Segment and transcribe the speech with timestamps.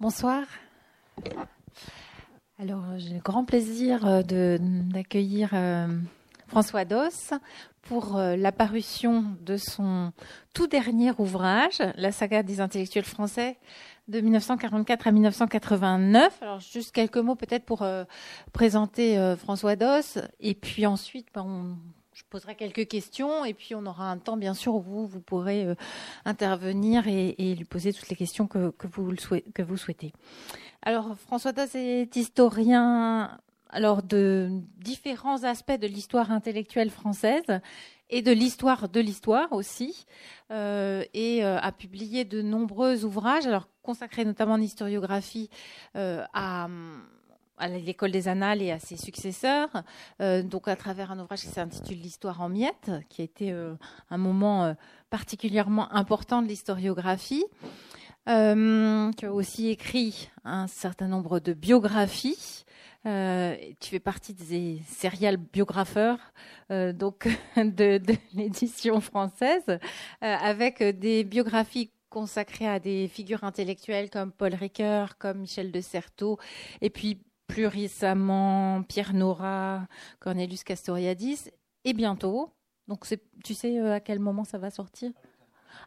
[0.00, 0.44] Bonsoir.
[2.56, 5.88] Alors, j'ai le grand plaisir euh, d'accueillir euh,
[6.46, 7.32] François Doss
[7.82, 10.12] pour euh, l'apparition de son
[10.54, 13.58] tout dernier ouvrage, La saga des intellectuels français
[14.06, 16.42] de 1944 à 1989.
[16.42, 17.84] Alors, juste quelques mots peut-être pour
[18.52, 21.76] présenter François Doss, et puis ensuite, ben, on
[22.18, 25.20] je poserai quelques questions et puis on aura un temps, bien sûr, où vous, vous
[25.20, 25.74] pourrez euh,
[26.24, 29.14] intervenir et, lui poser toutes les questions que, vous,
[29.54, 30.12] que vous souhaitez.
[30.82, 33.38] Alors, François Das est historien
[33.70, 37.60] alors, de différents aspects de l'histoire intellectuelle française
[38.10, 40.06] et de l'histoire de l'histoire aussi,
[40.50, 45.50] euh, et euh, a publié de nombreux ouvrages, alors consacrés notamment en historiographie
[45.94, 46.68] à
[47.58, 49.68] à l'école des annales et à ses successeurs,
[50.20, 53.74] euh, donc à travers un ouvrage qui s'intitule L'histoire en miettes, qui a été euh,
[54.10, 54.74] un moment euh,
[55.10, 57.44] particulièrement important de l'historiographie.
[58.26, 62.64] tu as aussi écrit un certain nombre de biographies.
[63.04, 66.18] tu fais partie des serial biographeurs
[66.70, 69.78] donc de, de l'édition française,
[70.20, 76.38] avec des biographies consacrées à des figures intellectuelles comme Paul Ricoeur, comme Michel de Certeau,
[76.80, 79.88] et puis plus récemment Pierre Nora,
[80.20, 81.50] Cornelius Castoriadis,
[81.84, 82.52] et bientôt,
[82.86, 83.04] donc
[83.42, 85.10] tu sais euh, à quel moment ça va sortir?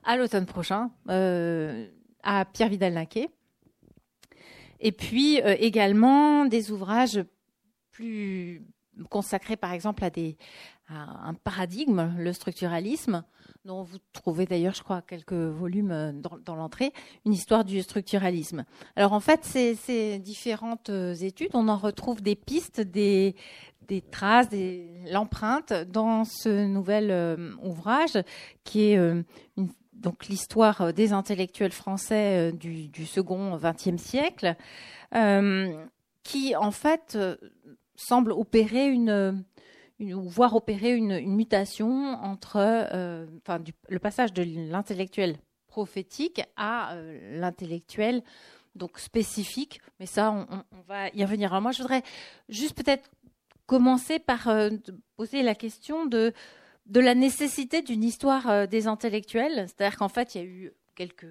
[0.03, 1.87] À l'automne prochain, euh,
[2.23, 3.29] à Pierre Vidal-Naquet.
[4.79, 7.23] Et puis euh, également des ouvrages
[7.91, 8.65] plus
[9.09, 10.37] consacrés par exemple à, des,
[10.89, 13.23] un paradigme, le structuralisme,
[13.65, 16.93] dont vous trouvez d'ailleurs, je crois, quelques volumes euh, dans, l'entrée,
[17.25, 18.65] une histoire du structuralisme.
[18.95, 23.35] Alors en fait, ces, différentes euh, études, on en retrouve des pistes, des,
[24.09, 24.47] traces,
[25.11, 28.17] l'empreinte dans ce nouvel euh, ouvrage
[28.63, 29.23] qui est
[29.93, 34.55] donc l'histoire des intellectuels français du, du second XXe siècle,
[36.23, 37.17] qui en fait
[38.01, 39.43] semble opérer une
[40.01, 43.25] ou voir opérer une, mutation entre euh,
[43.89, 48.23] le passage de l'intellectuel prophétique à euh, l'intellectuel
[48.75, 49.81] donc spécifique.
[49.99, 51.51] Mais ça, on, va y revenir.
[51.51, 52.03] Alors moi, je voudrais
[52.49, 53.09] juste peut-être
[53.65, 54.69] commencer par euh,
[55.17, 56.33] poser la question de,
[56.87, 59.67] de la nécessité d'une histoire des intellectuels.
[59.67, 61.27] C'est-à-dire qu'en fait, il y a eu quelques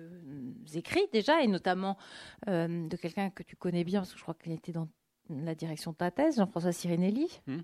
[0.75, 1.97] écrits déjà, et notamment
[2.47, 4.88] de quelqu'un que tu connais bien, parce que je crois qu'il était dans
[5.30, 7.56] la direction de ta thèse, Jean-François Sirinelli, mmh.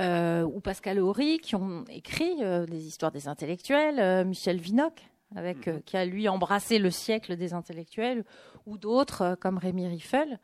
[0.00, 5.02] euh, ou Pascal Horry, qui ont écrit euh, les histoires des intellectuels, euh, Michel Vinocq,
[5.36, 5.82] avec, mmh.
[5.82, 8.24] qui a lui embrassé le siècle des intellectuels,
[8.66, 10.38] ou d'autres comme Rémi Riffel.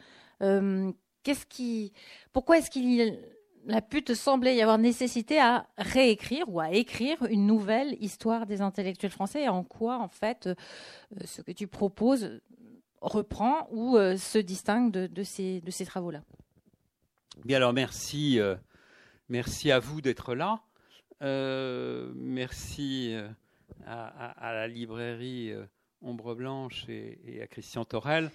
[1.22, 1.93] qu'est-ce qui,
[2.32, 3.19] pourquoi est-ce qu'il
[3.69, 8.47] a pu te sembler y avoir nécessité à réécrire ou à écrire une nouvelle histoire
[8.47, 9.44] des intellectuels français?
[9.44, 10.49] Et en quoi, en fait,
[11.25, 12.41] ce que tu proposes
[13.00, 16.22] reprend ou se distingue de ces, de ces travaux-là?
[17.39, 18.57] Bien alors merci, euh,
[19.29, 20.61] merci à vous d'être là.
[21.23, 23.29] Euh, merci euh,
[23.87, 25.53] à, la librairie
[26.03, 28.31] Ombre Blanche et, à Christian Torel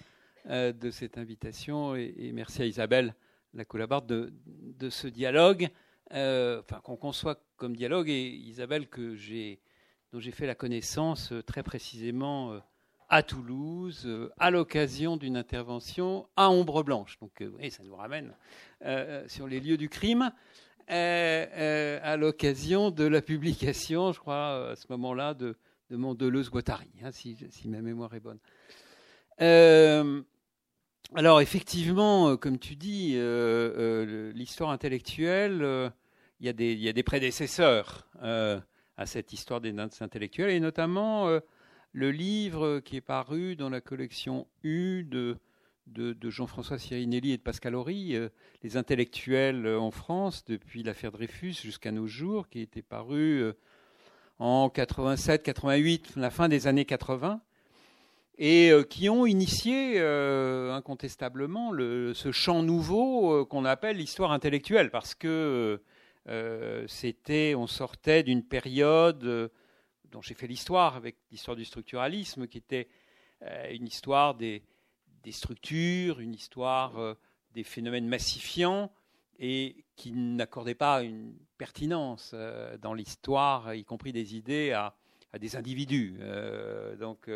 [0.46, 3.14] de cette invitation et, merci à Isabelle,
[3.54, 5.68] la collaboratrice, de, de, ce dialogue,
[6.10, 9.60] enfin qu'on conçoit comme dialogue et Isabelle que j'ai
[10.12, 12.60] dont j'ai fait la connaissance très précisément
[13.08, 17.18] à Toulouse, euh, à l'occasion d'une intervention à Ombre Blanche.
[17.20, 18.34] Donc, euh, ça nous ramène
[18.84, 20.32] euh, sur les lieux du crime,
[20.88, 25.56] à l'occasion de la publication, je crois, à ce moment-là, de,
[25.90, 28.38] de mon Deleuze-Guattari, hein, si, ma mémoire est bonne.
[31.14, 33.14] alors, effectivement, comme tu dis,
[34.34, 35.92] l'histoire intellectuelle,
[36.38, 41.40] il y, a des prédécesseurs à cette histoire des intellectuels, et notamment
[41.96, 45.38] le livre qui est paru dans la collection U de,
[45.86, 48.28] de, Jean-François Sirinelli et de Pascal Horry, euh,
[48.62, 53.54] Les intellectuels en France, depuis l'affaire Dreyfus jusqu'à nos jours, qui était paru euh,
[54.38, 57.40] en 87, 88, la fin des années 80,
[58.36, 65.14] et euh, qui ont initié incontestablement le, ce champ nouveau qu'on appelle l'histoire intellectuelle, parce
[65.14, 65.80] que
[66.88, 69.50] c'était, on sortait d'une période
[70.22, 72.88] j'ai fait l'histoire avec l'histoire du structuralisme, qui était
[73.42, 74.62] euh, une histoire des,
[75.30, 77.14] structures, une histoire euh,
[77.52, 78.92] des phénomènes massifiants,
[79.38, 84.94] et qui n'accordait pas une pertinence euh, dans l'histoire, y compris des idées, à,
[85.38, 86.18] des individus.
[86.98, 87.28] donc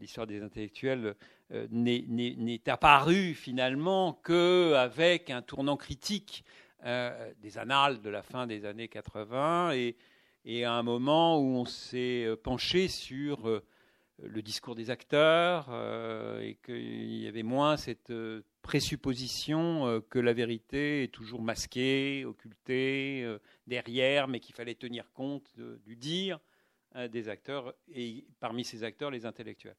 [0.00, 1.14] l'histoire des intellectuels
[1.50, 6.42] n'est apparue finalement qu'avec un tournant critique
[6.82, 9.96] des annales de la fin des années 80 et
[10.44, 13.64] et à un moment où on s'est euh, penché sur euh,
[14.22, 15.68] le discours des acteurs
[16.40, 18.12] et qu'il y avait moins cette
[18.60, 23.26] présupposition que la vérité est toujours masquée, occultée,
[23.66, 25.50] derrière, mais qu'il fallait tenir compte
[25.84, 26.38] du dire
[27.10, 29.74] des acteurs et parmi ces acteurs, les intellectuels.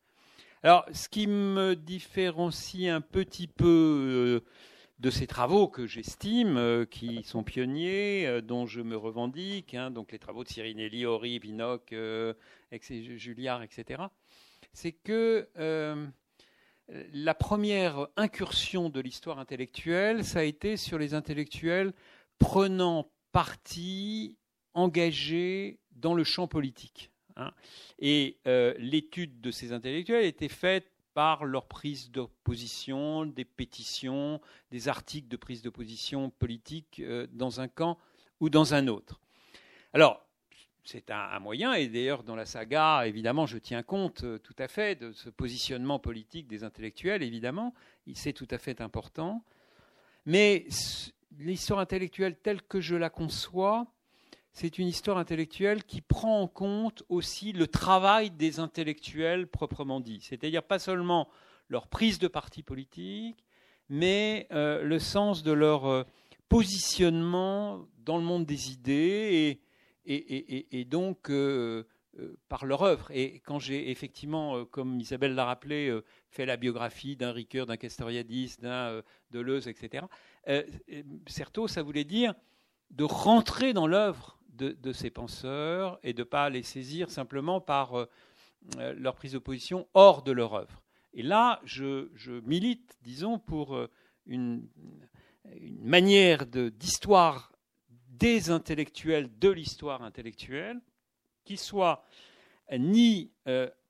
[0.62, 4.42] Alors, ce qui me différencie un petit peu
[5.04, 9.92] de ces travaux que j'estime, euh, qui sont pionniers, euh, dont je me revendique, hein,
[9.92, 12.34] donc les travaux de Cirinelli, Horry, Vinoc, euh,
[12.72, 14.04] Julliard, etc.,
[14.72, 15.50] c'est que
[17.14, 21.94] la première incursion de l'histoire intellectuelle, ça a été sur les intellectuels
[22.40, 24.38] prenant parti,
[24.74, 27.12] engagés dans le champ politique.
[27.36, 27.52] Hein.
[28.00, 28.40] Et
[28.80, 35.38] l'étude de ces intellectuels était faite par leur prise d'opposition, des pétitions, des articles de
[35.38, 37.98] prise d'opposition politique euh, dans un camp
[38.40, 39.20] ou dans un autre.
[39.94, 40.26] Alors,
[40.84, 44.68] c'est un, moyen, et d'ailleurs dans la saga, évidemment, je tiens compte euh, tout à
[44.68, 47.74] fait de ce positionnement politique des intellectuels, évidemment,
[48.14, 49.44] c'est tout à fait important.
[50.26, 50.68] Mais
[51.40, 53.88] l'histoire intellectuelle telle que je la conçois,
[54.54, 60.22] c'est une histoire intellectuelle qui prend en compte aussi le travail des intellectuels proprement dit.
[60.22, 61.28] C'est-à-dire pas seulement
[61.70, 63.44] leur prise de parti politique,
[63.90, 66.04] mais euh, le sens de leur euh,
[66.50, 69.60] positionnement dans le monde des idées
[70.06, 71.84] et, donc euh,
[72.48, 73.10] par leur œuvre.
[73.10, 78.58] Et quand j'ai effectivement, comme Isabelle l'a rappelé, fait la biographie d'un Ricoeur, d'un Castoriadis,
[78.62, 79.02] d'un
[79.32, 80.06] Deleuze, etc.,
[81.26, 82.36] certes, ça voulait dire
[82.92, 87.96] de rentrer dans l'œuvre de, ces penseurs et de ne pas les saisir simplement par
[87.96, 88.06] euh,
[88.78, 90.82] euh, leur prise de position hors de leur œuvre.
[91.14, 92.08] Et là, je,
[92.42, 93.90] milite, disons, pour euh,
[94.26, 94.68] une,
[95.82, 97.52] manière d'histoire
[98.08, 100.80] des intellectuels, de l'histoire intellectuelle,
[101.44, 102.06] qui soit
[102.72, 103.30] ni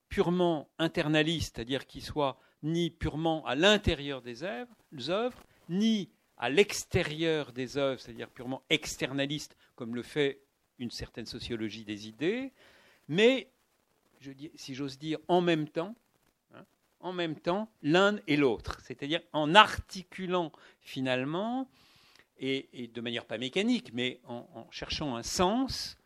[0.09, 7.77] purement internaliste, c'est-à-dire qui soit ni purement à l'intérieur des œuvres, ni à l'extérieur des
[7.77, 10.42] œuvres, c'est-à-dire purement externaliste, comme le fait
[10.83, 12.51] une certaine sociologie des idées,
[13.07, 13.49] mais,
[14.55, 15.95] si j'ose dire, en même temps,
[16.53, 16.65] hein,
[16.99, 20.51] en même temps, l'un et l'autre, c'est-à-dire en articulant
[20.81, 21.69] finalement,
[22.39, 25.97] et, de manière pas mécanique, mais en, cherchant un sens,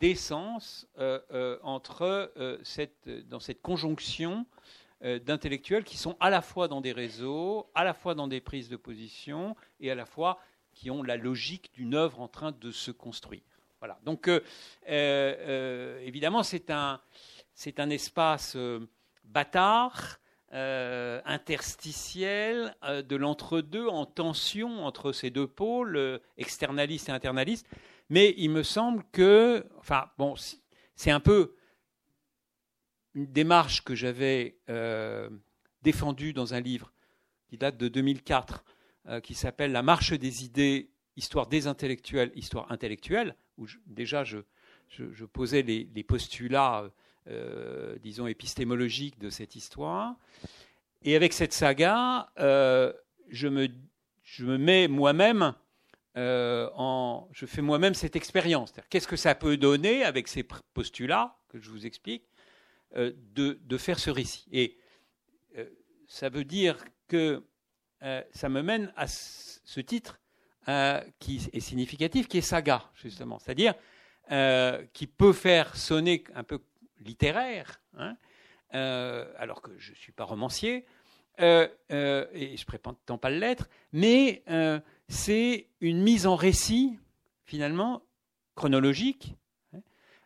[0.00, 4.46] des sens euh, euh, entre euh, cette, dans cette conjonction
[5.00, 8.68] d'intellectuels qui sont à la fois dans des réseaux, à la fois dans des prises
[8.68, 10.40] de position, et à la fois
[10.72, 13.57] qui ont la logique d'une œuvre en train de se construire.
[13.80, 13.98] Voilà.
[14.04, 14.40] Donc, euh,
[14.88, 17.00] euh, euh, évidemment, c'est un,
[17.54, 18.56] c'est un espace
[19.24, 20.20] bâtard,
[20.50, 27.66] interstitiel, de l'entre-deux, en tension entre ces deux pôles, externaliste et internaliste.
[28.08, 30.36] Mais il me semble que, enfin, bon,
[30.96, 31.54] c'est un peu
[33.14, 34.56] une démarche que j'avais
[35.82, 36.94] défendue dans un livre
[37.48, 38.64] qui date de 2004,
[39.22, 44.38] qui s'appelle La marche des idées, histoire des intellectuels, histoire intellectuelle, où déjà je,
[45.26, 46.90] posais les, postulats,
[47.28, 50.16] euh, disons, épistémologiques de cette histoire.
[51.02, 52.92] Et avec cette saga, euh,
[53.28, 53.68] je, me,
[54.56, 55.54] mets moi-même
[56.16, 57.28] euh, en.
[57.32, 58.72] Je fais moi-même cette expérience.
[58.88, 60.44] Qu'est-ce que ça peut donner avec ces
[60.74, 62.24] postulats que je vous explique
[62.96, 64.48] de, faire ce récit?
[64.50, 64.78] Et
[66.06, 67.44] ça veut dire que
[68.32, 70.18] ça me mène à ce titre
[70.68, 73.38] euh, qui est significatif, qui est saga, justement.
[73.38, 73.74] C'est-à-dire
[74.30, 76.60] euh, qui peut faire sonner un peu
[77.00, 78.16] littéraire, hein,
[78.74, 80.84] euh, alors que je ne suis pas romancier,
[81.38, 84.42] et je ne prétends pas l'être, mais
[85.08, 86.98] c'est une mise en récit,
[87.44, 88.02] finalement,
[88.56, 89.36] chronologique,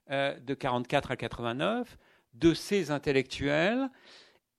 [0.08, 1.98] hein, de 44 à 89,
[2.34, 3.90] de ces intellectuels,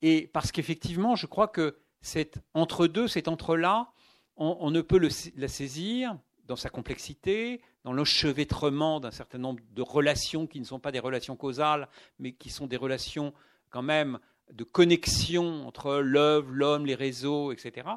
[0.03, 3.91] et parce qu'effectivement, je crois que c'est entre deux, c'est entre là,
[4.37, 4.99] on, ne peut
[5.35, 10.79] la saisir dans sa complexité, dans l'enchevêtrement d'un certain nombre de relations qui ne sont
[10.79, 11.87] pas des relations causales,
[12.19, 13.33] mais qui sont des relations
[13.69, 14.19] quand même
[14.51, 17.87] de connexion entre l'œuvre, l'homme, les réseaux, etc.,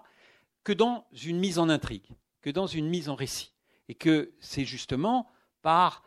[0.64, 2.08] que dans une mise en intrigue,
[2.40, 3.52] que dans une mise en récit.
[3.88, 5.28] Et que c'est justement
[5.62, 6.02] par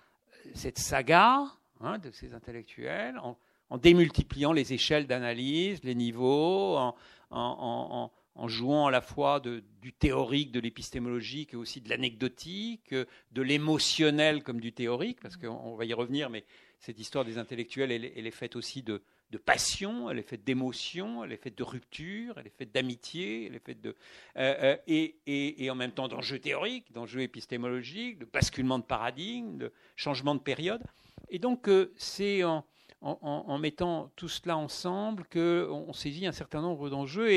[0.54, 1.46] cette saga
[1.80, 3.38] hein, de ces intellectuels, en,
[3.78, 6.96] démultipliant les échelles d'analyse, les niveaux, en,
[7.30, 8.12] en
[8.48, 14.60] jouant à la fois du théorique, de l'épistémologique et aussi de l'anecdotique, de l'émotionnel comme
[14.60, 16.46] du théorique, parce qu'on va y revenir, mais
[16.80, 19.02] cette histoire des intellectuels, elle, est faite aussi de,
[19.46, 23.56] passion, elle est faite d'émotion, elle est faite de rupture, elle est faite d'amitié, elle
[23.56, 23.96] est faite de
[24.38, 29.74] euh, euh, et, en même temps d'enjeux théoriques, d'enjeux épistémologiques, de basculement de paradigme, de
[29.96, 30.82] changement de période.
[31.30, 32.66] Et donc euh, c'est en,
[33.02, 37.30] en, mettant tout cela ensemble qu'on saisit un certain nombre d'enjeux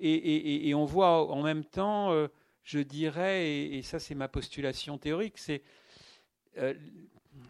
[0.00, 2.28] et, on voit en même temps, euh,
[2.64, 5.62] je dirais, et, ça c'est ma postulation théorique, c'est
[6.58, 6.74] euh,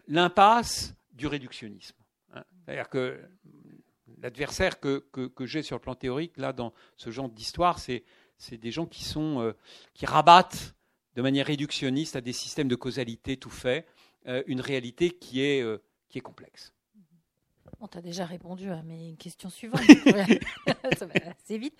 [0.07, 1.95] l'impasse du réductionnisme.
[2.33, 2.43] Hein.
[2.65, 3.19] C'est-à-dire que
[4.21, 8.03] l'adversaire que, que, j'ai sur le plan théorique, là, dans ce genre d'histoire, c'est,
[8.51, 9.53] des gens qui, sont, euh,
[9.93, 10.75] qui rabattent
[11.15, 13.85] de manière réductionniste à des systèmes de causalité tout fait,
[14.45, 15.65] une réalité qui est,
[16.09, 16.73] qui est complexe.
[17.83, 19.81] On t'a déjà répondu à mes questions suivantes.
[20.97, 21.75] ça va assez vite.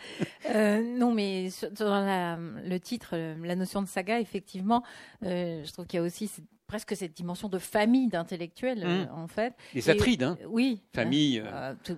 [0.50, 4.84] Euh, non, mais dans le titre, la notion de saga, effectivement,
[5.24, 6.30] euh, je trouve qu'il y a aussi
[6.72, 8.90] presque cette dimension de famille d'intellectuels, mmh.
[8.90, 9.54] euh, en fait.
[9.74, 10.82] Les Atrides, hein Oui.
[10.96, 11.44] Famille.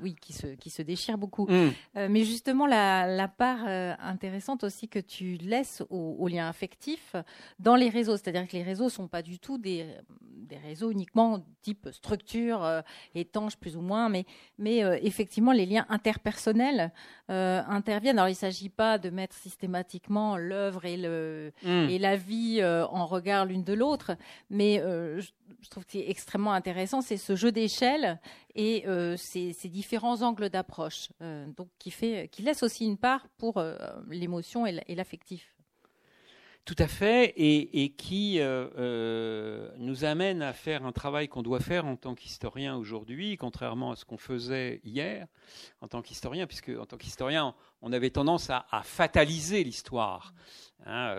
[0.02, 1.46] oui, qui se, qui se déchirent beaucoup.
[1.46, 2.08] Mmh.
[2.10, 3.66] mais justement, la, part
[4.00, 7.16] intéressante aussi que tu laisses aux, liens affectifs
[7.60, 9.86] dans les réseaux, c'est-à-dire que les réseaux ne sont pas du tout des,
[10.32, 12.68] des réseaux uniquement type structure
[13.14, 14.26] étanche plus ou moins, mais,
[14.58, 16.92] mais effectivement, les liens interpersonnels
[17.28, 18.18] interviennent.
[18.18, 21.90] Alors, il ne s'agit pas de mettre systématiquement l'œuvre et, le, mmh.
[21.90, 24.18] et la vie en regard l'une de l'autre,
[24.50, 28.20] mais mais euh, je, trouve que c'est extrêmement intéressant, c'est ce jeu d'échelle
[28.56, 31.48] et euh, ces, différents angles d'approche, euh,
[31.80, 33.62] qui, fait, qui laisse aussi une part pour
[34.10, 35.54] l'émotion et l'affectif.
[36.66, 41.98] Tout à fait, et, qui nous amène à faire un travail qu'on doit faire en
[41.98, 45.28] tant qu'historien aujourd'hui, contrairement à ce qu'on faisait hier
[45.82, 50.34] en tant qu'historien, puisque en tant qu'historien, on avait tendance à, fataliser l'histoire.
[50.86, 51.16] Hein,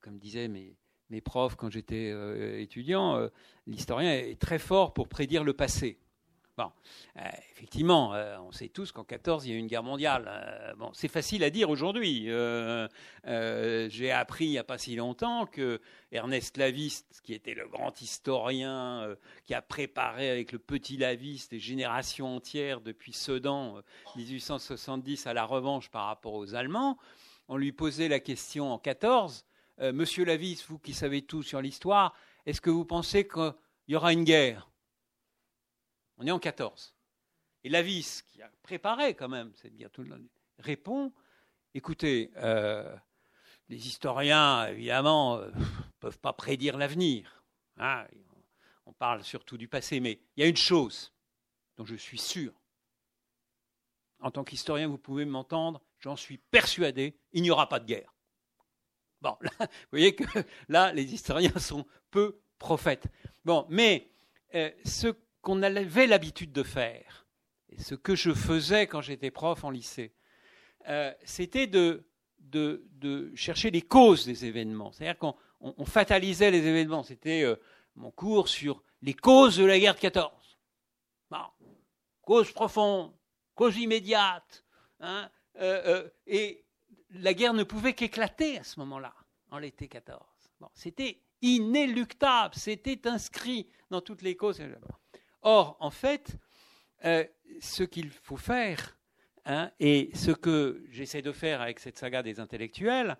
[0.00, 0.76] comme disait mes,
[1.12, 3.28] mes profs quand j'étais euh, étudiant, euh,
[3.66, 5.98] l'historien est très fort pour prédire le passé.
[6.58, 6.70] Bon,
[7.16, 7.20] euh,
[7.52, 8.10] effectivement,
[8.46, 10.74] on sait tous qu'en 14, il y a eu une guerre mondiale.
[10.76, 12.26] bon, c'est facile à dire aujourd'hui.
[13.24, 17.98] J'ai appris il n'y a pas si longtemps que Ernest Laviste, qui était le grand
[18.02, 19.16] historien
[19.46, 23.80] qui a préparé avec le petit Laviste des générations entières depuis Sedan
[24.16, 26.98] 1870 à la revanche par rapport aux Allemands,
[27.48, 29.46] on lui posait la question en 14
[29.80, 32.14] euh, Monsieur Lavis, vous qui savez tout sur l'histoire,
[32.46, 33.54] est-ce que vous pensez qu'il
[33.88, 34.70] y aura une guerre?
[36.18, 36.94] On est en 14.
[37.64, 40.26] Et Lavis, qui a préparé quand même cette guerre, tout le monde,
[40.58, 41.12] répond
[41.74, 42.94] écoutez, euh,
[43.68, 45.50] les historiens, évidemment, ne euh,
[46.00, 47.42] peuvent pas prédire l'avenir.
[47.78, 48.06] Hein,
[48.86, 51.12] on parle surtout du passé, mais il y a une chose
[51.76, 52.52] dont je suis sûr.
[54.20, 58.11] En tant qu'historien, vous pouvez m'entendre, j'en suis persuadé, il n'y aura pas de guerre.
[59.22, 60.24] Bon, vous voyez que
[60.68, 63.06] là, les historiens sont peu prophètes.
[63.44, 64.10] Bon, mais
[64.56, 65.08] euh, ce
[65.40, 67.26] qu'on avait l'habitude de faire,
[67.68, 70.12] et ce que je faisais quand j'étais prof en lycée,
[70.88, 72.04] euh, c'était de,
[73.36, 74.90] chercher les causes des événements.
[74.90, 77.04] C'est-à-dire qu'on fatalisait les événements.
[77.04, 77.56] C'était euh,
[77.94, 80.30] mon cours sur les causes de la guerre de 14.
[81.30, 81.38] Bon,
[82.22, 83.12] cause profonde,
[83.54, 84.64] cause immédiate.
[84.98, 85.30] Hein,
[86.26, 86.61] et
[87.14, 89.14] la guerre ne pouvait qu'éclater à ce moment-là,
[89.50, 90.20] en l'été 14.
[90.74, 94.62] c'était inéluctable, c'était inscrit dans toutes les causes.
[95.42, 96.36] Or, en fait,
[97.04, 97.24] euh,
[97.60, 98.96] ce qu'il faut faire,
[99.44, 103.18] hein, et ce que j'essaie de faire avec cette saga des intellectuels,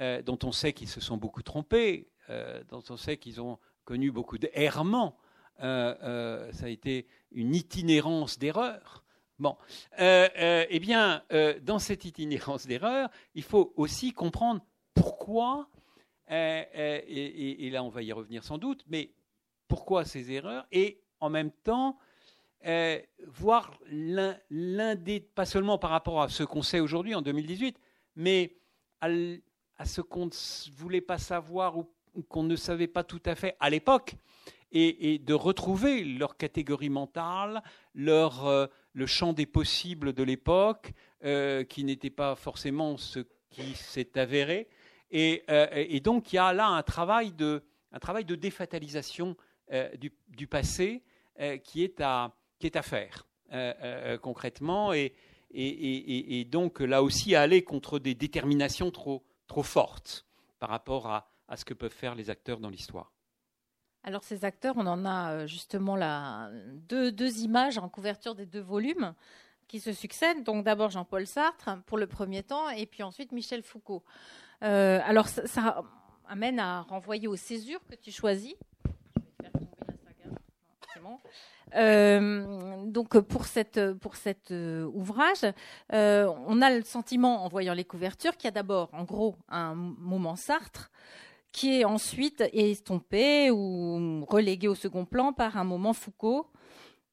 [0.00, 3.58] euh, dont on sait qu'ils se sont beaucoup trompés, euh, dont on sait qu'ils ont
[3.84, 5.18] connu beaucoup d'errements,
[5.58, 9.04] ça a été une itinérance d'erreurs,
[9.38, 9.56] Bon,
[9.98, 14.60] euh, euh, eh bien, euh, dans cette itinérance d'erreur, il faut aussi comprendre
[14.94, 15.68] pourquoi,
[16.30, 19.10] et, là on va y revenir sans doute, mais
[19.68, 21.98] pourquoi ces erreurs, et en même temps
[23.26, 27.80] voir l'un des, pas seulement par rapport à ce qu'on sait aujourd'hui en 2018,
[28.16, 28.56] mais
[29.00, 29.08] à,
[29.84, 31.90] ce qu'on ne voulait pas savoir ou,
[32.28, 34.14] qu'on ne savait pas tout à fait à l'époque,
[34.70, 37.62] et, de retrouver leur catégorie mentale,
[37.94, 40.92] leur le champ des possibles de l'époque,
[41.24, 43.20] euh, qui n'était pas forcément ce
[43.50, 44.68] qui s'est avéré.
[45.14, 47.62] Euh, et, donc il y a là un travail de,
[48.34, 49.36] défatalisation
[49.72, 49.88] euh,
[50.28, 51.04] du, passé
[51.62, 52.32] qui, est à,
[52.82, 53.28] faire
[54.20, 54.92] concrètement.
[54.92, 59.22] Et, donc là aussi à aller contre des déterminations trop,
[59.62, 60.26] fortes
[60.58, 63.12] par rapport à ce que peuvent faire les acteurs dans l'histoire.
[64.04, 66.50] Alors ces acteurs, on en a euh, justement là
[66.88, 69.14] deux, images en couverture des deux volumes
[69.68, 70.42] qui se succèdent.
[70.42, 74.02] Donc d'abord Jean-Paul Sartre pour le premier temps et puis ensuite Michel Foucault.
[74.64, 75.82] Euh, alors ça,
[76.28, 78.54] amène à renvoyer aux césures que tu choisis.
[81.74, 83.44] Euh, donc pour
[84.00, 84.50] pour cet
[84.92, 85.46] ouvrage,
[85.90, 89.74] on a le sentiment en voyant les couvertures qu'il y a d'abord en gros un
[89.74, 90.90] moment Sartre
[91.52, 96.46] qui est ensuite estompé ou relégué au second plan par un moment Foucault.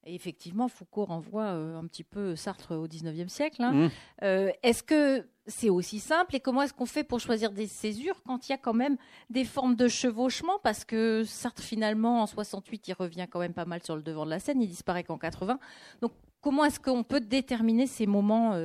[0.06, 3.62] effectivement, Foucault renvoie un petit peu Sartre au 19e siècle.
[3.62, 3.90] Hein.
[4.22, 4.52] Mmh.
[4.64, 8.48] Est-ce que c'est aussi simple Et comment est-ce qu'on fait pour choisir des césures quand
[8.48, 8.98] il y a quand même
[9.30, 10.58] des formes de chevauchement?
[10.64, 14.26] Parce que Sartre, finalement, en 68, il revient quand même pas mal sur le devant
[14.26, 14.62] de la scène.
[14.62, 15.60] Il disparaît qu'en 80.
[16.02, 18.56] Donc, comment est-ce qu'on peut déterminer ces moments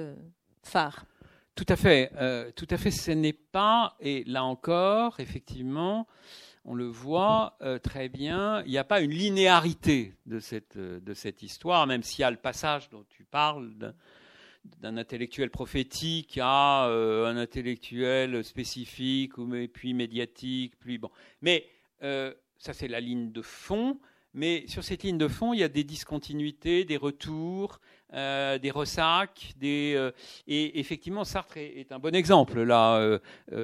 [0.64, 1.04] phare.
[1.54, 2.10] Tout à fait.
[2.16, 2.90] Euh, tout à fait.
[2.90, 6.08] Ce n'est pas, et là encore, effectivement,
[6.64, 10.98] on le voit euh, très bien, il n'y a pas une linéarité de cette, euh,
[10.98, 13.70] de cette histoire, même s'il y a le passage dont tu parles
[14.80, 19.34] d'un intellectuel prophétique à un intellectuel spécifique,
[19.72, 21.10] puis médiatique, puis bon.
[21.42, 21.68] Mais
[22.00, 24.00] ça, c'est la ligne de fond.
[24.32, 27.78] Mais sur cette ligne de fond, il y a des discontinuités, des retours,
[28.14, 30.12] euh, des ressacs, des, euh,
[30.46, 32.62] et effectivement, Sartre est, un bon exemple.
[32.62, 33.18] Là, euh,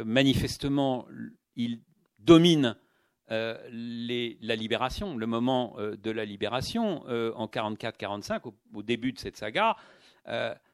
[0.04, 1.06] manifestement,
[1.54, 1.80] il
[2.18, 2.76] domine
[3.28, 8.40] la libération, le moment de la libération en 44-45,
[8.74, 9.76] au, début de cette saga,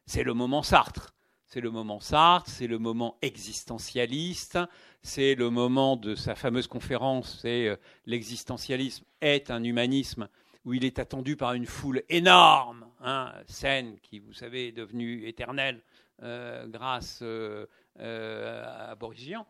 [0.07, 1.13] c'est le moment Sartre.
[1.45, 4.59] C'est le moment Sartre, c'est le moment existentialiste,
[5.03, 10.27] c'est le moment de sa fameuse conférence, c'est l'existentialisme est un humanisme
[10.67, 13.33] où il est attendu par une foule énorme, hein,
[14.03, 15.81] qui, vous savez, est devenue éternelle
[16.23, 17.67] euh, grâce euh,
[18.01, 19.47] euh, à Boris Vian,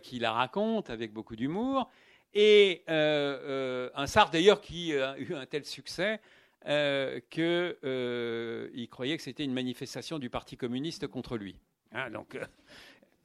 [0.00, 1.90] qui la raconte avec beaucoup d'humour,
[2.34, 6.20] et un Sartre d'ailleurs qui a eu un tel succès
[6.64, 11.56] qu'il croyait que c'était une manifestation du Parti communiste contre lui.
[11.92, 12.38] Hein, donc,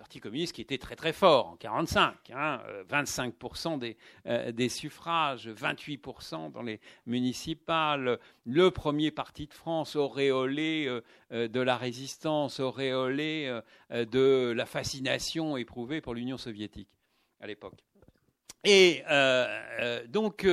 [0.03, 3.95] Parti communiste qui était très très fort en 45, hein, 25% des,
[4.25, 11.47] euh, des, suffrages, 28% dans les municipales, le premier parti de France auréolé euh, euh,
[11.47, 13.49] de la résistance, auréolé
[13.91, 16.89] de la fascination éprouvée pour l'Union soviétique
[17.39, 17.79] à l'époque.
[18.65, 19.03] Et
[20.09, 20.45] donc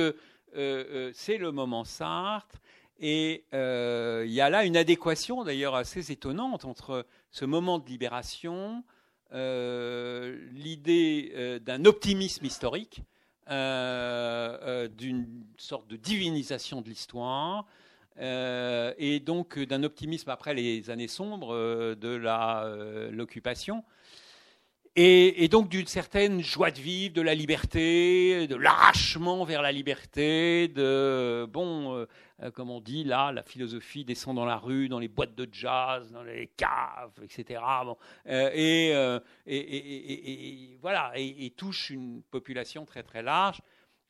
[0.53, 2.61] c'est le moment Sartre.
[3.01, 8.85] Et il y a là une adéquation d'ailleurs assez étonnante entre ce moment de libération,
[9.33, 13.01] euh, l'idée euh, d'un optimisme historique,
[13.49, 17.65] euh, d'une sorte de divinisation de l'histoire,
[18.19, 21.55] et donc d'un optimisme après les années sombres
[21.95, 23.83] de l'occupation.
[24.97, 30.67] Et, donc d'une certaine joie de vivre, de la liberté, de l'arrachement vers la liberté,
[30.67, 32.05] de bon, euh,
[32.43, 35.47] euh, comme on dit là, la philosophie descend dans la rue, dans les boîtes de
[35.49, 37.61] jazz, dans les caves, etc.
[37.85, 37.95] Bon,
[38.27, 43.61] euh, et, voilà, et, touche une population très très large.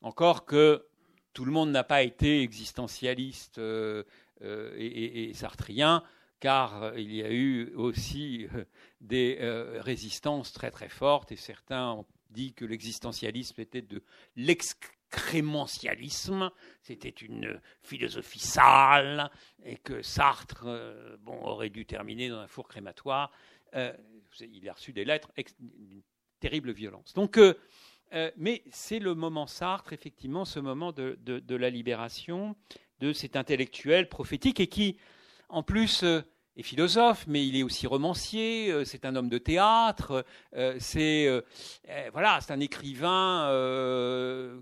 [0.01, 0.83] Encore que
[1.33, 3.61] tout le monde n'a pas été existentialiste
[4.39, 6.01] et, sartrien
[6.41, 8.65] car euh, il y a eu aussi euh,
[8.99, 14.03] des euh, résistances très très fortes, et certains ont dit que l'existentialisme était de
[14.35, 16.51] l'excrémentialisme,
[16.81, 19.31] c'était une philosophie sale,
[19.63, 20.65] et que Sartre
[21.19, 23.33] bon, aurait dû terminer dans un four crématoire.
[23.73, 26.01] il a reçu des lettres d'une
[26.39, 27.13] terrible violence.
[27.13, 27.37] Donc,
[28.37, 32.55] mais c'est le moment Sartre, effectivement, ce moment de, de, la libération
[32.99, 34.95] de cet intellectuel prophétique, et qui,
[35.51, 36.03] en plus,
[36.57, 41.27] est philosophe, mais il est aussi romancier, euh, c'est un homme de théâtre, euh, c'est
[41.27, 41.41] euh,
[42.11, 43.47] voilà, c'est un écrivain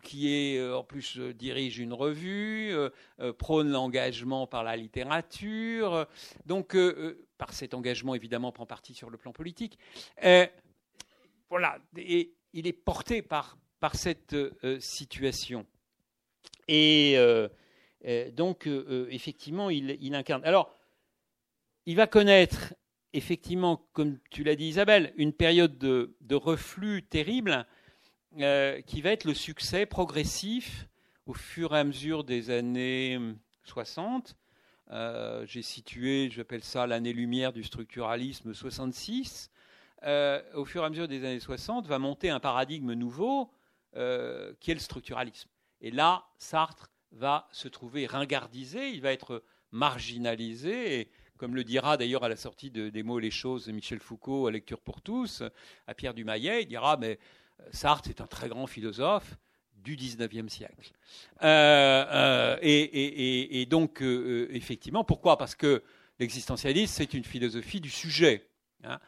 [0.04, 2.74] qui est en plus dirige une revue,
[3.38, 6.06] prône l'engagement par la littérature,
[6.46, 6.76] donc
[7.38, 9.78] par cet engagement évidemment prend parti sur le plan politique.
[11.50, 14.36] voilà, et il est porté par par cette
[14.80, 15.66] situation.
[16.68, 17.18] Et
[18.34, 18.68] donc
[19.10, 20.44] effectivement, il, il incarne.
[20.46, 20.72] Alors
[21.86, 22.74] il va connaître
[23.14, 27.66] effectivement, comme tu l'as dit Isabelle, une période de, reflux terrible
[28.40, 30.88] euh, qui va être le succès progressif
[31.26, 33.20] au fur et à mesure des années
[33.64, 34.36] 60.
[34.92, 39.52] Euh, j'ai situé, j'appelle ça l'année-lumière du structuralisme 66.
[40.04, 43.52] Euh, au fur et à mesure des années 60, va monter un paradigme nouveau
[43.92, 45.50] qui est le structuralisme.
[45.82, 51.10] Et là, Sartre va se trouver ringardisé, il va être marginalisé.
[51.40, 54.00] Comme le dira d'ailleurs à la sortie de, des mots et les choses de Michel
[54.00, 55.42] Foucault à Lecture pour tous,
[55.88, 57.18] à Pierre Dumayet, il dira mais
[57.62, 59.38] euh, Sartre est un très grand philosophe
[59.74, 60.92] du 19e siècle.
[61.42, 65.38] Euh, euh, et, donc, effectivement, pourquoi?
[65.38, 65.82] Parce que
[66.20, 68.46] l'existentialisme, c'est une philosophie du sujet,
[68.84, 69.00] hein,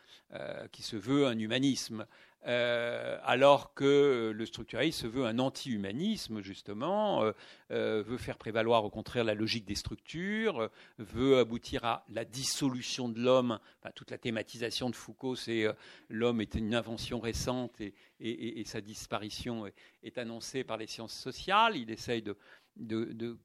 [0.72, 2.06] qui se veut un humanisme.
[2.47, 7.34] Euh, alors que le structuralisme veut un anti-humanisme, justement, euh,
[7.69, 13.10] euh, veut faire prévaloir au contraire la logique des structures, veut aboutir à la dissolution
[13.10, 13.60] de l'homme.
[13.93, 15.65] toute la thématisation de Foucault, c'est
[16.10, 17.80] l'homme est une invention récente
[18.19, 19.67] et, sa disparition
[20.01, 21.77] est, annoncée par les sciences sociales.
[21.77, 22.36] Il essaye de,
[22.75, 23.38] de,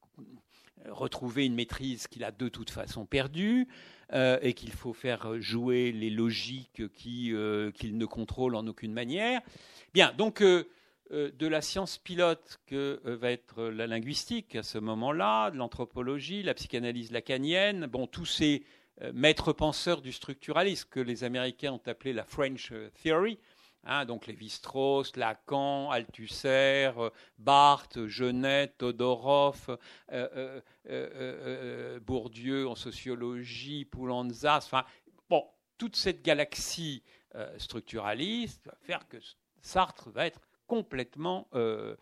[0.88, 3.66] retrouver une maîtrise qu'il a de toute façon perdue
[4.12, 9.40] et qu'il faut faire jouer les logiques qu'il ne contrôle en aucune manière.
[9.94, 10.42] Bien, donc
[11.12, 15.56] euh, de la science pilote que euh, va être la linguistique à ce moment-là, de
[15.56, 18.64] l'anthropologie, la psychanalyse lacanienne, bon, tous ces
[19.02, 23.38] euh, maîtres penseurs du structuralisme que les Américains ont appelé la French Theory,
[23.86, 26.90] hein, donc Lévi-Strauss, Lacan, Althusser,
[27.38, 29.78] Barthes, Genet, Todorov,
[32.06, 34.84] Bourdieu en sociologie, Poulantzas, enfin,
[35.30, 35.44] bon,
[35.78, 37.02] toute cette galaxie
[37.58, 39.18] structuraliste va faire que
[39.66, 41.96] Sartre va être complètement euh,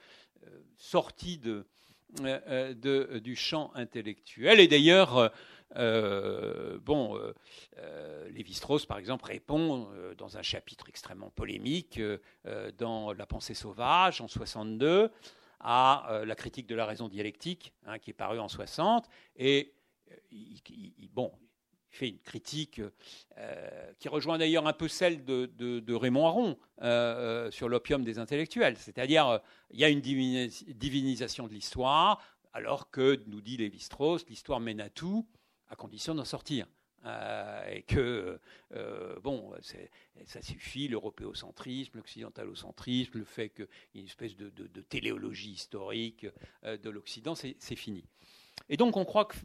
[0.47, 1.40] euh, sorti
[2.20, 4.61] euh, du champ intellectuel.
[4.61, 5.33] Et d'ailleurs,
[5.74, 7.18] bon,
[8.31, 12.00] Lévi-Strauss, par exemple, répond dans un chapitre extrêmement polémique
[12.79, 15.11] dans La pensée sauvage en 62
[15.61, 19.09] à la critique de la raison dialectique, hein, qui est parue en 60.
[19.37, 19.74] Et
[21.12, 21.33] bon,
[21.94, 22.81] fait une critique
[23.38, 26.87] euh, qui rejoint d'ailleurs un peu celle de, Raymond Aron euh,
[27.46, 28.77] euh, sur l'opium des intellectuels.
[28.77, 32.20] C'est-à-dire, il y a une divinisation de l'histoire,
[32.53, 35.27] alors que, nous dit Lévi-Strauss, l'histoire mène à tout,
[35.75, 36.67] à condition d'en sortir.
[37.71, 38.41] et que,
[39.23, 39.53] bon,
[40.25, 46.27] ça suffit, l'européocentrisme, l'occidentalocentrisme, le fait qu'il y ait une espèce de, téléologie historique
[46.63, 48.05] de l'Occident, c'est fini.
[48.69, 49.37] Et donc on croit que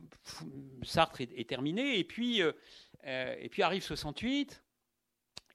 [0.84, 2.52] Sartre est, terminé, et puis, euh,
[3.06, 4.64] euh, et puis arrive 68,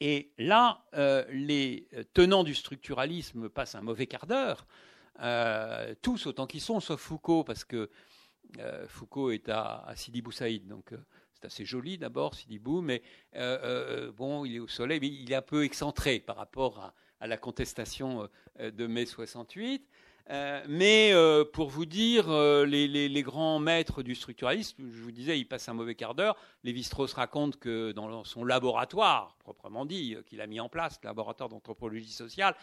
[0.01, 4.67] et là, euh, les tenants du structuralisme passent un mauvais quart d'heure,
[6.03, 7.91] tous autant qu'ils sont, sauf Foucault, parce que
[8.89, 10.93] Foucault est à, Sidi Bou Saïd, donc
[11.33, 13.03] c'est assez joli d'abord, Sidi Bou, mais
[14.17, 17.37] bon, il est au soleil, mais il est un peu excentré par rapport à, la
[17.37, 18.29] contestation
[18.61, 19.89] de mai 68.
[20.31, 25.39] Euh, mais euh, pour vous dire, euh, les, grands maîtres du structuralisme, je vous disais,
[25.39, 26.37] ils passent un mauvais quart d'heure.
[26.63, 31.51] Lévi-Strauss raconte que dans son laboratoire, proprement dit, qu'il a mis en place, le laboratoire
[31.51, 32.57] d'anthropologie sociale,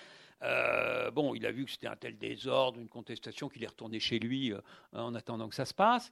[1.13, 4.19] bon, il a vu que c'était un tel désordre, une contestation, qu'il est retourné chez
[4.19, 4.54] lui
[4.93, 6.12] en attendant que ça se passe.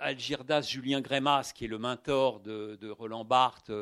[0.00, 3.72] Algirdas Julien Grémas, qui est le mentor de, Roland Barthes,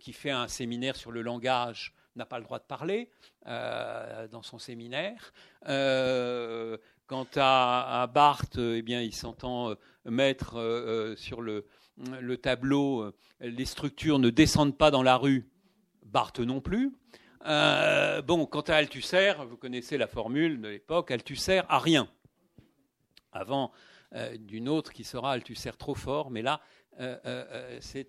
[0.00, 3.10] qui fait un séminaire sur le langage n'a pas le droit de parler
[3.46, 5.32] euh, dans son séminaire.
[5.68, 11.66] Euh, quant à, Barthes, eh bien, il s'entend euh, mettre sur le,
[12.42, 15.48] tableau les structures ne descendent pas dans la rue.
[16.04, 16.92] Barthes non plus.
[17.44, 22.08] Bon, quant à Althusser, vous connaissez la formule de l'époque, Althusser a rien.
[23.32, 23.72] Avant
[24.38, 26.60] d'une autre qui sera Althusser trop fort, mais là,
[27.00, 28.08] euh, euh, euh, c'est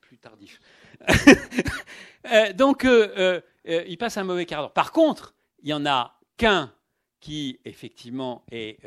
[0.00, 0.60] plus tardif.
[2.54, 2.86] donc,
[3.64, 4.72] il passe un mauvais quart d'heure.
[4.72, 6.72] Par contre, il y en a qu'un
[7.20, 8.78] qui, effectivement, est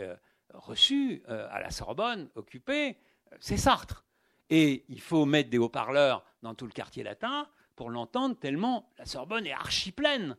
[0.54, 2.98] reçu à la Sorbonne, occupé,
[3.40, 4.06] c'est Sartre.
[4.50, 9.06] Et il faut mettre des haut-parleurs dans tout le quartier latin pour l'entendre, tellement la
[9.06, 10.38] Sorbonne est archi pleine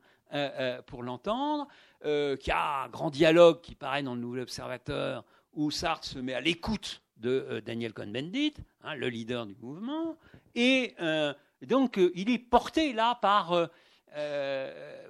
[0.86, 1.68] pour l'entendre,
[2.02, 6.18] qu'il y a un grand dialogue qui paraît dans le Nouvel Observateur, où Sartre se
[6.18, 10.16] met à l'écoute de euh, Daniel Cohn-Bendit, hein, le leader du mouvement.
[10.54, 13.68] Et euh, donc, euh, il est porté là par.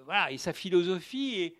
[0.04, 1.54] voilà, et sa philosophie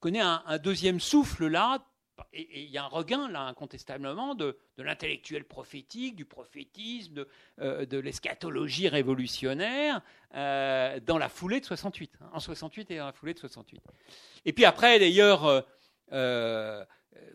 [0.00, 1.84] connaît un, deuxième souffle là.
[2.32, 7.98] Et il y a un regain là, incontestablement, de, l'intellectuel prophétique, du prophétisme, de, de
[7.98, 12.12] l'eschatologie révolutionnaire dans la foulée de 68.
[12.20, 13.82] Hein, en 68 et dans la foulée de 68.
[14.44, 15.64] Et puis après, d'ailleurs,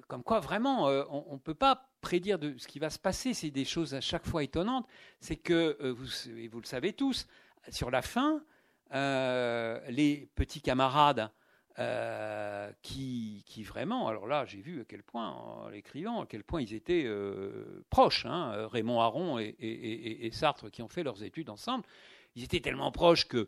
[0.07, 3.33] comme quoi vraiment, on ne peut pas prédire de ce qui va se passer.
[3.33, 4.87] C'est des choses à chaque fois étonnantes.
[5.19, 5.95] C'est que, euh,
[6.37, 7.27] et vous le savez tous,
[7.69, 8.41] sur la fin,
[8.93, 11.29] euh, les petits camarades
[11.79, 16.61] euh, qui, vraiment, alors là, j'ai vu à quel point, en l'écrivant, à quel point
[16.61, 17.07] ils étaient
[17.89, 18.25] proches.
[18.25, 21.83] Hein, Raymond Aron et, Sartre, qui ont fait leurs études ensemble,
[22.35, 23.47] ils étaient tellement proches que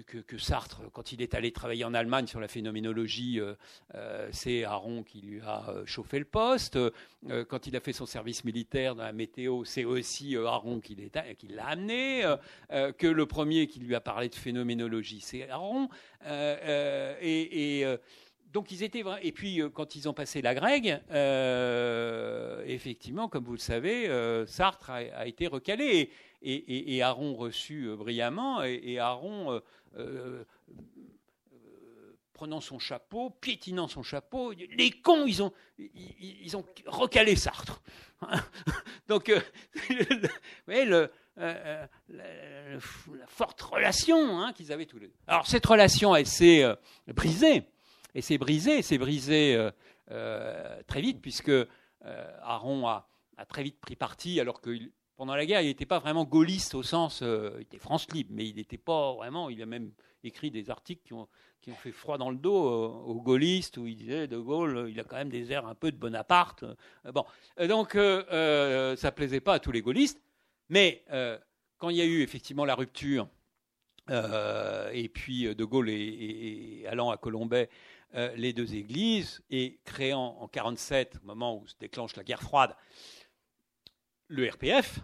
[0.00, 3.54] que, Sartre, quand il est allé travailler en Allemagne sur la phénoménologie, euh,
[3.94, 6.78] euh, c'est Aron qui lui a euh, chauffé le poste.
[7.48, 10.96] quand il a fait son service militaire dans la météo, c'est aussi Aron qui
[11.50, 12.24] l'a amené.
[12.70, 15.88] que le premier qui lui a parlé de phénoménologie, c'est Aron.
[16.26, 17.84] et,
[18.52, 21.00] donc ils étaient et puis quand ils ont passé la Grègue,
[22.66, 24.08] effectivement, comme vous le savez,
[24.46, 26.10] Sartre a, été recalé
[26.42, 29.60] et, Aaron reçu euh, brillamment, et, Aaron, euh,
[29.96, 30.44] euh,
[32.32, 37.82] prenant son chapeau, piétinant son chapeau, les cons, ils ont, ils, ont recalé Sartre.
[39.08, 40.28] Donc, vous
[40.66, 41.08] voyez, la,
[43.26, 45.14] forte relation hein, qu'ils avaient tous les deux.
[45.26, 46.64] Alors, cette relation, elle s'est
[47.08, 47.64] brisée
[48.14, 49.70] Et c'est brisé, c'est brisé
[50.08, 51.52] très vite, puisque
[52.42, 54.76] Aaron a, a, très vite pris parti, alors que
[55.22, 58.44] pendant la guerre, il n'était pas vraiment gaulliste au sens, il était France libre, mais
[58.44, 59.92] il n'était pas vraiment, il a même
[60.24, 61.28] écrit des articles qui ont,
[61.76, 65.14] fait froid dans le dos aux, gaullistes, où il disait De Gaulle, il a quand
[65.14, 66.64] même des airs un peu de Bonaparte.
[67.04, 67.24] Bon,
[67.56, 70.20] donc ça plaisait pas à tous les gaullistes,
[70.68, 71.04] mais
[71.78, 73.28] quand il y a eu effectivement la rupture,
[74.10, 77.68] et puis De Gaulle et, allant à Colombay,
[78.34, 82.74] les deux églises, et créant en 1947, au moment où se déclenche la guerre froide,
[84.26, 84.98] le RPF,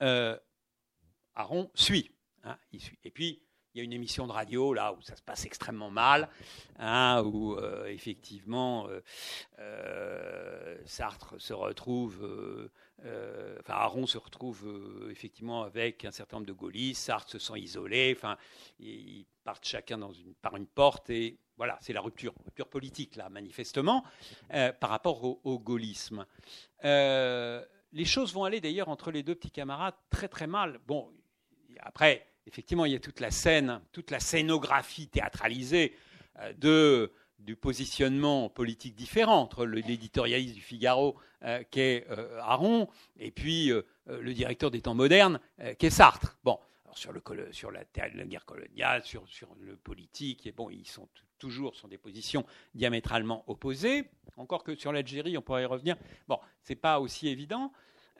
[0.00, 2.10] Aaron suit,
[2.44, 2.98] hein, suit.
[3.04, 5.90] Et puis, il y a une émission de radio là où ça se passe extrêmement
[5.90, 6.28] mal,
[6.78, 9.00] hein, où euh, effectivement euh,
[9.58, 12.24] euh, Sartre se retrouve,
[13.00, 18.14] enfin Aron se retrouve effectivement avec un certain nombre de gaullistes, Sartre se sent isolé,
[18.16, 18.36] enfin
[18.78, 19.98] ils partent chacun
[20.40, 24.04] par une porte et voilà, c'est la rupture, rupture politique là manifestement
[24.48, 26.24] par rapport au gaullisme.
[27.94, 30.80] Les choses vont aller d'ailleurs entre les deux petits camarades très très mal.
[30.86, 31.10] Bon,
[31.80, 35.96] après effectivement, il y a toute la scène, toute la scénographie théâtralisée
[36.40, 42.88] euh, de, du positionnement politique différent entre l'éditorialiste du Figaro, euh, qui est euh, Aron,
[43.18, 43.70] et puis
[44.06, 45.40] le directeur des temps modernes,
[45.78, 46.36] qui est Sartre.
[46.44, 46.58] Bon,
[46.94, 51.08] sur, le, sur la, la, guerre coloniale, sur, sur, le politique, et bon, ils sont
[51.44, 54.10] toujours sur des positions diamétralement opposées.
[54.36, 55.96] Encore que sur l'Algérie, on pourrait y revenir.
[56.26, 57.70] Bon, c'est pas aussi évident.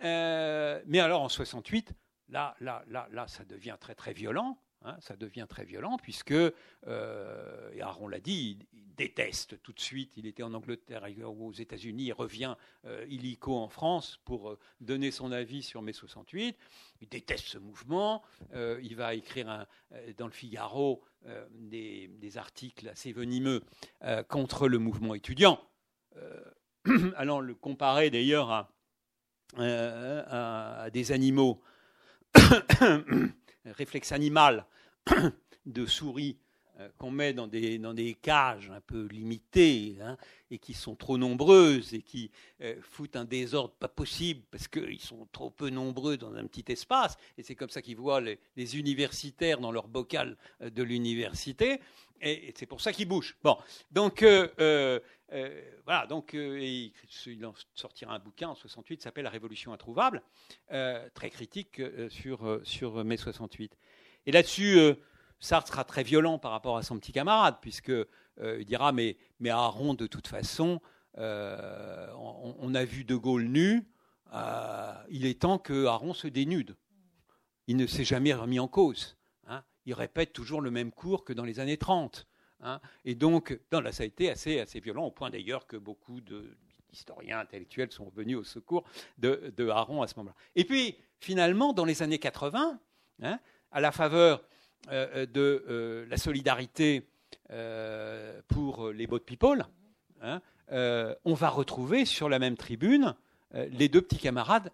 [0.03, 1.95] mais alors en 68,
[2.31, 4.59] Là, là, là, là, ça devient très très violent.
[4.85, 9.81] Hein, ça devient très violent puisque, euh, et Aaron l'a dit, il, déteste tout de
[9.81, 10.17] suite.
[10.17, 15.11] Il était en Angleterre, aux États-Unis, il revient euh, illico en France pour euh, donner
[15.11, 16.57] son avis sur mai 68.
[17.01, 18.23] Il déteste ce mouvement.
[18.53, 19.67] Euh, il va écrire
[20.17, 21.03] dans le Figaro
[21.51, 23.63] des, articles assez venimeux
[24.29, 25.61] contre le mouvement étudiant,
[27.17, 28.69] allant le comparer d'ailleurs
[29.57, 31.63] à, des animaux
[33.67, 34.67] réflexe animal
[35.67, 36.39] de souris
[36.99, 40.17] qu'on met dans des, cages un peu limitées hein,
[40.51, 45.01] et qui sont trop nombreuses et qui euh, foutent un désordre pas possible parce qu'ils
[45.01, 47.17] sont trop peu nombreux dans un petit espace.
[47.39, 48.39] Et c'est comme ça qu'ils voient les,
[48.77, 51.81] universitaires dans leur bocal euh, de l'université.
[52.21, 53.37] Et, c'est pour ça qu'ils bougent.
[53.43, 53.57] Bon,
[53.91, 56.93] donc voilà, donc il,
[57.27, 60.23] il, en sortira un bouquin en 68, s'appelle La Révolution introuvable,
[60.69, 63.77] très critique sur, sur mai 68.
[64.27, 64.79] Et là-dessus,
[65.45, 68.07] Sartre sera très violent par rapport à son petit camarade, puisque euh,
[68.59, 70.81] il dira mais, mais Aaron, de toute façon,
[71.19, 73.87] euh, on, a vu De Gaulle nu,
[74.33, 76.77] euh, il est temps que Aaron se dénude.
[77.67, 79.19] Il ne s'est jamais remis en cause.
[79.47, 79.63] Hein.
[79.85, 82.27] Il répète toujours le même cours que dans les années 30.
[82.61, 82.81] Hein.
[83.05, 87.41] Et donc, là, ça a été assez, assez violent, au point d'ailleurs que beaucoup d'historiens
[87.41, 88.85] intellectuels sont venus au secours
[89.19, 90.35] de, de Aaron à ce moment-là.
[90.57, 92.81] Et puis, finalement, dans les années 80,
[93.23, 93.39] hein,
[93.71, 94.43] à la faveur
[94.91, 97.09] de euh, la solidarité
[98.49, 99.67] pour les boat people,
[100.23, 103.15] hein, on va retrouver sur la même tribune
[103.53, 104.73] les deux petits camarades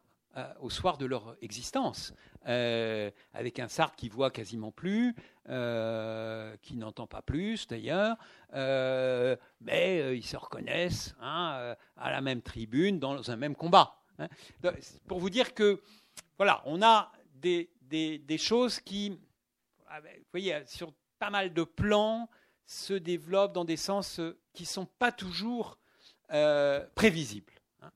[0.60, 7.22] au soir de leur existence, avec un Sartre qui voit quasiment plus, qui n'entend pas
[7.22, 8.16] plus d'ailleurs,
[9.60, 13.96] mais ils se reconnaissent hein, à la même tribune dans un même combat.
[14.18, 14.28] Hein.
[15.08, 15.82] Pour vous dire que
[16.38, 19.18] voilà, on a des, des choses qui
[19.98, 22.29] vous voyez, sur pas mal de plans,
[22.66, 25.79] se développent dans des sens euh, qui ne sont pas toujours
[26.33, 27.53] euh, prévisibles.
[27.83, 27.90] Hein.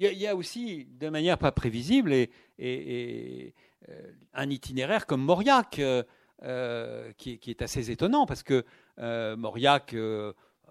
[0.00, 3.54] Il y, a aussi, de manière pas prévisible, et,
[3.88, 5.80] euh, un itinéraire comme Mauriac,
[7.16, 8.64] qui, est assez étonnant, parce que
[9.36, 9.94] Mauriac,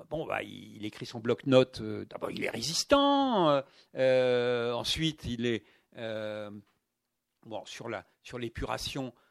[0.09, 3.61] bon, bah, il, écrit son bloc-notes, d'abord il est résistant,
[3.93, 5.63] ensuite il est
[7.45, 9.26] bon, sur l'épuration euh,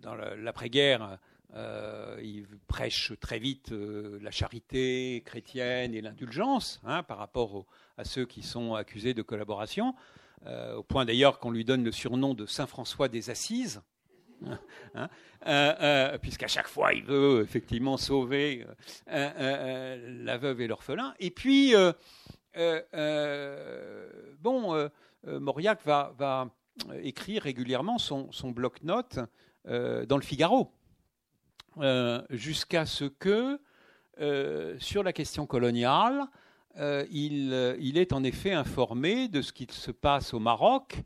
[0.00, 1.18] dans l'après-guerre,
[1.54, 7.64] euh, il prêche très vite euh, la charité chrétienne et l'indulgence hein, par rapport
[7.96, 9.94] à ceux qui sont accusés de collaboration,
[10.76, 13.82] au point d'ailleurs qu'on lui donne le surnom de Saint François des Assises.
[15.44, 18.66] Hein, puisqu'à chaque fois il veut effectivement sauver
[19.06, 21.14] la veuve et l'orphelin.
[21.20, 21.74] Et puis,
[24.40, 24.90] bon,
[25.24, 26.50] Mauriac va,
[27.02, 29.26] écrire régulièrement son, bloc-notes euh,
[29.68, 30.72] dans le Figaro,
[31.80, 33.60] euh, jusqu'à ce que,
[34.20, 36.26] euh, sur la question coloniale,
[37.10, 41.02] il, il, est en effet informé de ce qui se passe au Maroc,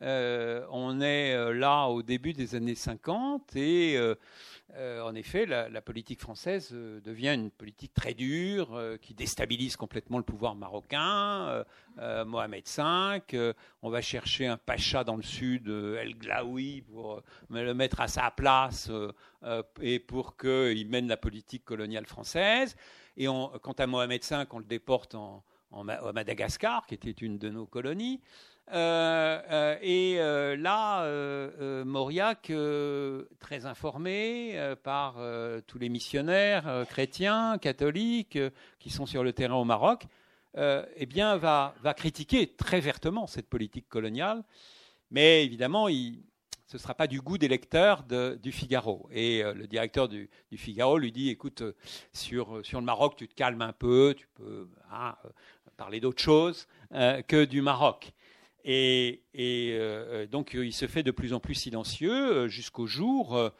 [0.00, 3.98] on est là au début des années 50 et
[4.74, 9.76] euh, en effet, la, politique française euh, devient une politique très dure euh, qui déstabilise
[9.76, 11.64] complètement le pouvoir marocain.
[12.26, 18.00] Mohamed V, on va chercher un pacha dans le sud, El Glaoui, pour le mettre
[18.00, 18.90] à sa place
[19.80, 22.76] et pour qu'il mène la politique coloniale française.
[23.16, 27.48] Et quant à Mohamed V, on le déporte en, à Madagascar, qui était une de
[27.48, 28.20] nos colonies.
[28.72, 31.04] Euh, euh, et euh, là,
[31.84, 32.52] Mauriac,
[33.38, 35.16] très informé par
[35.66, 38.38] tous les missionnaires chrétiens, catholiques
[38.78, 40.06] qui sont sur le terrain au Maroc,
[40.56, 44.42] eh bien, va, critiquer très vertement cette politique coloniale.
[45.10, 49.08] Mais évidemment, ce ne sera pas du goût des lecteurs du Figaro.
[49.12, 51.62] Et le directeur du, Figaro lui dit, écoute,
[52.12, 55.14] sur, le Maroc, tu te calmes un peu, tu peux hein,
[55.76, 58.12] parler d'autre chose que du Maroc.
[58.68, 63.50] Et, euh, donc il se fait de plus en plus silencieux euh, jusqu'au jour euh,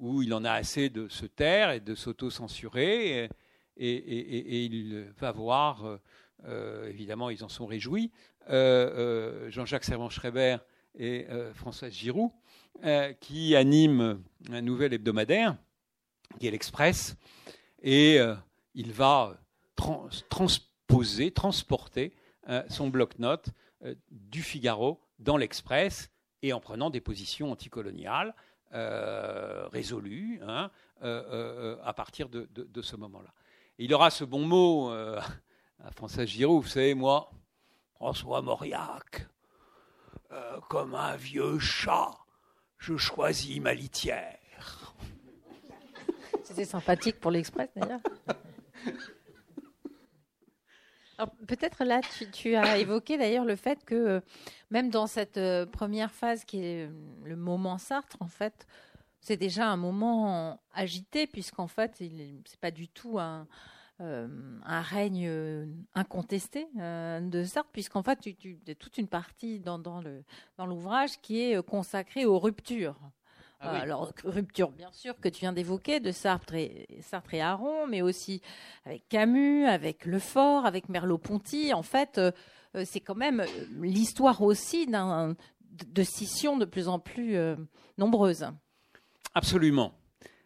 [0.00, 3.28] où il en a assez de se taire et de s'auto-censurer.
[3.76, 6.00] Et, il va voir,
[6.88, 8.10] évidemment ils en sont réjouis,
[8.48, 10.58] Jean-Jacques Servan-Schreiber
[10.98, 12.30] et Françoise Giroud,
[13.20, 15.56] qui animent un nouvel hebdomadaire,
[16.40, 17.16] qui est l'Express,
[17.82, 18.18] et
[18.74, 19.36] il va
[19.76, 22.12] transposer, transporter
[22.68, 23.52] son bloc-notes euh,
[24.10, 26.10] du Figaro dans l'Express
[26.42, 28.34] et en prenant des positions anticoloniales
[28.72, 30.70] euh, résolues hein,
[31.02, 33.32] euh, à partir de, ce moment-là.
[33.78, 37.30] Il aura ce bon mot à François Giroud, vous savez, moi,
[37.94, 39.28] François Mauriac,
[40.68, 42.10] comme un vieux chat,
[42.78, 44.38] je choisis ma litière.
[46.42, 48.00] C'était sympathique pour l'Express d'ailleurs.
[51.48, 52.00] Peut-être là,
[52.32, 54.20] tu, as évoqué d'ailleurs le fait que euh,
[54.70, 56.92] même dans cette euh, première phase qui est euh,
[57.24, 58.68] le moment Sartre, en fait,
[59.20, 63.48] c'est déjà un moment agité puisqu'en fait, c'est pas du tout un,
[64.64, 65.28] règne
[65.96, 69.82] incontesté de Sartre, puisqu'en fait, tu, tu, a toute une partie dans,
[70.58, 72.96] l'ouvrage qui est consacrée aux ruptures.
[73.60, 77.86] Ah alors, rupture, bien sûr, que tu viens d'évoquer, de Sartre et, Sartre et Aron,
[77.86, 78.40] mais aussi
[78.84, 81.74] avec Camus, avec Lefort, avec Merleau-Ponty.
[81.74, 82.30] En fait, euh,
[82.76, 83.46] euh, c'est quand même euh,
[83.80, 87.36] l'histoire aussi de scissions de plus en plus
[87.98, 88.46] nombreuses.
[89.34, 89.92] Absolument.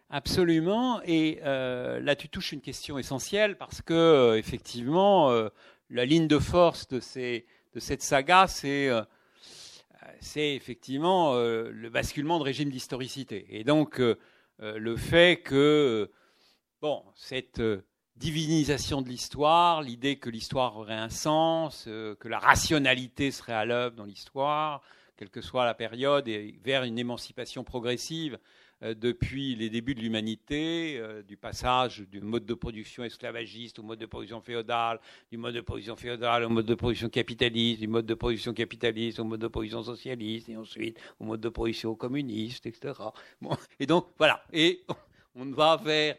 [0.09, 1.01] Absolument.
[1.05, 5.31] Et là, tu touches une question essentielle parce que, effectivement,
[5.89, 8.91] la ligne de force de, ces, de cette saga, c'est
[10.19, 13.45] c'est effectivement euh, le basculement de régime d'historicité.
[13.49, 14.17] Et donc, euh,
[14.61, 16.11] euh, le fait que,
[16.81, 17.61] bon, cette
[18.15, 23.95] divinisation de l'histoire, l'idée que l'histoire aurait un sens, que la rationalité serait à l'œuvre
[23.95, 24.81] dans l'histoire,
[25.17, 28.37] quelle que soit la période, et vers une émancipation progressive
[28.95, 33.99] depuis les débuts de l'humanité, euh, du passage du mode de production esclavagiste au mode
[33.99, 34.99] de production féodal,
[35.31, 39.19] du mode de production féodal au mode de production capitaliste, du mode de production capitaliste
[39.19, 42.93] au mode de production socialiste, et ensuite au mode de production communiste, etc.
[43.79, 44.43] et donc, voilà.
[44.51, 44.83] Et
[45.35, 46.17] on va vers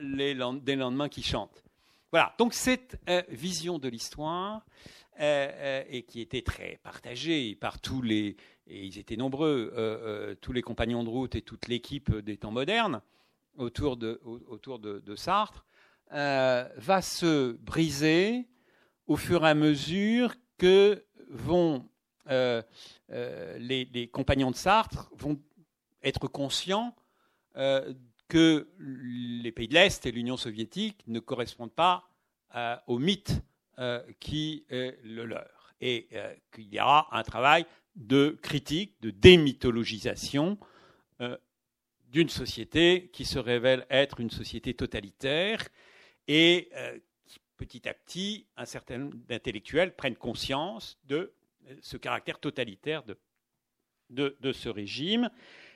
[0.00, 1.64] les, des lendemains qui chantent.
[2.12, 2.32] Voilà.
[2.38, 4.64] Donc, cette euh, vision de l'histoire,
[5.18, 10.52] et qui était très partagée par tous les et ils étaient nombreux, euh, euh, tous
[10.52, 13.00] les compagnons de route et toute l'équipe des temps modernes
[13.56, 15.64] autour de, autour de, Sartre,
[16.12, 18.46] euh, va se briser
[19.06, 21.88] au fur et à mesure que vont
[22.28, 25.40] les, compagnons de Sartre vont
[26.02, 26.94] être conscients
[27.54, 32.10] que les pays de l'Est et l'Union soviétique ne correspondent pas
[32.86, 33.40] au mythe
[34.20, 35.74] qui est le leur.
[35.80, 36.08] Et
[36.52, 37.64] qu'il y aura un travail
[37.96, 40.58] de critique, de démythologisation
[41.20, 41.36] euh,
[42.08, 45.66] d'une société qui se révèle être une société totalitaire
[46.28, 46.98] et euh,
[47.56, 51.32] petit à petit, un certain nombre d'intellectuels prennent conscience de
[51.80, 53.02] ce caractère totalitaire
[54.10, 55.30] de, ce régime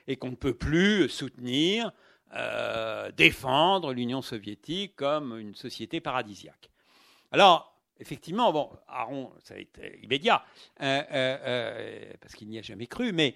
[0.07, 1.91] et qu'on ne peut plus soutenir,
[2.33, 6.69] euh, défendre l'Union soviétique comme une société paradisiaque.
[7.31, 7.70] Alors,
[8.01, 10.43] effectivement, bon, Aaron, ça a été immédiat,
[10.81, 13.35] euh, euh, euh, parce qu'il n'y a jamais cru, mais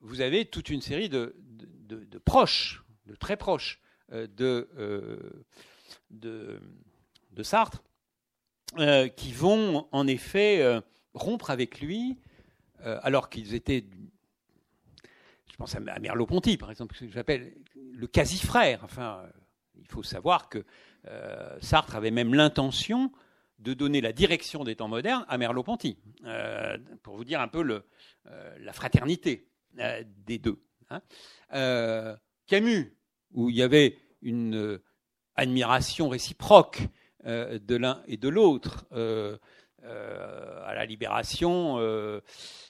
[0.00, 1.34] vous avez toute une série de,
[2.24, 3.80] proches, de très proches
[4.10, 4.68] de,
[6.10, 7.82] de, Sartre,
[9.16, 10.80] qui vont en effet
[11.14, 12.18] rompre avec lui,
[12.80, 13.84] alors qu'ils étaient
[15.50, 18.80] je pense à Merleau-Ponty, par exemple, que j'appelle le quasi-frère.
[18.84, 19.22] Enfin,
[19.76, 20.64] il faut savoir que
[21.60, 23.12] Sartre avait même l'intention
[23.58, 25.98] de donner la direction des temps modernes à Merleau-Ponty,
[27.02, 27.84] pour vous dire un peu le,
[28.60, 29.48] la fraternité
[30.26, 30.62] des deux.
[30.90, 32.16] Hein.
[32.46, 32.96] Camus,
[33.32, 34.80] où il y avait une
[35.34, 36.82] admiration réciproque
[37.24, 38.86] de l'un et de l'autre,
[39.84, 42.20] euh, à la Libération, euh,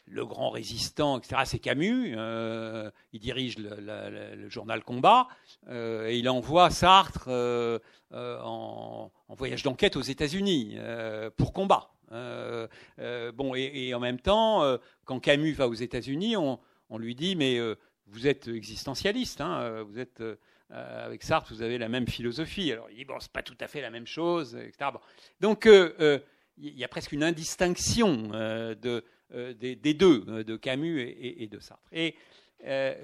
[0.06, 2.14] le grand résistant, etc., c'est Camus.
[2.14, 5.26] Euh, il dirige le, journal Combat
[5.70, 7.28] et il envoie Sartre
[8.12, 10.76] en, voyage d'enquête aux États-Unis
[11.36, 11.90] pour combat.
[12.10, 17.58] bon, et, en même temps, quand Camus va aux États-Unis, on, lui dit mais
[18.06, 20.22] vous êtes existentialiste, hein, vous êtes
[20.70, 22.70] avec Sartre, vous avez la même philosophie.
[22.72, 24.90] Alors il dit bon, c'est pas tout à fait la même chose, etc.
[25.40, 25.66] Donc
[26.60, 28.74] il y a presque une indistinction euh,
[29.34, 31.88] euh, des, deux, euh, de Camus et, de Sartre.
[31.92, 32.14] Et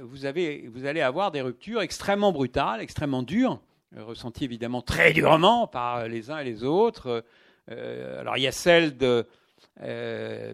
[0.00, 3.60] vous, avez, vous allez avoir des ruptures extrêmement brutales, extrêmement dures,
[3.96, 7.24] ressenties évidemment très durement par les uns et les autres.
[7.68, 8.96] alors il y a celle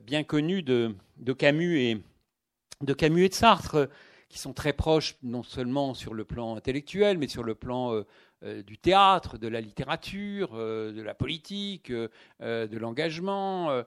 [0.03, 0.95] bien connue de,
[1.39, 2.03] Camus et,
[2.83, 3.89] de Camus et de Sartre,
[4.29, 8.05] qui sont très proches non seulement sur le plan intellectuel, mais sur le plan
[8.43, 12.09] du théâtre, de la littérature, euh, de la politique, euh,
[12.41, 13.83] de l'engagement.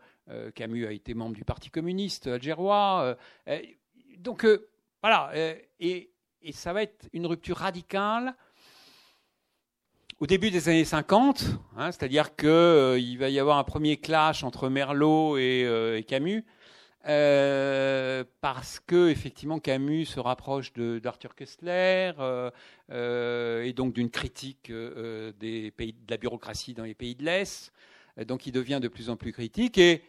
[0.55, 3.17] Camus a été membre du Parti communiste algérois.
[4.19, 4.47] donc
[5.01, 5.31] voilà,
[5.79, 6.09] et,
[6.53, 8.33] ça va être une rupture radicale
[10.19, 11.43] au début des années 50,
[11.75, 16.45] hein, c'est-à-dire qu'il va y avoir un premier clash entre Merlot et Camus.
[17.05, 22.49] Euh, parce que effectivement Camus se rapproche d'Arthur Kessler euh,
[22.91, 25.71] euh, et donc d'une critique de
[26.09, 27.73] la bureaucratie dans les pays de l'Est.
[28.25, 30.01] Donc il devient de plus en plus critique et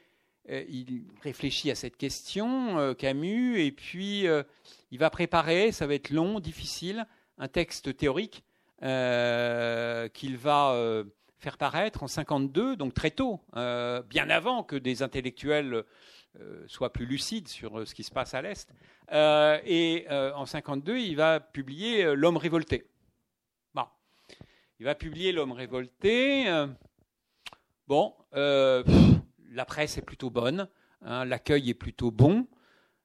[0.48, 4.26] il réfléchit à cette question, Camus, et puis
[4.90, 7.06] il va préparer, ça va être long, difficile,
[7.38, 8.44] un texte théorique
[8.80, 11.04] qu'il va
[11.38, 15.84] faire paraître en 52, donc très tôt, bien avant que des intellectuels
[16.66, 18.72] soit plus lucide sur euh, ce qui se passe à l'Est.
[19.12, 22.86] Euh, et en 52, il va publier L'homme révolté.
[23.74, 23.86] Bon.
[24.78, 26.46] Il va publier L'homme révolté.
[27.86, 30.68] bon, la presse est plutôt bonne,
[31.02, 32.48] hein, l'accueil est plutôt bon,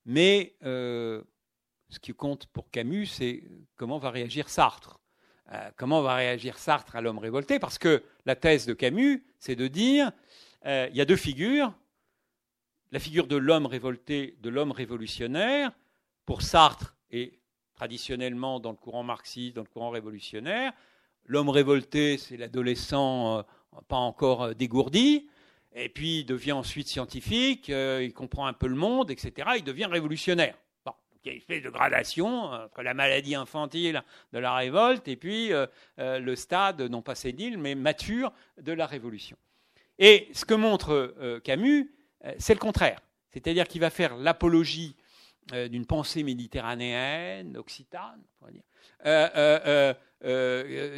[0.05, 3.43] mais ce qui compte pour Camus, c'est
[3.75, 4.99] comment va réagir Sartre.
[5.75, 7.59] comment va réagir Sartre à l'homme révolté?
[7.59, 10.11] Parce que la thèse de Camus, c'est de dire
[10.65, 11.73] il y a deux figures,
[12.91, 15.71] la figure de l'homme révolté, de l'homme révolutionnaire,
[16.25, 17.39] pour Sartre et
[17.75, 20.73] traditionnellement dans le courant marxiste, dans le courant révolutionnaire,
[21.25, 23.41] l'homme révolté, c'est l'adolescent euh,
[23.87, 25.29] pas encore euh, dégourdi,
[25.73, 29.63] et puis il devient ensuite scientifique, euh, il comprend un peu le monde, etc., il
[29.63, 30.57] devient révolutionnaire.
[30.85, 35.07] Bon, il y a une espèce de gradation entre la maladie infantile de la révolte
[35.07, 35.51] et puis
[35.97, 39.37] le stade, non pas sénile, mais mature de la révolution.
[39.99, 41.13] Et ce que montre
[41.43, 41.91] Camus,
[42.37, 43.01] c'est le contraire.
[43.29, 44.95] C'est-à-dire qu'il va faire l'apologie
[45.53, 48.23] euh, d'une pensée méditerranéenne, occitane,
[49.05, 49.93] euh,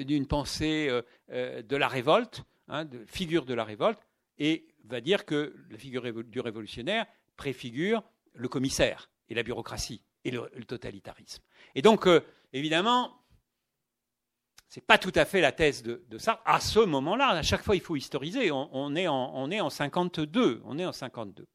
[0.03, 0.89] d'une pensée
[1.29, 3.99] de la révolte, hein, de figure de la révolte,
[4.37, 7.05] et va dire que la figure du révolutionnaire
[7.37, 8.03] préfigure
[8.33, 11.43] le commissaire et la bureaucratie et le, totalitarisme.
[11.75, 12.07] Et donc,
[12.53, 13.20] évidemment,
[14.79, 16.41] n'est pas tout à fait la thèse de, Sartre.
[16.45, 18.51] À ce moment-là, à chaque fois, il faut historiser.
[18.51, 20.61] On, est en, on est en 52.
[20.63, 21.47] On est en 52.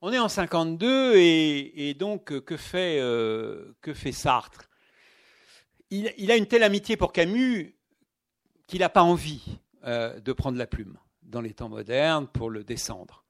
[0.00, 4.68] On est en 52 et, donc que fait, euh, que fait Sartre?
[5.90, 7.74] Il, a une telle amitié pour Camus
[8.66, 9.42] qu'il n'a pas envie
[9.84, 13.24] euh, de prendre la plume dans les temps modernes pour le descendre.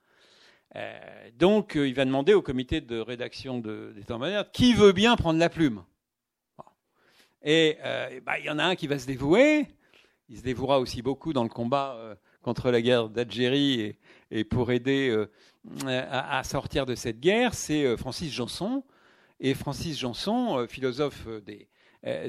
[0.75, 5.17] Euh, donc il va demander au comité de rédaction des temps modernes qui veut bien
[5.17, 5.85] prendre la plume?
[7.43, 9.67] Et euh, bah, il y en a un qui va se dévouer.
[10.29, 13.97] Il se dévouera aussi beaucoup dans le combat euh, contre la guerre d'Algérie
[14.31, 15.27] et, pour aider euh,
[15.87, 17.55] à, sortir de cette guerre.
[17.55, 18.85] C'est Francis Janson.
[19.41, 21.69] Et Francis Janson, philosophe des,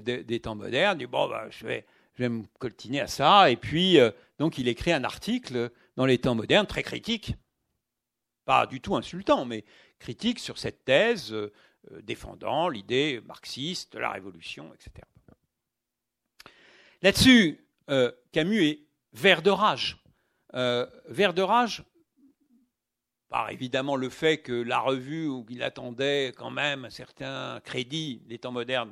[0.04, 3.50] des, temps modernes, dit bon, bah, je, vais, je vais me coltiner à ça.
[3.50, 3.98] Et puis,
[4.38, 7.34] donc, il écrit un article dans les temps modernes très critique,
[8.46, 9.66] pas du tout insultant, mais
[9.98, 11.36] critique sur cette thèse
[12.02, 15.06] défendant l'idée marxiste de la révolution, etc.
[17.02, 18.80] Là-dessus, euh, Camus est
[19.14, 19.98] vert de rage.
[20.54, 21.84] Euh, vert de rage
[23.30, 28.22] par évidemment le fait que la revue, où il attendait quand même un certain crédit
[28.26, 28.92] des temps modernes,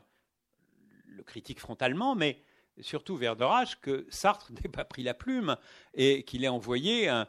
[1.07, 2.39] le critique frontalement, mais
[2.79, 5.57] surtout vert de rage que Sartre n'ait pas pris la plume
[5.93, 7.27] et qu'il ait envoyé un,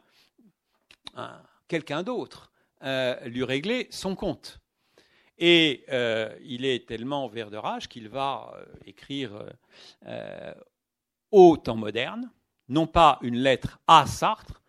[1.67, 2.53] quelqu'un d'autre
[3.25, 4.61] lui régler son compte.
[5.39, 9.47] Et euh, il est tellement vert de rage qu'il va euh, écrire
[10.07, 10.55] euh,
[11.31, 12.31] au temps moderne,
[12.69, 14.63] non pas une lettre à Sartre,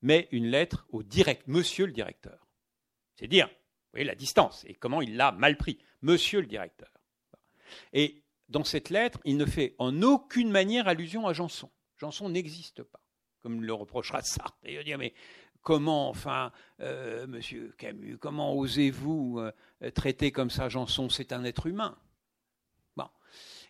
[0.00, 2.46] mais une lettre au direct, monsieur le directeur.
[3.16, 6.90] C'est dire, vous voyez la distance et comment il l'a mal pris, monsieur le directeur.
[7.92, 11.70] Et dans cette lettre, il ne fait en aucune manière allusion à Janson.
[11.98, 13.00] Janson n'existe pas,
[13.42, 14.56] comme le reprochera Sartre.
[14.64, 15.12] il va dire, mais
[15.64, 21.66] comment, enfin, euh, monsieur Camus, comment osez-vous euh, traiter comme ça Janson C'est un être
[21.66, 21.98] humain.
[22.96, 23.08] Bon.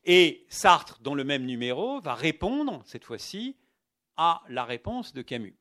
[0.05, 3.57] Et Sartre, dans le même numéro, va répondre, cette fois-ci,
[4.17, 5.57] à la réponse de Camus.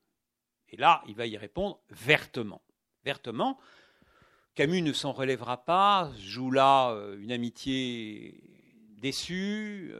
[0.68, 2.60] Et là, il va y répondre vertement.
[3.04, 3.58] Vertement.
[4.54, 8.40] Camus ne s'en relèvera pas, joue là euh, une amitié
[8.98, 9.94] déçue,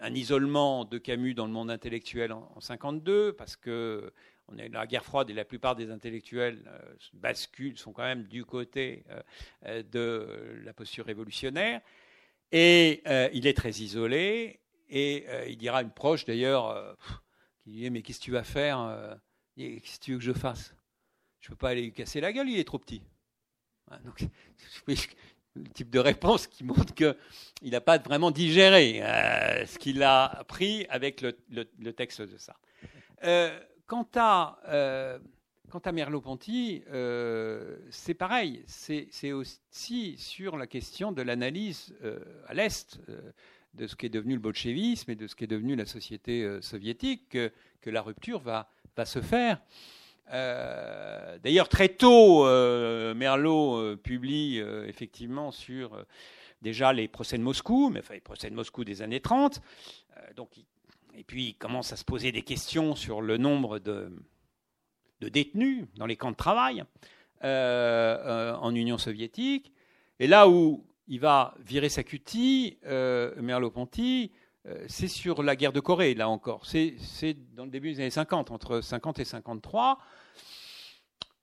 [0.00, 4.12] un isolement de Camus dans le monde intellectuel en, 1952, parce que
[4.50, 6.78] on est la guerre froide et la plupart des intellectuels euh,
[7.14, 9.04] basculent, sont quand même du côté
[9.66, 11.80] de la posture révolutionnaire.
[12.52, 16.96] Et il est très isolé, et il dira à une proche d'ailleurs,
[17.62, 19.18] qui dit Mais qu'est-ce que tu vas faire
[19.56, 20.74] Qu'est-ce que tu veux que je fasse?
[21.40, 23.02] Je ne peux pas aller lui casser la gueule, il est trop petit.
[24.04, 24.24] Donc,
[25.56, 27.14] le type de réponse qui montre qu'il
[27.70, 32.56] n'a pas vraiment digéré euh, ce qu'il a appris avec le, texte de ça.
[33.24, 33.58] Euh,
[33.90, 35.18] quant à, euh,
[35.68, 36.84] quant à Merleau-Ponty,
[37.90, 38.62] c'est pareil.
[38.66, 41.92] C'est aussi sur la question de l'analyse
[42.46, 43.00] à l'Est
[43.74, 46.60] de ce qui est devenu le bolchevisme et de ce qui est devenu la société
[46.60, 49.60] soviétique que, que la rupture va, va se faire.
[50.32, 56.04] Euh, d'ailleurs, très tôt, euh, Merlot euh, publie effectivement sur
[56.62, 59.60] déjà les procès de Moscou, mais enfin les procès de Moscou des années 30.
[60.36, 60.50] donc,
[61.20, 64.10] et puis il commence à se poser des questions sur le nombre de,
[65.20, 66.82] détenus dans les camps de travail
[67.42, 69.72] en Union soviétique.
[70.18, 74.32] Et là où il va virer sa cutie, Merleau-Ponty,
[74.88, 76.66] c'est sur la guerre de Corée, là encore.
[76.66, 76.96] C'est
[77.54, 79.98] dans le début des années 50, entre 50 et 53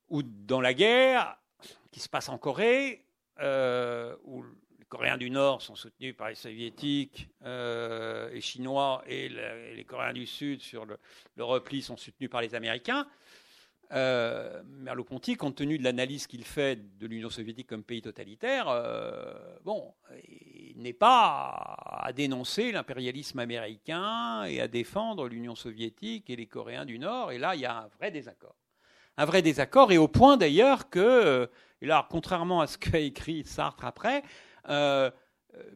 [0.09, 1.38] ou dans la guerre
[1.91, 3.05] qui se passe en Corée,
[3.39, 4.43] euh, où
[4.89, 10.25] Coréens du Nord sont soutenus par les Soviétiques euh, et Chinois, et, les Coréens du
[10.25, 10.97] Sud sur le,
[11.43, 13.05] repli sont soutenus par les Américains.
[13.91, 19.33] Euh, Merleau-Ponty, compte tenu de l'analyse qu'il fait de l'Union soviétique comme pays totalitaire, euh,
[19.63, 19.93] bon,
[20.75, 26.99] n'est pas à dénoncer l'impérialisme américain et à défendre l'Union soviétique et les Coréens du
[26.99, 27.31] Nord.
[27.31, 28.55] Et là, il y a un vrai désaccord
[29.19, 31.49] un vrai désaccord, et au point d'ailleurs que,
[31.81, 34.23] et là, contrairement à ce qu'a écrit Sartre après,
[34.70, 35.09] euh,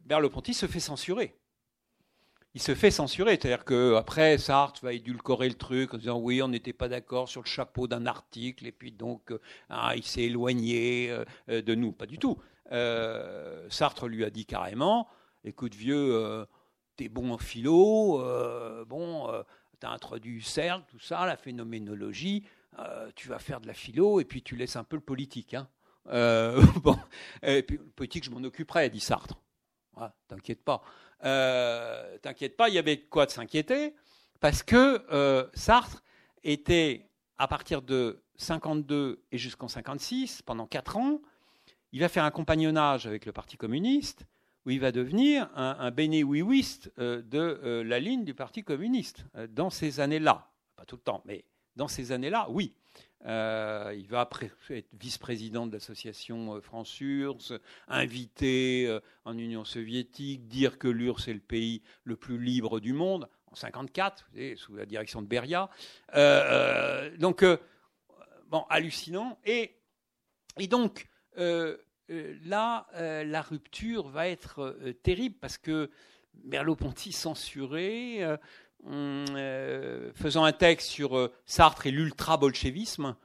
[0.08, 1.34] Merleau-Ponty se fait censurer.
[2.54, 6.48] Il se fait censurer, c'est-à-dire qu'après, Sartre va édulcorer le truc en disant oui, on
[6.48, 9.40] n'était pas d'accord sur le chapeau d'un article, et puis donc, euh,
[9.70, 11.10] ah, il s'est éloigné
[11.48, 11.92] de nous.
[11.92, 12.38] Pas du tout.
[13.70, 15.08] Sartre lui a dit carrément
[15.44, 16.46] écoute, vieux,
[16.96, 18.22] t'es bon en philo,
[18.86, 19.28] bon,
[19.80, 22.44] t'as introduit Cercle, tout ça, la phénoménologie.
[22.78, 25.54] Euh, tu vas faire de la philo et puis tu laisses un peu le politique.
[25.54, 25.68] Hein.
[26.08, 26.98] Euh, bon,
[27.42, 29.34] et puis politique, je m'en occuperai, dit Sartre.
[29.96, 30.82] Ah, t'inquiète pas.
[31.24, 33.94] Euh, t'inquiète pas, il y avait quoi de s'inquiéter
[34.40, 36.02] parce que Sartre
[36.42, 41.20] était à partir de 52 et jusqu'en 56, pendant quatre ans,
[41.92, 44.26] il va faire un compagnonnage avec le Parti communiste
[44.66, 50.00] où il va devenir un, un bénéouïste de la ligne du Parti communiste dans ces
[50.00, 50.50] années-là.
[50.74, 51.44] Pas tout le temps, mais
[51.76, 52.74] dans ces années-là, oui.
[53.26, 54.28] Euh, il va
[54.70, 57.52] être vice-président de l'association euh, France-URSS,
[57.86, 62.92] invité euh, en Union soviétique, dire que l'URSS est le pays le plus libre du
[62.92, 65.68] monde, en 54, sous la direction de Beria.
[67.18, 67.44] donc,
[68.46, 69.38] bon, hallucinant.
[69.44, 69.76] Et,
[70.58, 71.06] et donc,
[71.36, 75.90] là, la rupture va être terrible parce que
[76.44, 78.26] Merleau-Ponty censuré,
[78.86, 83.16] faisant un texte sur euh, Sartre et l'ultra-bolchevisme.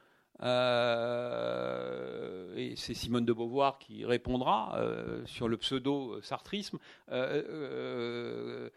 [0.43, 4.80] Euh, et c'est Simone de Beauvoir qui répondra
[5.26, 6.78] sur le pseudo-sartrisme
[7.10, 8.72] que,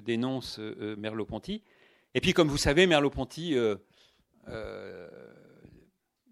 [0.00, 1.62] dénonce Merleau-Ponty.
[2.14, 3.56] Et puis, comme vous savez, Merleau-Ponty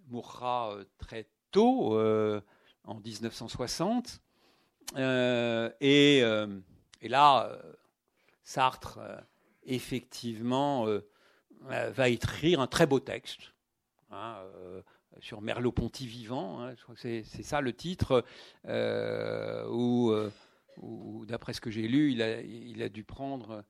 [0.08, 1.96] mourra très tôt,
[2.84, 4.20] en 1960.
[4.96, 6.22] et,
[7.00, 7.58] et, là,
[8.44, 9.16] Sartre, euh,
[9.64, 11.00] effectivement, euh,
[11.70, 13.52] euh, va écrire un très beau texte
[14.10, 14.36] hein,
[15.20, 16.62] sur Merleau-Ponty vivant.
[16.62, 18.24] Hein, c'est ça le titre,
[19.68, 23.64] où, d'après ce que j'ai lu, il a, dû prendre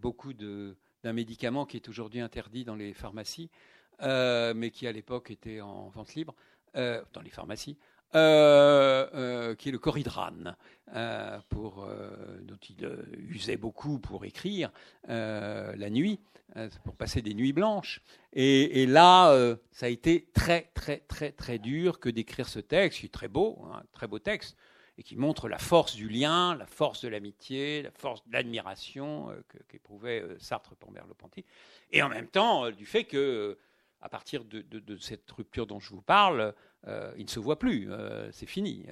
[0.00, 3.50] beaucoup d'un médicament qui est aujourd'hui interdit dans les pharmacies,
[4.00, 6.34] mais qui à l'époque était en vente libre,
[6.74, 7.78] dans les pharmacies.
[8.14, 10.56] Qui est le coridrane.
[11.48, 11.86] pour,
[12.42, 12.88] dont il
[13.28, 14.70] usait beaucoup pour écrire
[15.08, 16.20] la nuit,
[16.84, 18.00] pour passer des nuits blanches.
[18.32, 23.06] Et, là, ça a été très, très, très, très dur que d'écrire ce texte, qui
[23.06, 24.56] est très beau, hein, très beau texte,
[24.98, 29.30] et qui montre la force du lien, la force de l'amitié, la force de l'admiration
[29.30, 31.44] euh, qu'éprouvait euh, Sartre pour Merleau-Ponty,
[31.90, 33.58] et en même temps euh, du fait que,
[34.00, 36.54] à partir de, cette rupture dont je vous parle,
[37.16, 37.88] il ne se voit plus,
[38.32, 38.84] c'est fini,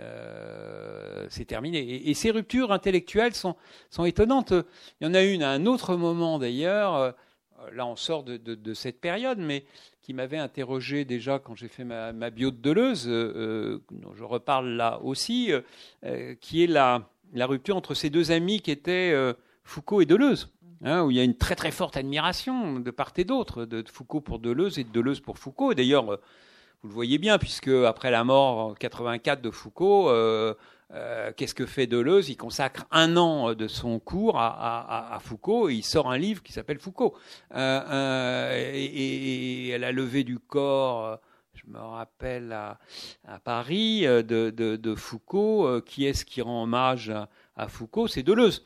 [1.29, 2.09] c'est terminé.
[2.09, 3.57] Et, ces ruptures intellectuelles sont,
[3.91, 4.53] sont, étonnantes.
[5.01, 7.15] Il y en a une à un autre moment d'ailleurs,
[7.75, 9.65] là on sort de, cette période, mais
[10.03, 13.79] qui m'avait interrogé déjà quand j'ai fait ma, bio de Deleuze, euh, euh,
[14.17, 15.53] je reparle là aussi,
[16.05, 19.15] euh, qui est la, la, rupture entre ces deux amis qui étaient
[19.65, 20.51] Foucault et Deleuze.
[20.85, 23.85] Hein, où il y a une très très forte admiration de part et d'autre, de,
[23.89, 25.75] Foucault pour Deleuze et de Deleuze pour Foucault.
[25.75, 26.19] D'ailleurs,
[26.83, 30.11] vous le voyez bien, puisque après la mort en 84 de Foucault,
[30.95, 32.29] euh, qu'est-ce que fait Deleuze?
[32.29, 36.43] Il consacre un an euh, de son cours à, Foucault et il sort un livre
[36.43, 37.15] qui s'appelle Foucault.
[37.55, 41.19] Euh, et, elle a levé du corps,
[41.55, 42.79] je me rappelle à,
[43.45, 45.81] Paris, de, Foucault.
[45.87, 47.13] qui est-ce qui rend hommage
[47.69, 48.65] Foucault C'est Deleuze,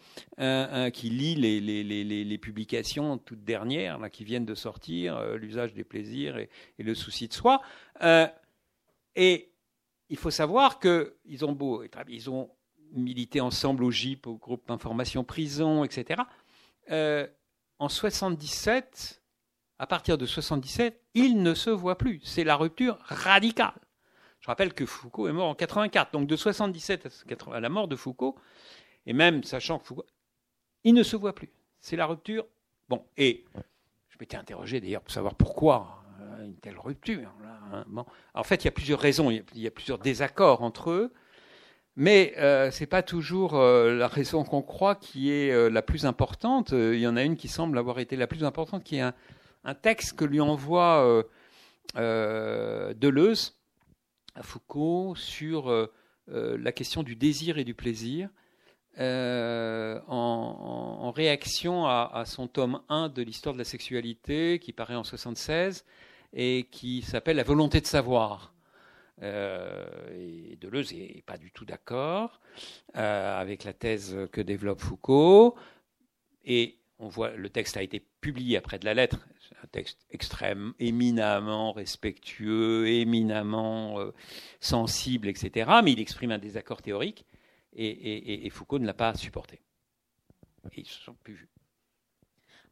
[0.92, 6.94] qui lit les, publications toutes dernières qui viennent de sortir, l'usage des plaisirs et, le
[6.94, 7.62] souci de soi.
[9.16, 9.50] et
[10.08, 12.50] il faut savoir qu'ils ont beau, ils ont
[12.92, 16.22] milité ensemble au GIP, au groupe d'information prison, etc.
[16.90, 17.26] Euh,
[17.78, 19.22] en 77,
[19.78, 22.20] à partir de 77, ils ne se voient plus.
[22.24, 23.74] C'est la rupture radicale.
[24.46, 27.08] Je rappelle que Foucault est mort en 84, donc de 77
[27.52, 28.36] à la mort de Foucault,
[29.04, 30.06] et même sachant que Foucault,
[30.84, 31.50] ils ne se voient plus.
[31.80, 32.46] C'est la rupture.
[32.88, 33.44] Bon, et
[34.08, 36.04] je m'étais interrogé d'ailleurs pour savoir pourquoi
[36.44, 37.28] une telle rupture.
[37.72, 38.04] Hein.
[38.34, 41.12] En fait, il y a plusieurs raisons, il y a, plusieurs désaccords entre eux,
[41.96, 45.82] mais euh, ce n'est pas toujours euh, la raison qu'on croit qui est euh, la
[45.82, 46.70] plus importante.
[46.70, 49.12] Il y en a une qui semble avoir été la plus importante, qui est
[49.64, 51.24] un texte que lui envoie
[51.96, 53.56] Deleuze
[54.36, 55.90] à Foucault sur
[56.28, 58.28] la question du désir et du plaisir.
[58.98, 65.04] En, en, réaction à, son tome 1 de l'histoire de la sexualité qui paraît en
[65.04, 65.84] 76
[66.32, 68.52] et qui s'appelle La volonté de savoir.
[69.22, 72.40] Euh, et Deleuze n'est pas du tout d'accord
[72.96, 75.56] euh, avec la thèse que développe Foucault.
[76.44, 79.26] Et on voit, le texte a été publié après de la lettre.
[79.62, 84.12] Un texte extrême, éminemment respectueux, éminemment euh,
[84.60, 85.70] sensible, etc.
[85.82, 87.26] Mais il exprime un désaccord théorique
[87.72, 89.60] et, Foucault ne l'a pas supporté.
[90.72, 91.48] Et ils se sont plus vus.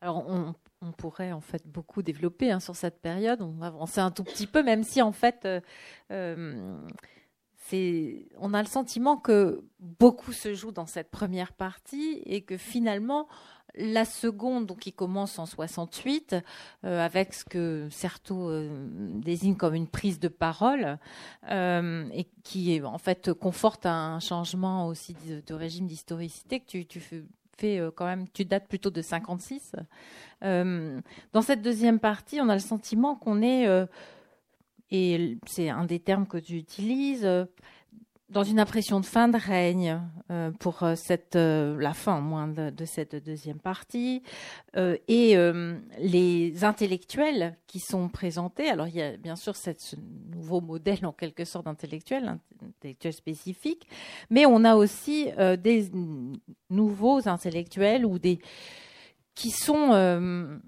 [0.00, 3.40] Alors, on, pourrait en fait beaucoup développer hein, sur cette période.
[3.40, 5.60] On va avancer un tout petit peu, même si en fait, euh,
[6.10, 6.76] euh,
[8.38, 13.28] on a le sentiment que beaucoup se joue dans cette première partie et que finalement,
[13.76, 16.36] la seconde, donc qui commence en 68,
[16.84, 18.50] euh, avec ce que Certeau
[19.20, 20.98] désigne comme une prise de parole,
[21.50, 25.16] et qui en fait conforte un changement aussi
[25.46, 27.00] de, régime d'historicité que tu,
[27.56, 29.72] fais euh, quand même, tu dates plutôt de 56.
[30.42, 31.00] Euh,
[31.32, 33.86] dans cette deuxième partie, on a le sentiment qu'on est, euh,
[34.90, 37.28] et c'est un des termes que tu utilises,
[38.34, 42.48] dans une impression de fin de règne euh, pour euh, cette, euh, la fin moins
[42.48, 44.22] de, cette deuxième partie.
[44.76, 45.36] et
[45.98, 49.70] les intellectuels qui sont présentés, alors il y a bien sûr ce
[50.34, 53.86] nouveau modèle en quelque sorte d'intellectuel, intellectuel spécifique,
[54.30, 55.28] mais on a aussi
[55.58, 55.90] des
[56.70, 58.40] nouveaux intellectuels ou des
[59.34, 60.60] qui sont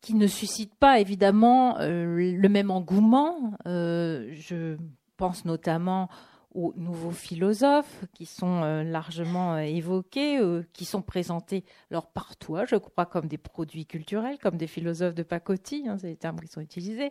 [0.00, 3.52] qui ne suscitent pas évidemment le même engouement.
[3.66, 4.76] je
[5.16, 6.08] pense notamment
[6.54, 12.36] aux nouveaux philosophes qui sont euh, largement euh, évoqués, euh, qui sont présentés alors par
[12.36, 16.16] toi, je crois, comme des produits culturels, comme des philosophes de pacotille, hein, c'est les
[16.16, 17.10] termes qui sont utilisés,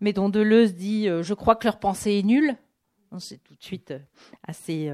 [0.00, 2.56] mais dont Deleuze dit je crois que leur pensée est nulle.
[3.18, 3.94] C'est tout de suite
[4.42, 4.92] assez,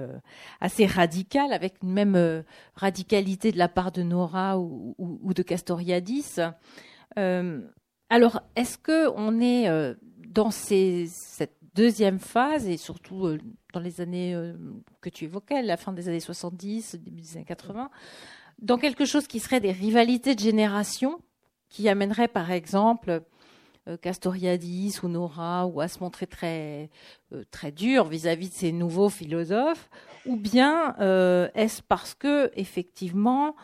[0.60, 2.44] assez radical, avec une même
[2.74, 6.36] radicalité de la part de Nora ou, ou de Castoriadis.
[7.16, 9.70] alors, est-ce que on est
[10.28, 13.38] dans ces, cette deuxième phase, et surtout euh,
[13.72, 14.54] dans les années euh,
[15.00, 17.90] que tu évoquais, la fin des années 70, début des années 80,
[18.58, 21.20] dans quelque chose qui serait des rivalités de génération,
[21.68, 23.22] qui amènerait par exemple
[23.88, 26.90] euh, Castoriadis ou Nora ou à se montrer très,
[27.50, 29.88] très dur vis-à-vis de ces nouveaux philosophes,
[30.26, 30.94] ou bien
[31.54, 33.56] est-ce parce que effectivement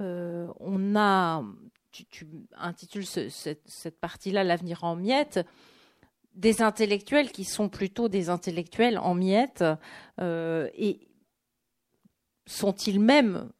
[0.00, 1.44] on a,
[1.92, 2.26] tu,
[2.56, 5.46] intitules cette, cette partie-là l'avenir en miettes,
[6.34, 9.64] des intellectuels qui sont plutôt des intellectuels en miettes
[10.20, 11.08] et
[12.46, 13.50] sont-ils même,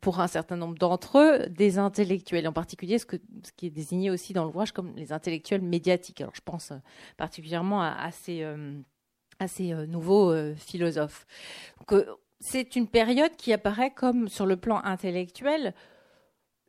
[0.00, 4.32] pour un certain nombre d'entre eux, des intellectuels, en particulier ce, qui est désigné aussi
[4.32, 6.20] dans l'ouvrage comme les intellectuels médiatiques.
[6.20, 6.72] Alors je pense
[7.16, 8.44] particulièrement à, ces,
[9.86, 11.26] nouveaux philosophes.
[12.40, 15.74] C'est une période qui apparaît comme, sur le plan intellectuel,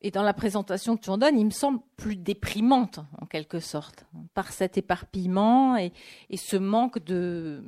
[0.04, 3.60] et dans la présentation que tu en donnes, il me semble plus déprimante, en quelque
[3.60, 5.94] sorte, par cet éparpillement et,
[6.36, 7.64] ce manque de,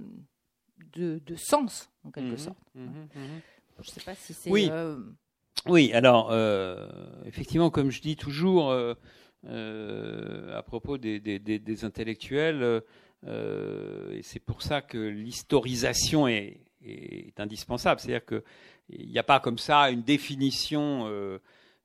[0.94, 2.60] de, sens, en quelque mhm, sorte.
[2.76, 3.42] Mhm, mhm.
[3.82, 4.52] Je ne sais pas si c'est...
[4.52, 4.68] Oui.
[4.70, 5.00] Euh,
[5.68, 6.88] oui, alors, euh,
[7.26, 8.96] effectivement, comme je dis toujours euh,
[9.46, 12.84] à propos des, des intellectuels,
[13.26, 18.02] et c'est pour ça que l'historisation est, est indispensable.
[18.02, 21.10] C'est-à-dire qu'il n'y a pas comme ça une définition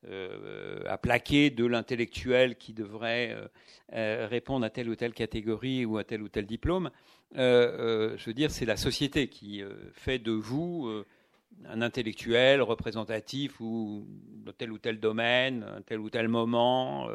[0.09, 3.36] euh, euh, à plaquer de l'intellectuel qui devrait
[3.92, 6.90] euh, répondre à telle ou telle catégorie ou à tel ou tel diplôme.
[7.34, 10.90] je veux dire, c'est la société qui fait de vous
[11.66, 14.07] un intellectuel représentatif ou
[14.44, 17.09] dans tel ou tel domaine, un tel ou tel moment,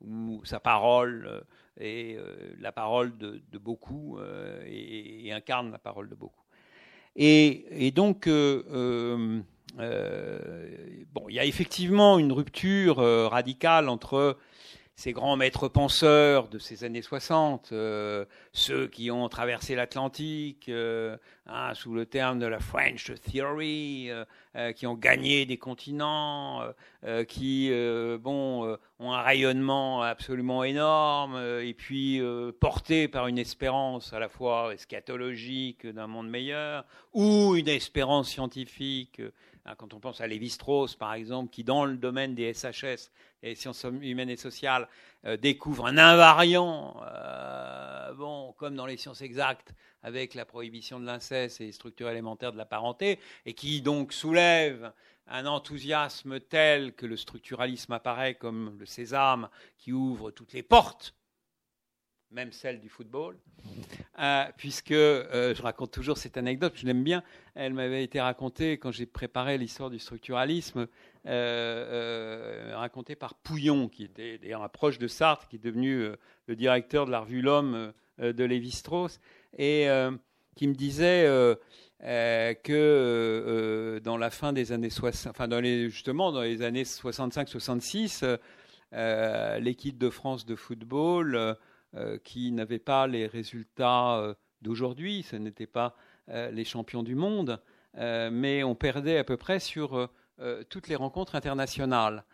[0.00, 1.44] où sa parole
[1.78, 2.18] est
[2.58, 4.18] la parole de, beaucoup
[4.66, 6.40] et, incarne la parole de beaucoup.
[7.16, 9.40] Et, donc, euh, euh, euh,
[9.76, 14.36] bon, il y a effectivement une rupture radicale entre
[14.96, 17.72] ces grands maîtres penseurs de ces années 60,
[18.52, 24.10] ceux qui ont traversé l'Atlantique hein, sous le terme de la French Theory,
[24.76, 26.60] qui ont gagné des continents,
[27.28, 27.70] qui
[28.20, 32.20] bon, ont un rayonnement absolument énorme, et puis
[32.60, 39.22] portés par une espérance à la fois eschatologique d'un monde meilleur, ou une espérance scientifique
[39.76, 43.10] quand on pense à Lévi-Strauss, par exemple, qui, dans le domaine des SHS,
[43.42, 44.88] les sciences humaines et sociales,
[45.24, 51.06] euh, découvre un invariant, euh, bon, comme dans les sciences exactes, avec la prohibition de
[51.06, 54.92] l'inceste et les structures élémentaires de la parenté, et qui donc soulève
[55.26, 59.48] un enthousiasme tel que le structuralisme apparaît comme le sésame
[59.78, 61.14] qui ouvre toutes les portes
[62.30, 63.36] même celle du football,
[64.18, 67.24] euh, puisque euh, je raconte toujours cette anecdote, je l'aime bien,
[67.54, 70.86] elle m'avait été racontée quand j'ai préparé l'histoire du structuralisme,
[71.26, 76.06] euh, racontée par Pouillon, qui était d'ailleurs un proche de Sartre, qui est devenu
[76.46, 79.20] le directeur de la revue L'Homme de Lévi-Strauss,
[79.58, 79.88] et
[80.54, 81.24] qui me disait
[82.02, 88.38] que dans la fin des années 60, enfin justement dans les années 65-66,
[89.60, 91.56] l'équipe de France de football
[92.22, 95.96] qui n'avaient pas les résultats euh, d'aujourd'hui, ce n'étaient pas
[96.28, 97.60] euh, les champions du monde,
[97.94, 100.08] mais on perdait à peu près sur
[100.68, 102.24] toutes les rencontres internationales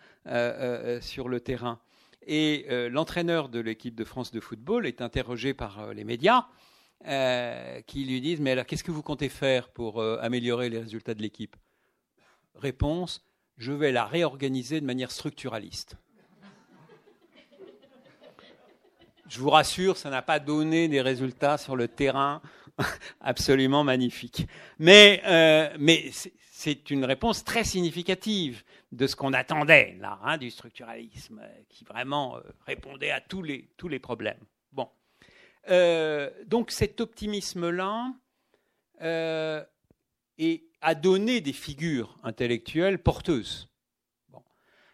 [1.01, 1.81] sur le terrain.
[2.27, 6.45] Et l'entraîneur de l'équipe de France de football est interrogé par les médias
[7.87, 11.23] qui lui disent Mais alors, qu'est-ce que vous comptez faire pour améliorer les résultats de
[11.23, 11.57] l'équipe?
[12.55, 13.25] Réponse
[13.57, 15.97] Je vais la réorganiser de manière structuraliste.
[19.29, 22.41] Je vous rassure, ça n'a pas donné des résultats sur le terrain
[23.21, 24.47] absolument magnifiques.
[24.79, 26.11] Mais, euh, mais
[26.51, 31.85] c'est une réponse très significative de ce qu'on attendait là, hein, du structuralisme, euh, qui
[31.85, 34.41] vraiment euh, répondait à tous les, tous les problèmes.
[34.73, 34.89] Bon.
[36.47, 38.13] donc cet optimisme-là
[40.83, 43.69] a donné des figures intellectuelles porteuses.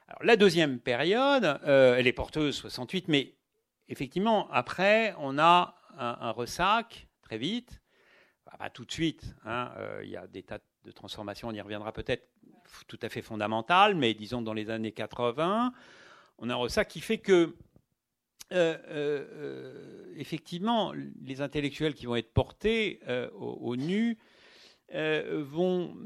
[0.09, 3.35] Alors, la deuxième période, elle est porteuse 68, mais
[3.89, 7.81] effectivement, après, on a un, ressac très vite.
[8.59, 9.35] pas tout de suite.
[9.45, 12.29] Hein, euh, il y a des tas de transformations, on y reviendra peut-être,
[12.87, 15.73] tout à fait fondamentales, mais disons dans les années 80,
[16.39, 17.55] on a un ressac qui fait que,
[18.53, 23.01] euh, euh, effectivement, les intellectuels qui vont être portés
[23.35, 24.19] au, nu
[24.93, 25.97] vont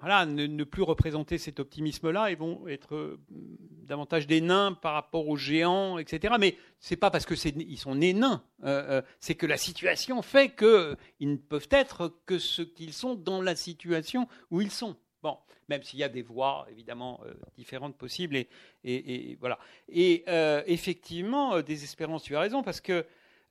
[0.00, 3.18] voilà, ne, plus représenter cet optimisme-là, ils vont être
[3.90, 6.34] davantage des nains par rapport aux géants, etc.
[6.38, 10.22] Mais c'est pas parce que ils sont nés nains, euh, euh, c'est que la situation
[10.22, 14.96] fait qu'ils ne peuvent être que ce qu'ils sont dans la situation où ils sont.
[15.22, 15.36] Bon,
[15.68, 17.20] même s'il y a des voies évidemment
[17.58, 18.36] différentes possibles,
[18.84, 19.58] et, voilà.
[19.88, 20.24] Et
[20.66, 23.04] effectivement, Désespérance, tu as raison, parce que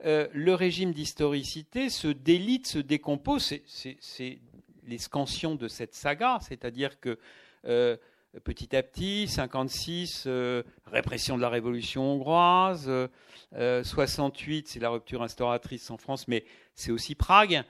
[0.03, 3.53] le régime d'historicité se délite, se décompose.
[3.67, 4.39] C'est
[4.87, 7.19] les scansions de cette saga, c'est-à-dire que
[7.65, 7.97] euh,
[8.43, 12.91] petit à petit, 56, euh, répression de la révolution hongroise,
[13.51, 17.63] 68, euh, c'est la rupture instauratrice en France, mais c'est aussi Prague.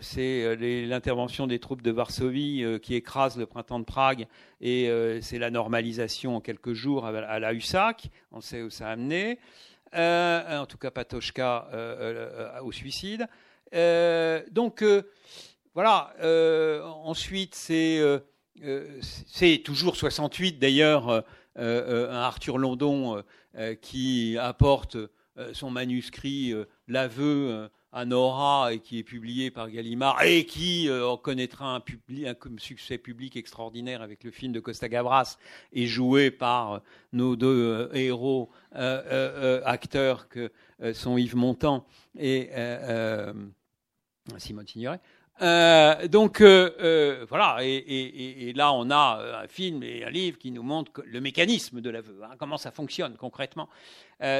[0.00, 4.26] c'est l'intervention des troupes de Varsovie qui écrasent le printemps de Prague
[4.60, 4.88] et
[5.20, 8.10] c'est la normalisation en quelques jours à, la USAC.
[8.30, 9.38] On sait où ça a amené.
[9.94, 11.68] en tout cas Patochka
[12.62, 13.26] au suicide.
[13.72, 14.84] donc
[15.74, 16.14] voilà,
[17.04, 18.00] ensuite c'est
[19.02, 21.24] c'est toujours 68 d'ailleurs,
[21.56, 23.22] un Arthur London
[23.80, 24.96] qui apporte
[25.52, 26.54] son manuscrit,
[26.86, 31.82] l'aveu à Nora et qui est publié par Gallimard et qui euh, connaîtra un,
[32.58, 35.38] succès public extraordinaire avec le film de Costa Gavras
[35.72, 36.78] et joué par euh,
[37.12, 40.52] nos deux euh, héros acteurs que
[40.92, 41.86] sont Yves Montand
[42.16, 42.50] et
[44.36, 45.00] Simone Signoret.
[45.40, 51.20] Donc voilà, et, là on a un film et un livre qui nous montre le
[51.20, 53.68] mécanisme de l'aveu, hein, comment ça fonctionne concrètement.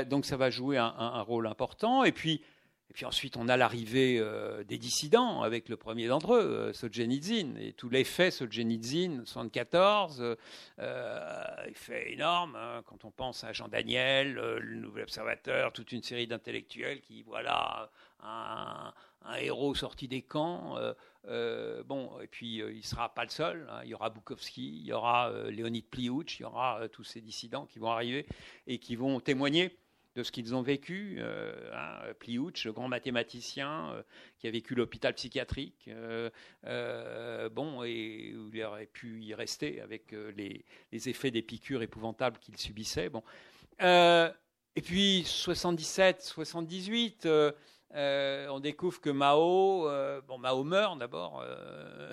[0.06, 2.04] donc ça va jouer un, rôle important.
[2.04, 2.42] Et puis
[2.90, 6.72] et puis ensuite, on a l'arrivée euh, des dissidents avec le premier d'entre eux, euh,
[6.72, 10.36] Solzhenitsyn, et tout l'effet Solzhenitsyn, 74,
[10.78, 16.02] euh, effet énorme hein, quand on pense à Jean Daniel, le Nouvel Observateur, toute une
[16.02, 17.90] série d'intellectuels qui, voilà,
[18.20, 18.92] un,
[19.40, 20.76] héros sorti des camps.
[21.24, 23.68] bon, et puis il ne sera pas le seul.
[23.70, 23.80] Hein.
[23.84, 27.66] il y aura Bukowski, il y aura Léonid Pliouch, il y aura tous ces dissidents
[27.66, 28.26] qui vont arriver
[28.66, 29.76] et qui vont témoigner
[30.18, 31.16] de ce qu'ils ont vécu.
[31.20, 34.02] Euh, hein, Pliouch, grand mathématicien euh,
[34.38, 40.14] qui a vécu l'hôpital psychiatrique, euh, bon, et où il aurait pu y rester avec
[40.36, 43.08] les, effets des piqûres épouvantables qu'il subissait.
[43.08, 43.22] Bon.
[43.80, 47.28] et puis 77, 78.
[47.94, 49.88] On découvre que Mao,
[50.26, 51.44] bon, Mao meurt d'abord,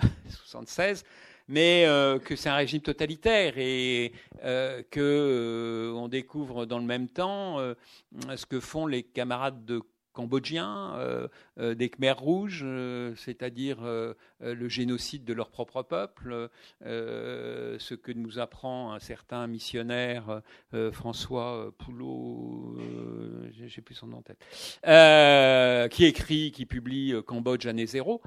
[0.30, 1.04] 76,
[1.48, 4.14] mais euh, que c'est un régime totalitaire et
[4.44, 7.58] euh, que euh, on découvre dans le même temps
[8.36, 9.82] ce que font les camarades de
[10.16, 10.98] cambodgiens,
[11.58, 12.66] des Khmers rouges,
[13.18, 13.80] c'est-à-dire
[14.40, 16.50] le génocide de leur propre peuple,
[16.82, 20.42] ce que nous apprend un certain missionnaire,
[20.92, 22.78] François Poulot,
[23.52, 24.24] j'ai plus son nom
[25.90, 28.22] qui écrit, qui publie Cambodge année zéro.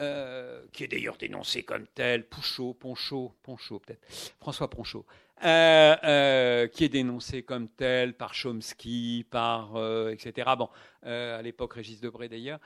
[0.00, 4.00] Euh, qui est d'ailleurs dénoncé comme tel, Pouchot, Ponchot, Ponchot peut-être,
[4.40, 5.04] François Ponchot,
[5.44, 9.72] euh, euh, qui est dénoncé comme tel par Chomsky, par
[10.10, 10.50] etc.
[10.58, 10.68] Bon,
[11.02, 12.60] à l'époque Régis Debray d'ailleurs,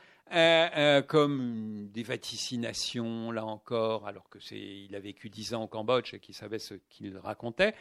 [1.07, 6.15] comme des vaticinations là encore, alors que c'est, il a vécu dix ans au Cambodge
[6.15, 7.75] et qu'il savait ce qu'il racontait.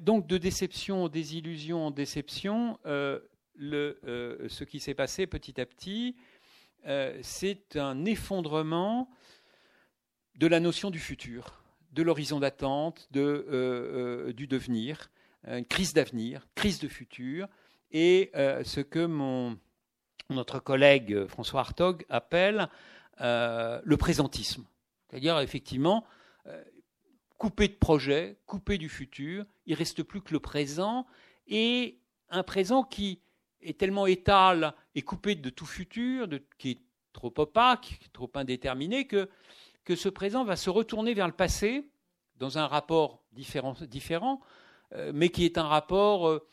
[0.00, 6.16] donc de déception en désillusion en déception, ce qui s'est passé petit à petit
[6.86, 9.08] euh, c'est un effondrement
[10.36, 11.63] de la notion du futur,
[11.94, 15.10] de l'horizon d'attente, de, euh, euh, du devenir,
[15.46, 17.48] une crise d'avenir, crise de futur,
[17.90, 19.58] et ce que mon,
[20.30, 22.70] notre collègue François Hartog appelle
[23.20, 24.64] le présentisme.
[25.06, 26.06] C'est-à-dire, effectivement,
[27.36, 31.06] coupé de projet, coupé du futur, il ne reste plus que le présent,
[31.46, 31.98] et
[32.30, 33.20] un présent qui
[33.60, 36.26] est tellement étal et coupé de tout futur,
[36.56, 36.80] qui est
[37.12, 39.28] trop opaque, trop indéterminé, que,
[39.84, 41.84] que ce présent va se retourner vers le passé
[42.36, 44.40] dans un rapport différent,
[44.92, 46.46] euh, mais qui est un rapport euh,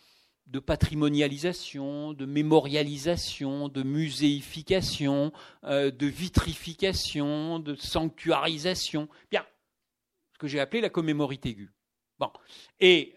[0.48, 5.32] de patrimonialisation, de mémorialisation, de muséification,
[5.64, 9.08] euh, de vitrification, de sanctuarisation.
[9.30, 9.46] Bien,
[10.34, 11.72] ce que j'ai appelé la commémorite aiguë.
[12.20, 12.32] Bon.
[12.80, 13.16] Et,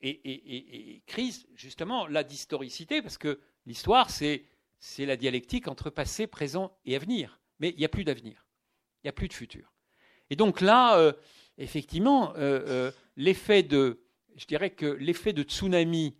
[0.00, 4.46] et, crise, justement, la d'historicité, parce que l'histoire, c'est
[4.98, 7.40] la dialectique entre passé, présent et avenir.
[7.58, 8.47] Mais il n'y a plus d'avenir.
[9.02, 9.72] Il n'y a plus de futur.
[10.30, 11.12] Et donc là, euh,
[11.56, 14.00] effectivement, euh, euh, l'effet de,
[14.36, 16.16] je dirais que l'effet de tsunami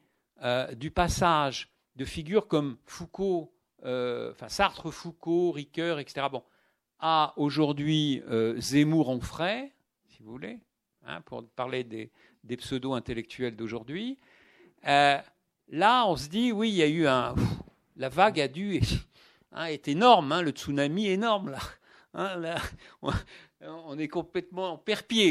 [0.76, 3.52] du passage de figures comme Foucault,
[3.82, 6.28] enfin Sartre, Foucault, Ricoeur, etc.
[6.30, 6.44] Bon,
[7.00, 8.22] à aujourd'hui
[8.58, 9.72] Zemmour en frais,
[10.06, 10.60] si vous voulez,
[11.04, 12.12] hein, pour parler des,
[12.56, 14.16] pseudo-intellectuels d'aujourd'hui.
[14.84, 17.34] Là, on se dit, oui, il y a eu un.
[17.96, 18.80] la vague a dû.
[19.50, 21.58] Hein, est énorme, hein, le tsunami énorme, là.
[22.14, 22.56] Hein,
[23.61, 24.82] on, est complètement en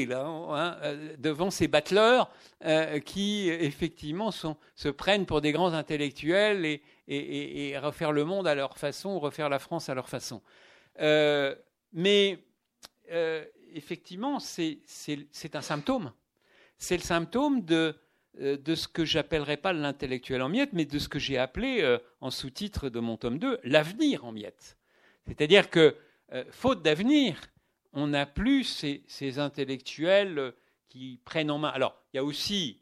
[0.05, 2.32] là, euh, devant ces battleurs
[2.65, 8.78] euh, qui effectivement se prennent pour des grands intellectuels et, refaire le monde à leur
[8.78, 10.41] façon, refaire la France à leur façon.
[11.93, 12.39] mais
[13.73, 16.11] effectivement, c'est un symptôme
[16.78, 17.95] c'est le symptôme de,
[18.39, 21.82] euh, de ce que j'appellerais pas l'intellectuel en miettes, mais de ce que j'ai appelé
[21.82, 24.78] euh, en sous-titre de mon tome 2, l'avenir en miettes.
[25.28, 25.95] C'est-à-dire que,
[26.34, 27.39] euh, faute d'avenir,
[27.93, 28.63] on n'a plus
[29.07, 30.53] ces, intellectuels
[30.89, 31.69] qui prennent en main.
[31.69, 32.82] Alors, il y a aussi,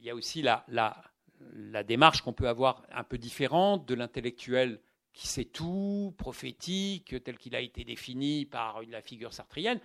[0.00, 0.64] y a aussi la,
[1.84, 4.80] démarche qu'on peut avoir un peu différente de l'intellectuel
[5.12, 9.80] qui sait tout, prophétique, tel qu'il a été défini par la figure sartrienne,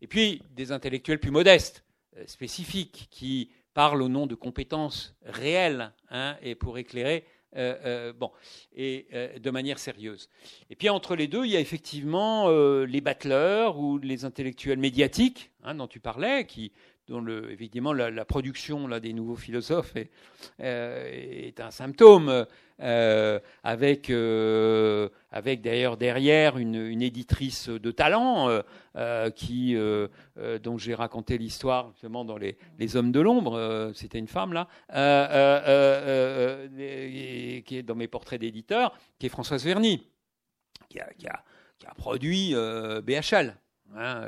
[0.00, 1.84] et puis des intellectuels plus modestes,
[2.16, 7.26] euh, spécifiques qui parle au nom de compétences réelles hein, et pour éclairer
[7.56, 8.32] euh, euh, bon,
[8.74, 10.28] et euh, de manière sérieuse.
[10.70, 12.48] Et puis entre les deux, il y a effectivement
[12.84, 16.46] les battleurs ou les intellectuels médiatiques hein, dont tu parlais,
[17.06, 19.94] dont évidemment la, production là, des nouveaux philosophes
[20.58, 22.46] est un symptôme,
[22.78, 24.10] avec,
[25.30, 28.62] avec d'ailleurs derrière une, une, éditrice de talent
[29.36, 29.76] qui,
[30.62, 34.68] dont j'ai raconté l'histoire justement dans Les, les Hommes de l'ombre, c'était une femme là,
[36.74, 40.08] qui est dans mes portraits d'éditeurs, qui est Françoise Verny,
[40.88, 41.44] qui a, qui a,
[41.78, 43.56] qui a produit BHL,
[43.94, 44.24] hein,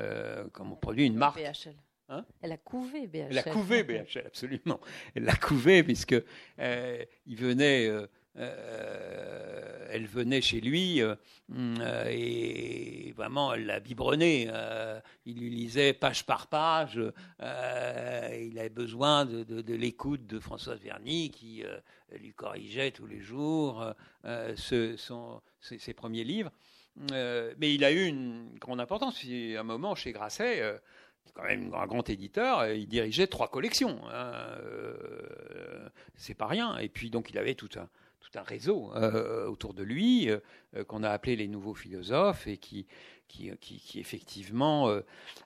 [0.52, 1.40] comme on produit une marque.
[1.40, 1.74] BHL.
[2.08, 2.24] Hein?
[2.40, 3.26] Elle a couvé BHL.
[3.30, 4.80] Elle a couvé BHL, absolument.
[5.14, 6.14] Elle l'a couvé puisque
[6.58, 8.06] euh, il venait, euh,
[8.38, 14.50] euh, elle venait chez lui et vraiment elle l'a biberonné.
[15.24, 17.00] il lui lisait page par page.
[17.40, 21.64] il avait besoin de, l'écoute de Françoise Verny qui
[22.12, 23.84] lui corrigeait tous les jours
[24.24, 24.96] ce,
[25.60, 26.50] ses, premiers livres.
[27.10, 29.24] mais il a eu une grande importance.
[29.24, 30.78] À un moment, chez Grasset,
[31.36, 34.00] quand même un grand éditeur, euh, il dirigeait trois collections.
[34.08, 34.32] Hein,
[34.62, 36.76] euh, c'est pas rien.
[36.78, 37.88] Et puis donc il avait tout un,
[38.30, 40.28] tout un réseau euh, autour de lui
[40.88, 42.86] qu'on a appelé les nouveaux philosophes et qui,
[43.94, 44.90] effectivement.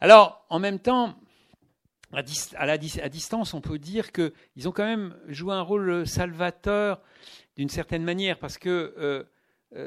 [0.01, 1.15] Alors en même temps,
[2.13, 2.23] à,
[2.79, 7.01] distance, on peut dire qu'ils ont quand même joué un rôle salvateur
[7.57, 9.27] d'une certaine manière parce que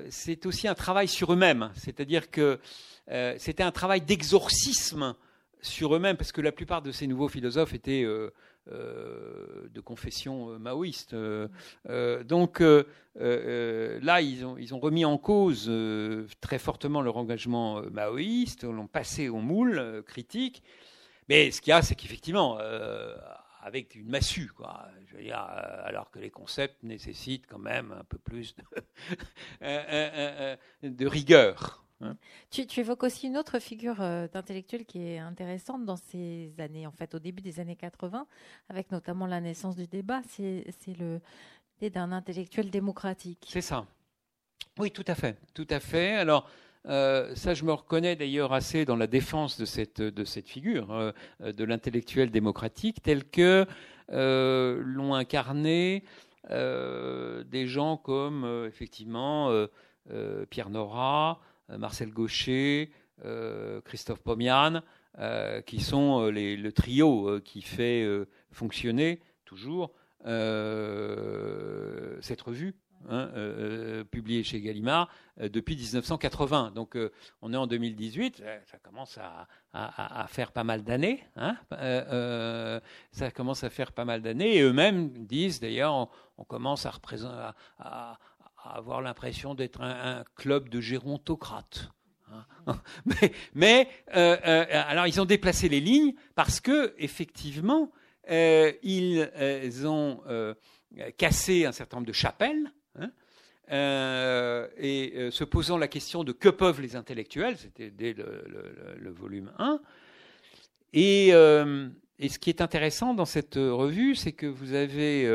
[0.10, 1.72] c'est aussi un travail sur eux-mêmes.
[1.76, 2.60] C'est-à-dire que
[3.38, 5.16] c'était un travail d'exorcisme
[5.64, 8.32] sur eux-mêmes, parce que la plupart de ces nouveaux philosophes étaient euh, euh,
[8.68, 11.16] de confession euh, maoïste.
[12.26, 15.72] donc là, ils ont, remis en cause
[16.42, 20.64] très fortement leur engagement maoïste, l'ont passé au moule critique.
[21.30, 22.58] Mais ce qu'il y a, c'est qu'effectivement,
[23.62, 24.88] avec une massue, quoi.
[25.86, 28.56] Alors que les concepts nécessitent quand même un peu plus
[30.82, 31.83] de rigueur.
[32.04, 32.18] Hein.
[32.50, 36.92] Tu, évoques aussi une autre figure euh, d'intellectuel qui est intéressante dans ces années, en
[36.92, 38.28] fait, au début des années 80,
[38.70, 40.22] avec notamment la naissance du débat.
[40.28, 40.66] C'est
[41.00, 41.22] le
[41.82, 43.48] l'idée d'un intellectuel démocratique.
[43.50, 43.86] C'est ça.
[44.78, 46.16] Oui, tout à fait, tout à fait.
[46.16, 46.50] Alors.
[46.86, 50.92] Euh, ça, je me reconnais d'ailleurs assez dans la défense de cette, de cette figure,
[50.92, 53.66] euh, de l'intellectuel démocratique, tel que
[54.10, 56.04] l'ont incarné
[56.50, 59.50] des gens comme, effectivement,
[60.50, 61.40] Pierre Nora,
[61.70, 62.92] Marcel Gaucher,
[63.26, 64.82] euh, Christophe Pomian,
[65.20, 68.06] euh, qui sont le trio qui fait
[68.52, 69.92] fonctionner toujours
[72.22, 72.76] cette revue.
[73.10, 73.30] Hein,
[74.12, 76.72] publiée chez Gallimard depuis 1980.
[76.74, 76.98] Donc
[77.42, 79.20] on est en 2018, ça commence
[79.74, 81.22] à, faire pas mal d'années.
[81.36, 81.58] Hein,
[83.12, 84.56] ça commence à faire pas mal d'années.
[84.56, 86.94] Et eux-mêmes disent d'ailleurs, on, commence à,
[87.78, 88.18] à,
[88.64, 91.90] avoir l'impression d'être un, club de gérontocrates.
[92.32, 92.80] Hein.
[93.54, 97.92] mais, euh, euh, alors ils ont déplacé les lignes parce que effectivement
[98.30, 99.30] euh, ils,
[99.86, 100.22] ont
[101.18, 102.72] cassé un certain nombre de chapelles.
[102.96, 103.12] Hein,
[104.78, 109.80] et se posant la question de que peuvent les intellectuels, c'était dès le, volume 1.
[110.94, 115.28] Et, et, ce qui est intéressant dans cette revue, c'est que vous avez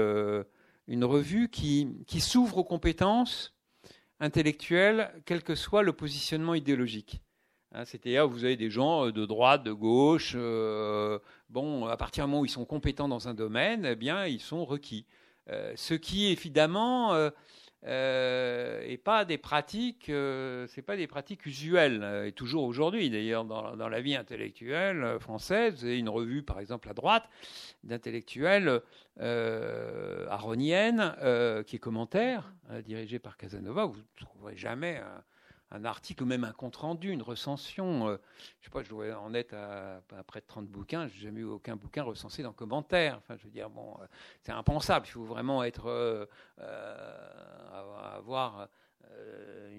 [0.89, 3.55] une revue qui, s'ouvre aux compétences
[4.20, 7.20] intellectuelles, quel que soit le positionnement idéologique.
[7.72, 10.32] Hein, C'est-à-dire, vous avez des gens euh, de droite, de gauche.
[10.34, 11.18] Euh,
[11.51, 14.41] bon, à partir du moment où ils sont compétents dans un domaine, eh bien, ils
[14.41, 15.07] sont requis.
[15.51, 17.12] Euh, ce qui, évidemment,
[17.87, 22.03] euh, et pas des pratiques, euh, c'est pas des pratiques usuelles.
[22.03, 26.59] Euh, et toujours aujourd'hui, d'ailleurs, dans, la vie intellectuelle française, vous avez une revue, par
[26.61, 27.29] exemple, à droite,
[27.85, 28.81] d'intellectuels
[30.29, 31.14] aroniennes,
[31.66, 32.53] qui est commentaire,
[32.85, 33.87] dirigée par Casanova.
[33.87, 35.22] Vous ne trouverez jamais un
[35.85, 38.09] article ou même un compte rendu, une recension.
[38.09, 38.16] Euh,
[38.61, 41.09] je sais pas, je dois en être à, près de 30 bouquins.
[41.09, 43.19] J'ai jamais eu aucun bouquin recensé dans commentaire.
[43.19, 44.07] Enfin, je veux dire, bon, euh,
[44.43, 45.07] c'est impensable.
[45.09, 46.27] Il faut vraiment être, euh,
[48.16, 48.69] avoir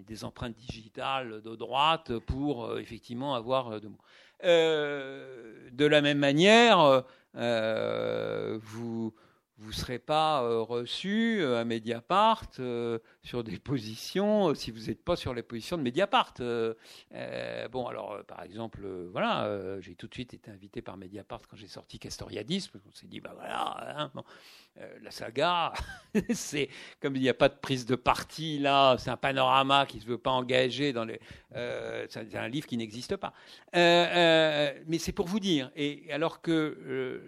[0.07, 7.03] des empreintes digitales de droite pour effectivement avoir de la même manière,
[7.35, 9.13] vous
[9.59, 14.87] vous ne serez pas euh, reçu euh, à Mediapart euh, sur des positions si vous
[14.87, 16.33] n'êtes pas sur les positions de Mediapart.
[16.37, 21.67] bon, alors, par exemple, voilà, j'ai tout de suite été invité par Mediapart quand j'ai
[21.67, 24.11] sorti Castoriadis, parce qu'on s'est dit, bah voilà, hein,
[25.01, 25.73] la saga,
[26.33, 26.69] c'est
[27.01, 30.01] comme il n'y a pas de prise de parti là, c'est un panorama qui ne
[30.03, 31.19] se veut pas engager dans les.
[31.51, 33.33] c'est un livre qui n'existe pas.
[33.73, 35.71] mais c'est pour vous dire.
[35.75, 37.21] Et alors que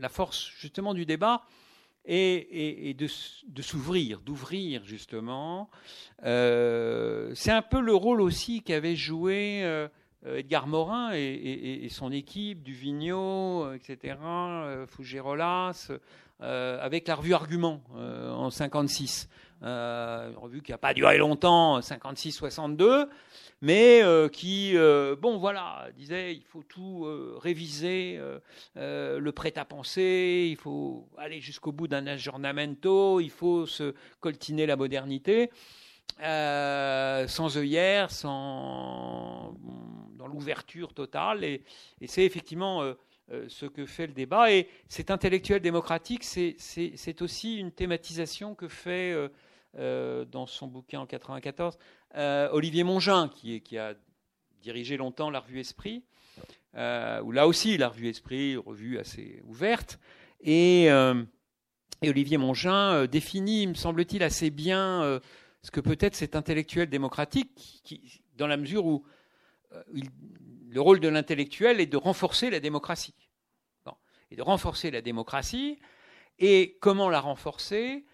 [0.00, 1.42] la force justement du débat
[2.06, 5.70] et, de, s'ouvrir, d'ouvrir justement.
[6.24, 9.88] Euh, c'est un peu le rôle aussi qu'avait joué euh,
[10.24, 15.90] Edgar Morin et, son équipe, Duvigneau, etc., euh, Fougerolas,
[16.40, 19.28] avec la revue Argument en 56.
[19.64, 23.08] Une revue qui n'a pas duré longtemps, 56-62
[23.64, 28.20] mais euh, qui, euh, bon voilà, disait il faut tout euh, réviser,
[28.76, 35.50] le prêt-à-penser, il faut aller jusqu'au bout d'un aggiornamento, il faut se coltiner la modernité.
[36.18, 39.54] sans œillère, sans
[40.18, 41.62] dans l'ouverture totale, et,
[42.06, 42.82] c'est effectivement
[43.48, 44.52] ce que fait le débat.
[44.52, 49.14] Et cet intellectuel démocratique, c'est aussi une thématisation que fait
[49.76, 51.76] dans son bouquin en 94
[52.16, 53.94] euh, Olivier Mongin, qui, a
[54.62, 56.04] dirigé longtemps la revue Esprit,
[56.76, 59.98] euh, où là aussi la revue Esprit, revue assez ouverte,
[60.40, 61.22] et, euh,
[62.02, 65.20] Olivier Mongin définit, me semble-t-il, assez bien
[65.62, 67.82] ce que peut être cet intellectuel démocratique,
[68.36, 69.06] dans la mesure où
[70.68, 73.14] le rôle de l'intellectuel est de renforcer la démocratie.
[74.30, 75.78] Et de renforcer la démocratie,
[76.38, 78.04] et comment la renforcer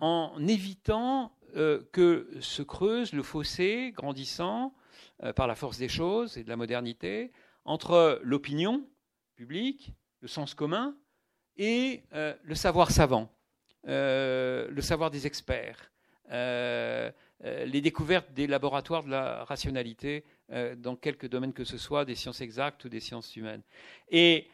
[0.00, 4.74] En évitant euh, que se creuse le fossé grandissant
[5.22, 7.32] euh, par la force des choses et de la modernité
[7.64, 8.86] entre l'opinion
[9.34, 10.94] publique, le sens commun
[11.56, 13.32] et euh, le savoir savant,
[13.84, 15.90] le savoir des experts,
[16.30, 20.24] les découvertes des laboratoires de la rationalité
[20.76, 23.62] dans quelque domaine que ce soit, des sciences exactes ou des sciences humaines.
[24.10, 24.48] Et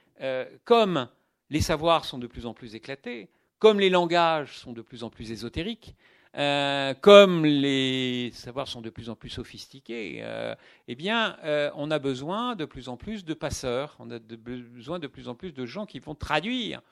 [0.65, 1.09] comme
[1.51, 3.29] les savoirs sont de plus en plus éclatés,
[3.65, 5.97] comme les langages sont de plus en plus ésotériques,
[6.37, 10.55] euh, comme les savoirs sont de plus en plus sophistiqués, euh,
[10.87, 14.99] eh bien, euh, on a besoin de plus en plus de passeurs, on a besoin
[14.99, 16.83] de plus en plus de gens qui vont traduire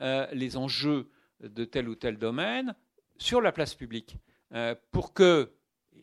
[0.00, 1.10] les enjeux
[1.42, 2.74] de tel ou tel domaine
[3.18, 4.16] sur la place publique,
[4.90, 5.52] pour que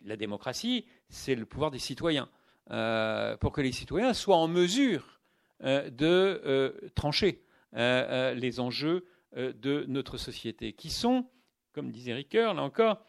[0.05, 2.29] la démocratie, c'est le pouvoir des citoyens,
[2.67, 5.21] pour que les citoyens soient en mesure
[5.63, 7.41] de trancher
[7.73, 9.05] les enjeux
[9.35, 11.25] de notre société, qui sont
[11.73, 13.05] comme disait Ricoeur, là encore,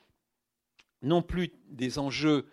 [1.03, 2.47] non plus des enjeux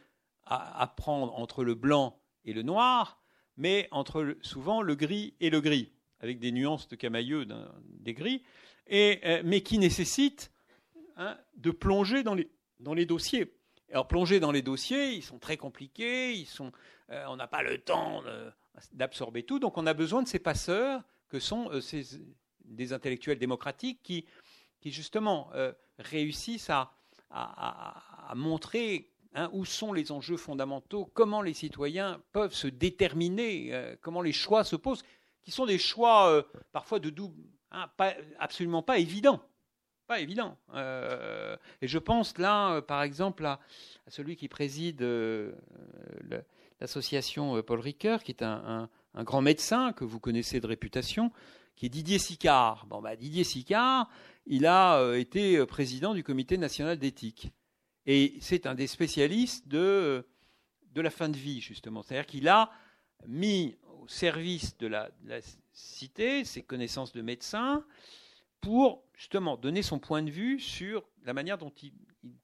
[0.45, 3.22] à, prendre entre le blanc et le noir,
[3.57, 5.91] mais entre souvent le gris et le gris,
[6.22, 7.45] avec des nuances de camailleux
[7.99, 8.43] des gris,
[8.88, 10.51] et, euh, mais qui nécessitent
[11.18, 13.53] hein, de plonger dans les, dossiers.
[13.91, 16.45] Alors plonger dans les dossiers, ils sont très compliqués,
[17.11, 18.24] euh, on n'a pas le temps
[18.93, 22.22] d'absorber tout, donc on a besoin de ces passeurs que sont euh, ces,
[22.68, 24.26] des intellectuels démocratiques qui,
[24.80, 25.51] qui justement
[25.99, 26.91] réussissent à,
[28.36, 34.22] montrer hein, où sont les enjeux fondamentaux, comment les citoyens peuvent se déterminer, euh, comment
[34.22, 35.03] les choix se posent,
[35.43, 37.89] qui sont des choix euh, parfois de double, hein,
[38.39, 39.41] absolument pas évidents.
[40.07, 40.57] Pas évident.
[40.74, 43.59] Euh, et je pense là, par exemple, à,
[44.07, 45.05] celui qui préside
[46.80, 51.34] l'association Paul Ricoeur, qui est un, grand médecin que vous connaissez de réputation,
[51.78, 52.86] qui est Didier Sicard.
[52.88, 54.09] Bon, bah, Didier Sicard,
[54.47, 57.51] il a euh, été euh, président du comité national d'éthique.
[58.07, 60.21] Et c'est un des spécialistes de, euh,
[60.93, 62.01] de la fin de vie, justement.
[62.01, 62.71] C'est-à-dire qu'il a
[63.28, 65.09] mis au service de la,
[65.71, 67.86] cité ses connaissances de médecin
[68.59, 71.93] pour justement donner son point de vue sur la manière dont il,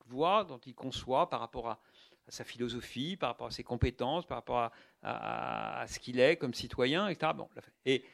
[0.06, 1.80] voit, dont il conçoit par rapport à,
[2.28, 4.72] sa philosophie, par rapport à ses compétences, par rapport
[5.02, 7.34] à, ce qu'il est comme citoyen, etc.
[7.86, 8.06] Et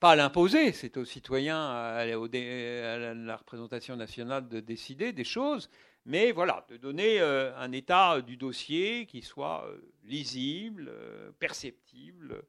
[0.00, 5.70] pas à l'imposer, c'est aux citoyens, à, la représentation nationale de décider des choses,
[6.04, 12.42] mais voilà, de donner euh, un état du dossier qui soit euh, lisible, euh, perceptible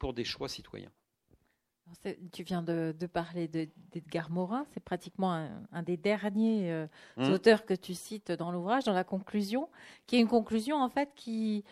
[0.00, 0.90] pour des choix citoyens.
[2.32, 6.86] Tu viens de, parler d'Edgar Morin, c'est pratiquement un, des derniers
[7.16, 7.30] mmh.
[7.30, 9.68] auteurs que tu cites dans l'ouvrage, dans la conclusion,
[10.08, 11.64] qui est une conclusion en fait qui,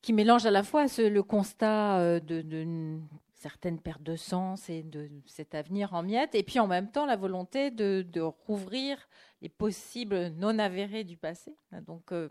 [0.00, 2.98] qui mélange à la fois le constat de,
[3.40, 7.06] certaines pertes de sens et de cet avenir en miettes, et puis en même temps
[7.06, 9.08] la volonté de, rouvrir
[9.40, 11.56] les possibles non avérés du passé,
[11.86, 12.28] donc euh,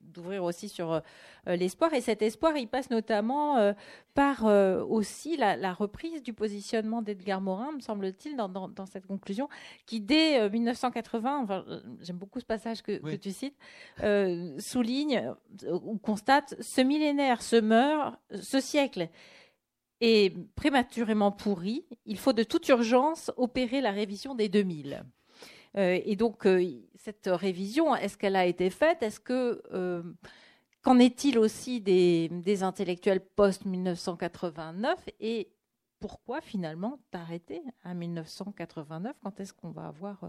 [0.00, 1.00] d'ouvrir aussi sur euh,
[1.44, 1.92] l'espoir.
[1.92, 3.72] Et cet espoir, il passe notamment euh,
[4.14, 9.48] par aussi la, reprise du positionnement d'Edgar Morin, me semble-t-il, dans, cette conclusion,
[9.86, 11.64] qui dès 1980, enfin,
[12.00, 13.56] j'aime beaucoup ce passage que, que tu cites,
[14.62, 15.34] souligne
[15.68, 19.08] ou constate ce millénaire se meurt, ce siècle
[20.04, 21.86] est prématurément pourri.
[22.06, 25.04] Il faut de toute urgence opérer la révision des 2000.
[25.76, 26.64] Euh, et donc, euh,
[26.96, 29.02] cette révision, est-ce qu'elle a été faite?
[29.02, 30.02] Est-ce que euh,
[30.82, 35.50] qu'en est-il aussi des, intellectuels post 1989 Et
[35.98, 40.20] pourquoi finalement t'arrêter à 1989 Quand est-ce qu'on va avoir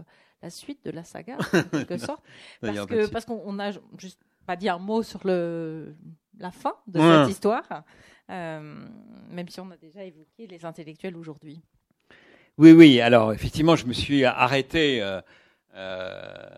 [0.42, 2.24] la suite de la saga, en quelque sorte?
[2.60, 5.94] Parce que parce qu'on a juste pas dit un mot sur le
[6.38, 7.84] la fin de cette histoire,
[8.28, 11.60] même si on a déjà évoqué les intellectuels aujourd'hui.
[12.58, 13.00] Oui, oui.
[13.00, 15.02] Alors effectivement, je me suis arrêté.
[15.76, 16.48] Euh,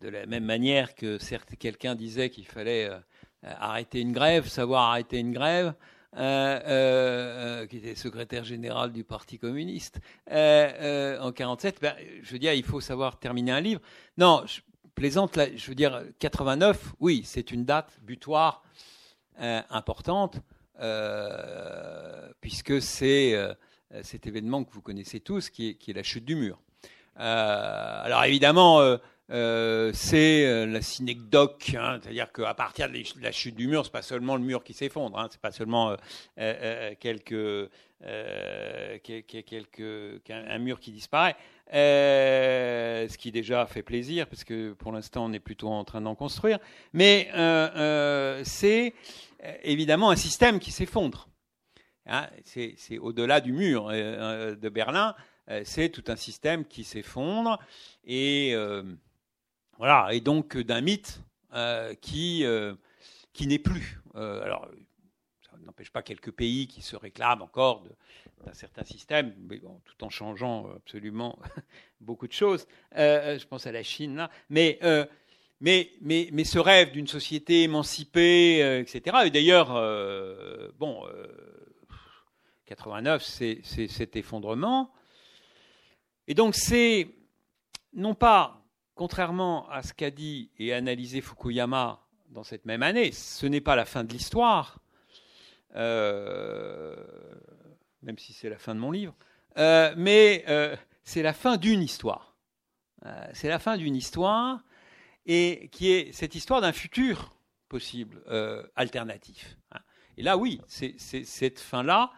[0.00, 2.88] de la même manière que certes quelqu'un disait qu'il fallait
[3.42, 5.74] arrêter une grève, savoir arrêter une grève,
[6.16, 11.80] euh, euh, qui était secrétaire général du Parti communiste en 47.
[11.82, 13.82] Ben, je veux dire, il faut savoir terminer un livre.
[14.16, 14.62] Non, je
[14.94, 15.38] plaisante.
[15.54, 18.62] Je veux dire, 89, oui, c'est une date butoir
[19.38, 20.40] importante
[22.40, 23.34] puisque c'est
[24.02, 26.58] cet événement que vous connaissez tous, qui est, qui est la chute du mur.
[27.16, 28.98] alors évidemment,
[29.30, 33.92] euh, c'est euh, la synecdoque, hein, c'est-à-dire qu'à partir de la chute du mur, c'est
[33.92, 35.96] pas seulement le mur qui s'effondre, hein, c'est pas seulement
[36.38, 37.70] euh, quelques,
[39.04, 41.36] quelques, un mur qui disparaît,
[41.72, 46.14] ce qui déjà fait plaisir parce que pour l'instant on est plutôt en train d'en
[46.14, 46.58] construire,
[46.92, 47.28] mais
[48.44, 48.94] c'est
[49.62, 51.28] évidemment un système qui s'effondre.
[52.06, 55.14] Hein, c'est au-delà du mur de Berlin,
[55.64, 57.58] c'est tout un système qui s'effondre
[58.04, 58.54] et
[59.80, 61.22] voilà, et donc euh, d'un mythe
[61.54, 62.74] euh, qui, euh,
[63.32, 63.98] qui n'est plus.
[65.64, 67.84] N'empêche pas quelques pays qui se réclament encore
[68.44, 69.34] d'un certain système,
[69.84, 71.38] tout en changeant absolument
[72.00, 72.66] beaucoup de choses.
[72.94, 74.78] je pense à la Chine là, mais
[75.62, 79.18] mais, mais, mais, ce rêve d'une société émancipée, etc.
[79.26, 79.68] Et d'ailleurs,
[80.78, 81.04] bon,
[82.64, 84.90] 89, c'est cet effondrement.
[86.28, 87.10] Et donc, c'est
[87.92, 88.60] non pas
[88.94, 93.74] contrairement à ce qu'a dit et analysé Fukuyama dans cette même année, ce n'est pas
[93.74, 94.89] la fin de l'histoire, euh,
[95.74, 96.96] même
[98.18, 99.14] si c'est la fin de mon livre,
[99.58, 102.36] euh, mais euh, c'est la fin d'une histoire.
[103.32, 104.60] c'est la fin d'une histoire,
[105.26, 107.34] et qui est cette histoire d'un futur
[107.68, 108.22] possible,
[108.76, 109.56] alternatif.
[110.16, 112.10] Et là, oui, c'est cette fin-là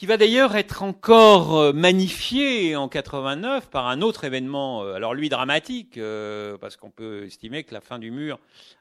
[0.00, 5.12] qui va d'ailleurs être encore euh, magnifié en 89 par un autre événement, euh, alors
[5.12, 8.38] lui dramatique, euh, parce qu'on peut estimer que la fin du mur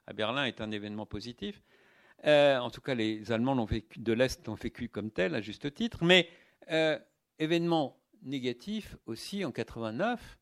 [0.07, 1.61] à Berlin est un événement positif.
[2.25, 3.67] En tout cas, les Allemands
[3.97, 6.29] de l'Est l'ont vécu comme tel, à juste titre, mais
[7.39, 10.37] événement négatif aussi en 89,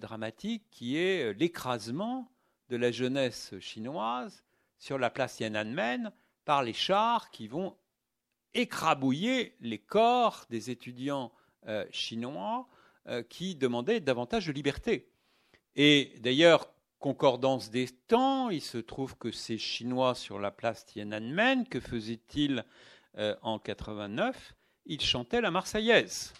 [0.00, 2.30] dramatique, qui est l'écrasement
[2.68, 4.44] de la jeunesse chinoise
[4.78, 6.12] sur la place Tiananmen
[6.44, 7.76] par les chars qui vont
[8.54, 11.32] écrabouiller les corps des étudiants
[11.68, 12.66] euh, chinois
[13.06, 15.08] euh, qui demandaient davantage de liberté.
[15.76, 16.71] Et d'ailleurs,
[17.02, 22.64] concordance des temps, il se trouve que ces Chinois sur la place Tiananmen, que faisaient-ils
[23.18, 24.54] euh, en 89
[24.86, 26.32] Ils chantaient la Marseillaise.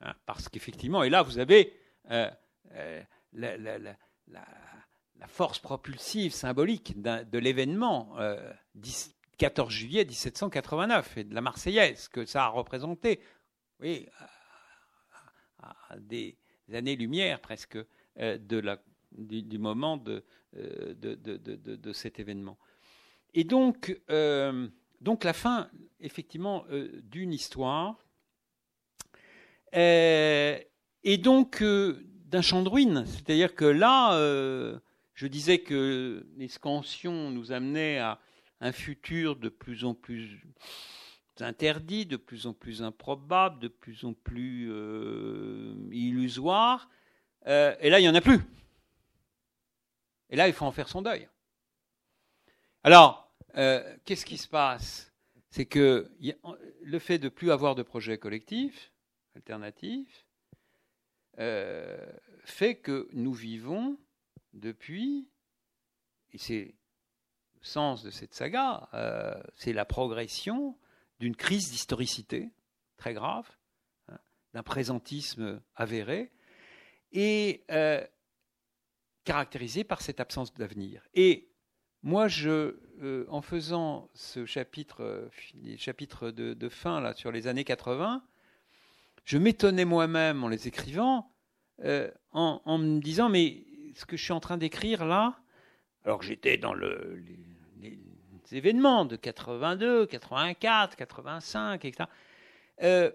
[0.00, 2.38] Hein, parce qu'effectivement, et là vous avez la,
[5.26, 8.16] force propulsive, symbolique de l'événement
[9.40, 13.20] 14 juillet 1789 et de la Marseillaise que ça a représenté,
[13.80, 14.06] oui,
[15.58, 16.36] à, des
[16.72, 17.78] années-lumière presque
[18.18, 18.78] euh, de la,
[19.12, 20.24] du, moment de,
[20.56, 22.58] euh, de, cet événement.
[23.34, 24.68] Et donc, euh,
[25.22, 25.68] la fin,
[26.00, 26.64] effectivement,
[27.04, 27.98] d'une histoire,
[29.72, 33.04] et donc d'un champ de ruines.
[33.06, 34.18] C'est-à-dire que là,
[35.14, 38.20] je disais que les scansions nous amenaient à
[38.60, 40.42] un futur de plus en plus
[41.42, 46.88] interdit, de plus en plus improbable, de plus en plus euh, illusoire.
[47.46, 48.40] Euh, et là, il n'y en a plus.
[50.30, 51.28] Et là, il faut en faire son deuil.
[52.82, 55.12] Alors, euh, qu'est-ce qui se passe?
[55.50, 56.10] C'est que
[56.82, 58.92] le fait de plus avoir de projets collectifs,
[59.34, 60.26] alternatifs,
[62.44, 63.98] fait que nous vivons
[64.52, 65.28] depuis,
[66.32, 66.74] et c'est
[67.62, 70.76] sens de cette saga, euh, c'est la progression
[71.18, 72.50] d'une crise d'historicité
[72.96, 73.48] très grave,
[74.08, 74.18] hein,
[74.54, 76.30] d'un présentisme avéré,
[77.12, 78.04] et euh,
[79.24, 81.02] caractérisé par cette absence d'avenir.
[81.14, 81.48] Et
[82.02, 85.30] moi, je, euh, en faisant ce chapitre,
[85.62, 88.22] les chapitres de, fin là, sur les années 80,
[89.24, 91.30] je m'étonnais moi-même en les écrivant,
[92.32, 93.64] en, en, me disant, mais
[93.94, 95.38] ce que je suis en train d'écrire là,
[96.04, 97.22] alors que j'étais dans le,
[97.80, 97.98] les,
[98.52, 102.08] événements de 82, 84, 85, etc.
[102.82, 103.12] Euh,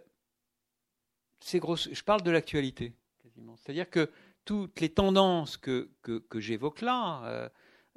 [1.42, 3.58] c'est je parle de l'actualité, quasiment.
[3.58, 4.10] C'est-à-dire que
[4.46, 7.50] toutes les tendances que, que, j'évoque là euh,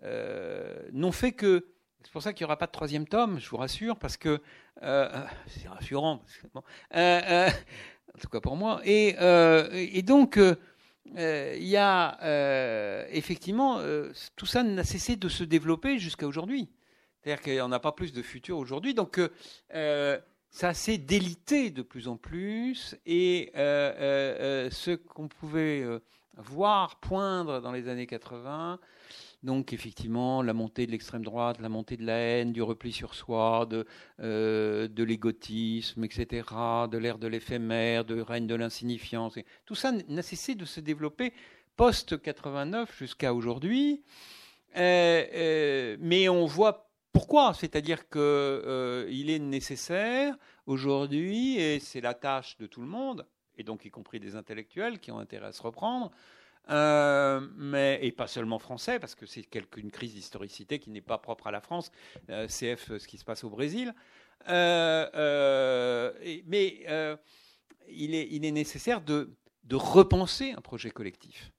[0.05, 1.67] euh, n'ont fait que
[2.03, 4.41] C'est pour ça qu'il n'y aura pas de troisième tome, je vous rassure, parce que
[4.81, 6.23] c'est rassurant,
[6.95, 8.81] en tout cas pour moi.
[8.85, 10.39] Et, donc,
[11.07, 13.81] il y a effectivement,
[14.37, 16.71] tout ça n'a cessé de se développer jusqu'à aujourd'hui.
[17.21, 18.95] C'est-à-dire qu'il n'y en a pas plus de futur aujourd'hui.
[18.95, 19.21] Donc,
[20.51, 25.85] ça s'est délité de plus en plus et euh, euh, euh, ce qu'on pouvait
[26.39, 28.79] voir poindre dans les années 80,
[29.43, 33.15] donc effectivement la montée de l'extrême droite, la montée de la haine, du repli sur
[33.15, 33.87] soi, de,
[34.19, 36.47] de l'égotisme, etc.,
[36.91, 41.33] de l'ère de l'éphémère, de règne de l'insignifiance, tout ça n'a cessé de se développer
[41.77, 44.03] post-89 jusqu'à aujourd'hui.
[44.75, 50.37] mais on voit pourquoi C'est-à-dire qu'il euh, est nécessaire
[50.67, 53.27] aujourd'hui, et c'est la tâche de tout le monde,
[53.59, 56.11] et donc y compris des intellectuels qui ont intérêt à se reprendre,
[56.71, 61.19] euh, mais, et pas seulement français, parce que c'est une crise d'historicité qui n'est pas
[61.19, 61.91] propre à la France,
[62.31, 63.95] euh, CF ce qui se passe au Brésil.
[64.47, 65.11] mais
[67.91, 69.31] il est, il, est, nécessaire de,
[69.71, 71.53] repenser un projet collectif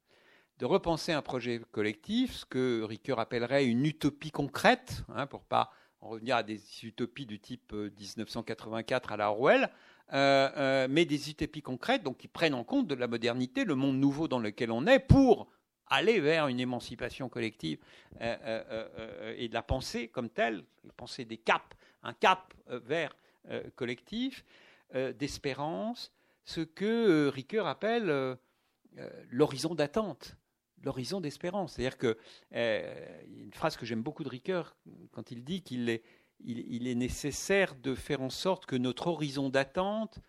[0.60, 5.72] de repenser un projet collectif, ce que Ricoeur appellerait une utopie concrète, hein, pour pas
[6.02, 9.70] en revenir à des utopies du type 1984 euh, à la Orwell,
[10.14, 13.76] euh, euh, mais des utopies concrètes, donc qui prennent en compte de la modernité, le
[13.76, 15.48] monde nouveau dans lequel on est, pour
[15.88, 17.80] aller vers une émancipation collective
[18.22, 23.16] et de la pensée comme telle, la pensée des caps, un cap vers
[23.76, 24.46] collectif,
[24.94, 26.12] d'espérance,
[26.46, 28.38] ce que Ricoeur appelle
[29.32, 30.38] l'horizon d'attente
[30.84, 31.74] l'horizon d'espérance.
[31.74, 32.18] C'est-à-dire que
[32.56, 34.76] euh, une phrase que j'aime beaucoup de Ricoeur
[35.12, 36.04] quand il dit qu'il est,
[36.42, 40.20] il, est nécessaire de faire en sorte que notre horizon d'attente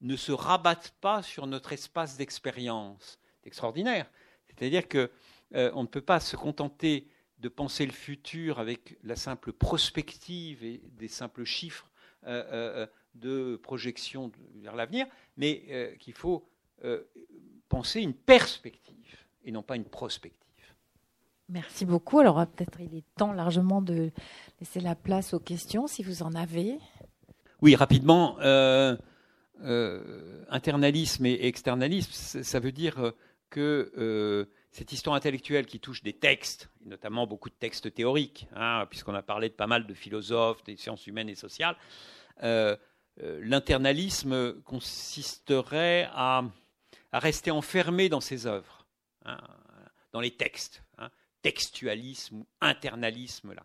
[0.00, 3.18] ne se rabatte pas sur notre espace d'expérience.
[3.40, 4.10] C'est extraordinaire.
[4.46, 5.10] C'est-à-dire que
[5.54, 7.08] euh, on ne peut pas se contenter
[7.38, 11.90] de penser le futur avec la simple prospective et des simples chiffres
[12.26, 16.48] euh, de projection vers l'avenir, mais qu'il faut
[17.68, 20.47] penser une perspective et non pas une prospective.
[21.48, 22.20] Merci beaucoup.
[22.20, 24.10] Alors peut-être il est temps largement de
[24.60, 26.78] laisser la place aux questions si vous en avez.
[27.62, 28.36] Oui, rapidement.
[28.40, 28.96] Euh,
[29.64, 32.12] euh, internalisme et externalisme,
[32.42, 33.12] ça veut dire
[33.50, 38.86] que euh, cette histoire intellectuelle qui touche des textes, notamment beaucoup de textes théoriques, hein,
[38.88, 41.76] puisqu'on a parlé de pas mal de philosophes, des sciences humaines et sociales,
[43.20, 46.44] l'internalisme consisterait à,
[47.10, 48.78] à, rester enfermé dans ses œuvres
[49.28, 49.38] Hein,
[50.12, 50.82] dans les textes.
[51.42, 53.52] Textualisme ou internalisme.
[53.52, 53.64] Là.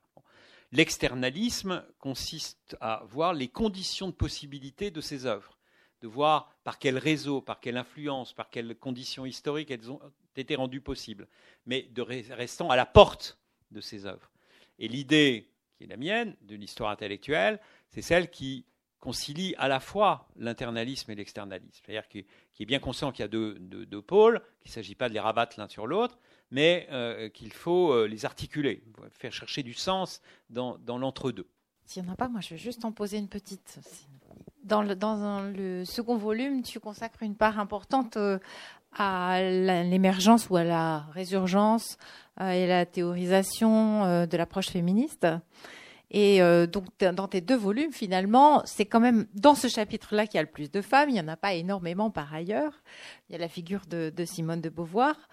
[0.72, 5.58] L'externalisme consiste à voir les conditions de possibilité de ces œuvres,
[6.02, 10.00] de voir par quel réseau, par quelle influence, par quelles conditions historiques elles ont
[10.36, 11.28] été rendues possibles,
[11.66, 13.38] mais de restant à la porte
[13.72, 14.32] de ces œuvres.
[14.80, 17.60] Et l'idée qui est la mienne de l'histoire intellectuelle,
[17.90, 18.66] c'est celle qui
[19.04, 21.84] concilie à la fois l'internalisme et l'externalisme.
[21.86, 22.20] C'est-à-dire qui,
[22.58, 25.60] est bien conscient qu'il y a deux, pôles, qu'il ne s'agit pas de les rabattre
[25.60, 26.18] l'un sur l'autre,
[26.52, 28.82] mais euh, qu'il faut euh, les articuler,
[29.20, 31.50] faire chercher du sens dans, l'entre-deux.
[31.86, 33.80] S'il n'y en a pas, moi je vais juste en poser une petite.
[34.64, 38.40] Dans le, dans le second volume, tu consacres une part importante euh,
[38.94, 41.98] à l'émergence ou à la résurgence
[42.40, 45.28] et la théorisation de l'approche féministe.
[46.14, 50.35] Et euh, donc, dans tes deux volumes, finalement, c'est quand même dans ce chapitre-là qu'il
[50.35, 51.10] y a le plus de femmes.
[51.10, 52.84] Il n'y en a pas énormément par ailleurs.
[53.27, 55.27] Il y a la figure de, Simone de Beauvoir.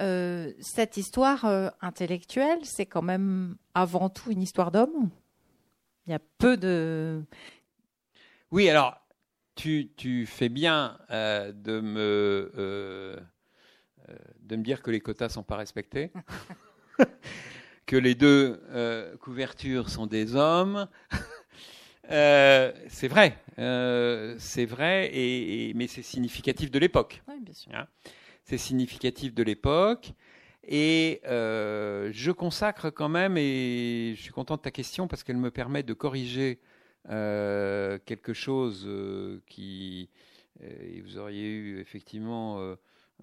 [0.00, 5.08] Euh, cette histoire euh, intellectuelle, c'est quand même avant tout une histoire d'homme.
[6.06, 7.24] Il y a peu de.
[8.50, 9.00] Oui, alors,
[9.54, 12.52] tu, tu fais bien de, me,
[14.40, 16.12] de me dire que les quotas ne sont pas respectés.
[17.88, 20.86] que les deux euh, couvertures sont des hommes.
[22.10, 27.22] Euh, c'est vrai, euh, c'est vrai, et, mais c'est significatif de l'époque.
[27.28, 27.70] Oui, bien sûr.
[27.74, 27.86] Hein.
[28.44, 30.14] c'est significatif de l'époque.
[30.66, 35.50] Et je consacre quand même, et je suis content de ta question parce qu'elle me
[35.50, 36.60] permet de corriger
[37.06, 38.88] quelque chose
[39.46, 40.08] qui,
[41.04, 42.74] vous auriez eu effectivement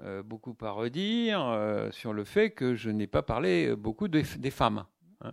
[0.03, 4.25] euh, beaucoup à redire euh, sur le fait que je n'ai pas parlé beaucoup des,
[4.51, 4.83] femmes.
[5.21, 5.31] Hein.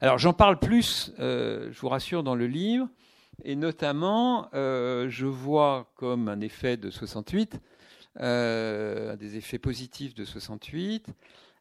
[0.00, 2.88] Alors j'en parle plus, euh, je vous rassure, dans le livre,
[3.44, 7.60] et notamment je vois comme un effet de 68,
[8.18, 11.06] des effets positifs de 68,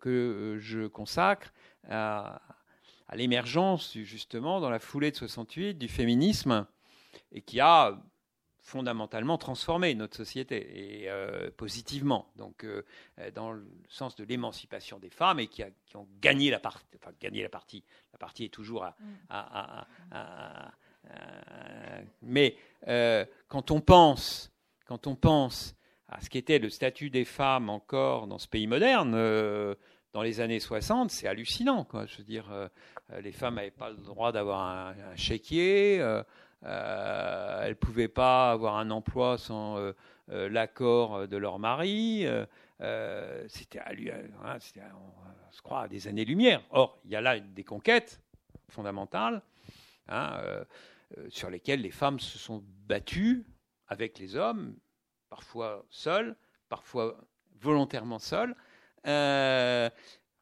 [0.00, 1.52] que je consacre
[1.88, 2.40] à
[3.14, 6.66] l'émergence justement dans la foulée de 68 du féminisme
[7.32, 8.00] et qui a
[8.62, 11.10] fondamentalement transformé notre société et
[11.56, 12.66] positivement, donc
[13.34, 15.64] dans le sens de l'émancipation des femmes et qui,
[15.94, 16.84] ont gagné la partie.
[16.96, 17.82] Enfin, gagné la partie.
[18.12, 20.26] La partie est toujours à, mm.
[22.22, 22.56] mais
[23.48, 24.52] quand on pense,
[24.84, 25.74] quand on pense
[26.08, 29.14] à ce qu'était le statut des femmes encore dans ce pays moderne,
[30.12, 31.84] dans les années 60, c'est hallucinant.
[31.84, 32.06] Quoi.
[32.06, 32.68] Je veux dire, euh,
[33.12, 36.22] euh, les femmes n'avaient pas le droit d'avoir un, chéquier, euh,
[36.62, 39.92] elles ne pouvaient pas avoir un emploi sans
[40.28, 42.26] l'accord de leur mari.
[43.48, 44.58] c'était, hein,
[45.48, 46.62] on se croit, à des années-lumière.
[46.70, 48.20] Or, il y a là des conquêtes
[48.68, 49.42] fondamentales
[50.08, 50.40] hein,
[51.28, 53.44] sur lesquelles les femmes se sont battues
[53.90, 54.76] avec les hommes,
[55.28, 56.36] parfois seules,
[56.68, 57.16] parfois
[57.60, 58.54] volontairement seules.
[59.06, 59.90] Euh,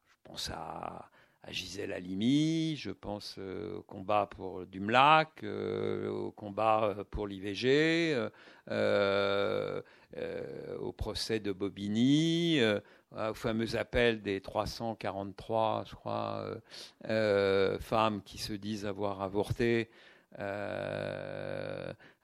[0.05, 1.09] je pense à,
[1.51, 8.15] Gisèle Halimi, je pense euh, au combat pour Dumlac, euh, au combat pour l'IVG,
[10.79, 12.59] au procès de Bobigny,
[13.11, 16.45] au fameux appel des 343, je crois,
[17.79, 19.89] femmes qui se disent avoir avorté,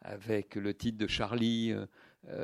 [0.02, 1.74] avec le titre de Charlie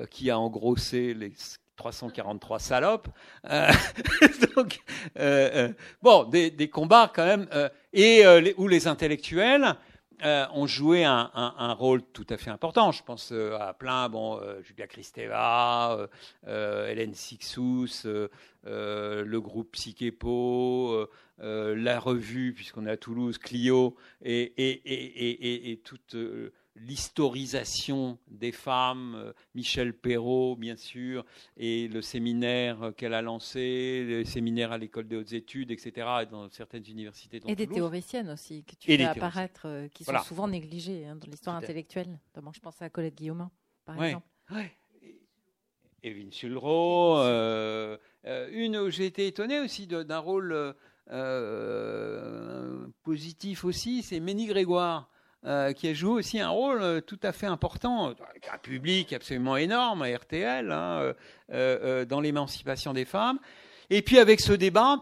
[0.09, 1.33] qui a engrossé les
[1.81, 3.07] 343 salopes.
[3.49, 3.71] Euh,
[4.57, 4.65] euh,
[5.17, 5.69] euh,
[6.03, 7.47] bon, des, combats quand même,
[7.91, 8.23] et
[8.57, 9.75] où les intellectuels
[10.23, 12.91] ont joué un, rôle tout à fait important.
[12.91, 16.07] Je pense à plein, bon, Julia Kristeva,
[16.45, 18.05] Hélène Sixous,
[18.63, 21.07] le groupe Psychepo,
[21.39, 26.15] la revue, puisqu'on est à Toulouse, Clio, et, et, et, et toute
[26.75, 31.25] l'historisation des femmes, euh, Michel Perrault, bien sûr,
[31.57, 36.49] et le séminaire qu'elle a lancé, le séminaire à l'école des hautes études, etc., dans
[36.49, 37.41] certaines universités.
[37.45, 41.27] et des théoriciennes aussi, que tu fais apparaître, euh, qui sont souvent négligées hein, dans
[41.27, 42.19] l'histoire intellectuelle.
[42.27, 43.51] Notamment, je pense à Colette Guillaumin,
[43.85, 44.27] par exemple.
[44.51, 44.71] Ouais.
[46.03, 47.19] Evelyne Sulro.
[47.19, 47.97] Euh,
[48.51, 50.75] une où j'ai été étonné aussi d'un rôle
[53.03, 55.11] positif aussi, c'est Ménie Grégoire.
[55.47, 59.11] Euh, qui a joué aussi un rôle euh, tout à fait important, avec un public
[59.11, 61.15] absolument énorme RTL, hein,
[61.51, 63.39] euh, dans l'émancipation des femmes.
[63.89, 64.99] Et puis avec ce débat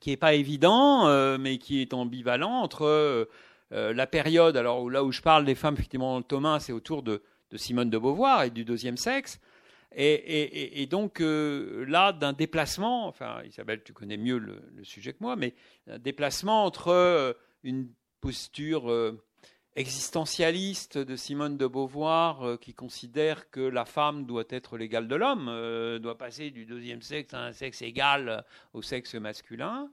[0.00, 3.28] qui n'est pas évident, mais qui est ambivalent entre
[3.70, 7.22] la période, alors là où je parle des femmes, effectivement, Thomas, c'est autour de,
[7.56, 9.40] Simone de Beauvoir et du deuxième sexe.
[9.96, 15.54] Et, donc là, d'un déplacement, enfin Isabelle, tu connais mieux le, sujet que moi, mais
[15.90, 17.88] un déplacement entre une
[18.20, 19.22] posture euh,
[19.74, 25.16] existentialiste de Simone de Beauvoir euh, qui considère que la femme doit être l'égale de
[25.16, 29.90] l'homme, euh, doit passer du deuxième sexe à un sexe égal au sexe masculin.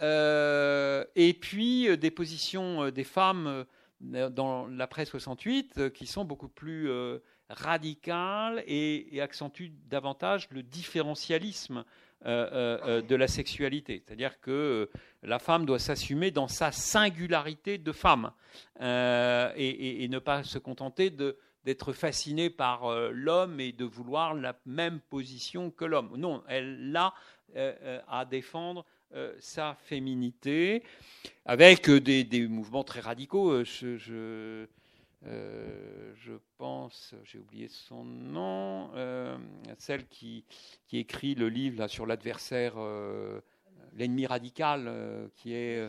[0.00, 3.64] et puis des positions des femmes
[4.00, 6.90] dans l'après 68 qui sont beaucoup plus
[7.48, 11.84] radicales et, et, accentuent davantage le différentialisme
[12.24, 14.02] de la sexualité.
[14.04, 14.90] C'est-à-dire que
[15.22, 18.32] la femme doit s'assumer dans sa singularité de femme
[18.80, 21.10] et, ne pas se contenter
[21.64, 26.10] d'être fascinée par l'homme et de vouloir la même position que l'homme.
[26.16, 27.14] Non, elle a
[28.08, 28.84] à défendre
[29.38, 30.82] sa féminité
[31.44, 33.64] avec des, mouvements très radicaux.
[33.64, 34.66] je,
[35.26, 39.38] euh, je pense, j'ai oublié son nom, euh,
[39.78, 40.44] celle qui,
[40.86, 43.40] qui écrit le livre là, sur l'adversaire, euh,
[43.92, 45.88] l'ennemi radical, qui est.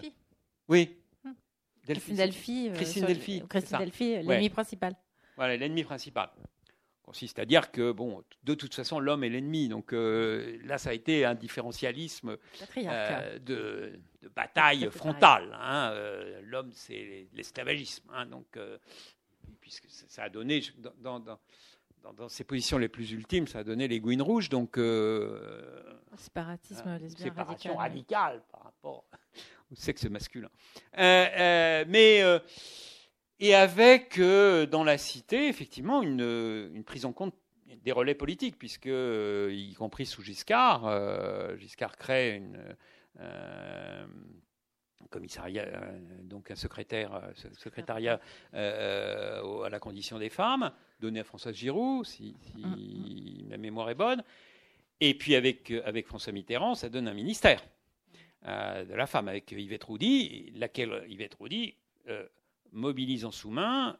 [0.67, 0.95] Oui.
[1.25, 1.35] Hum.
[1.83, 2.71] Christine Delphi.
[2.73, 3.43] Christine Delphi.
[3.49, 4.95] Christine Delphi, l'ennemi principal.
[5.35, 6.29] Voilà, l'ennemi principal.
[7.01, 9.67] Consiste à dire que, bon, de toute façon, l'homme est l'ennemi.
[9.67, 12.37] Donc là, ça a été un différentialisme
[12.77, 13.99] de, de,
[14.33, 15.57] bataille frontale.
[15.59, 15.93] Hein.
[16.43, 18.09] l'homme, c'est l'esclavagisme.
[18.13, 18.27] Hein.
[18.27, 18.57] donc
[19.61, 20.61] puisque ça a donné,
[20.99, 21.39] dans, dans,
[22.13, 24.77] dans, ses positions les plus ultimes, ça a donné les gouines rouges, donc...
[24.77, 25.81] Euh,
[26.17, 29.05] Séparatisme euh, Séparation radicale par rapport
[29.71, 30.49] au sexe masculin.
[30.97, 32.21] Euh, euh, mais...
[33.39, 37.35] et avec, dans la cité, effectivement, une, une, prise en compte
[37.83, 42.75] des relais politiques, puisque, y compris sous Giscard, Giscard crée une
[45.09, 48.19] commissariat, euh, donc un secrétaire, euh, secrétariat
[48.53, 53.49] euh, à la condition des femmes, donné à Françoise Giroud, si, mm, mm.
[53.49, 54.23] ma mémoire est bonne.
[54.99, 57.63] Et puis avec, avec François Mitterrand, ça donne un ministère
[58.45, 61.75] de la femme avec Yvette Roudy, laquelle Yvette Roudy
[62.71, 63.97] mobilise en sous-main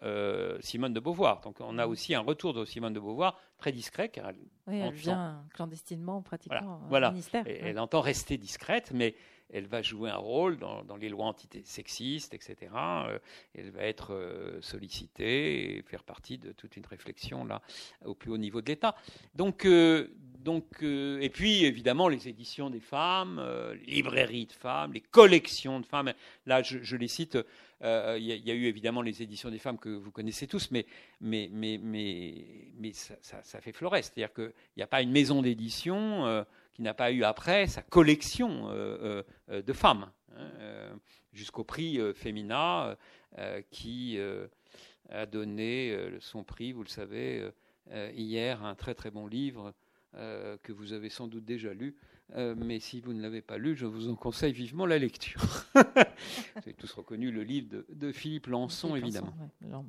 [0.61, 1.41] Simone de Beauvoir.
[1.41, 4.09] Donc on a aussi un retour de Simone de Beauvoir très discret.
[4.09, 7.43] Car elle, oui, elle vient clandestinement pratiquement voilà, au ministère.
[7.47, 9.15] Elle entend rester discrète, mais
[9.51, 12.71] elle va jouer un rôle dans, les lois antisexistes, etc.
[12.75, 13.19] Euh,
[13.55, 17.61] elle va être euh, sollicitée et faire partie de toute une réflexion là
[18.05, 18.95] au plus haut niveau de l'État.
[19.35, 20.07] Donc, euh,
[20.39, 23.41] donc, et puis évidemment les éditions des femmes,
[23.85, 26.11] les librairies de femmes, les collections de femmes.
[26.45, 27.37] Là, je, les cite.
[27.81, 27.87] Il
[28.19, 30.85] y, a eu évidemment les éditions des femmes que vous connaissez tous, mais,
[31.21, 32.45] mais, mais, mais,
[32.77, 34.11] mais ça, ça, fait florès.
[34.13, 38.69] C'est-à-dire qu'il n'y a pas une maison d'édition qui n'a pas eu après sa collection
[38.69, 40.93] euh, euh, de femmes, hein, euh,
[41.31, 42.97] jusqu'au prix Femina,
[43.71, 44.19] qui
[45.09, 47.49] a donné son prix, vous le savez,
[48.13, 49.73] hier, un très très bon livre
[50.13, 51.95] que vous avez sans doute déjà lu.
[52.35, 55.41] mais si vous ne l'avez pas lu, je vous en conseille vivement la lecture.
[55.73, 55.81] vous
[56.57, 59.33] avez tous reconnu le livre de, Philippe Lançon, évidemment.
[59.61, 59.87] bon,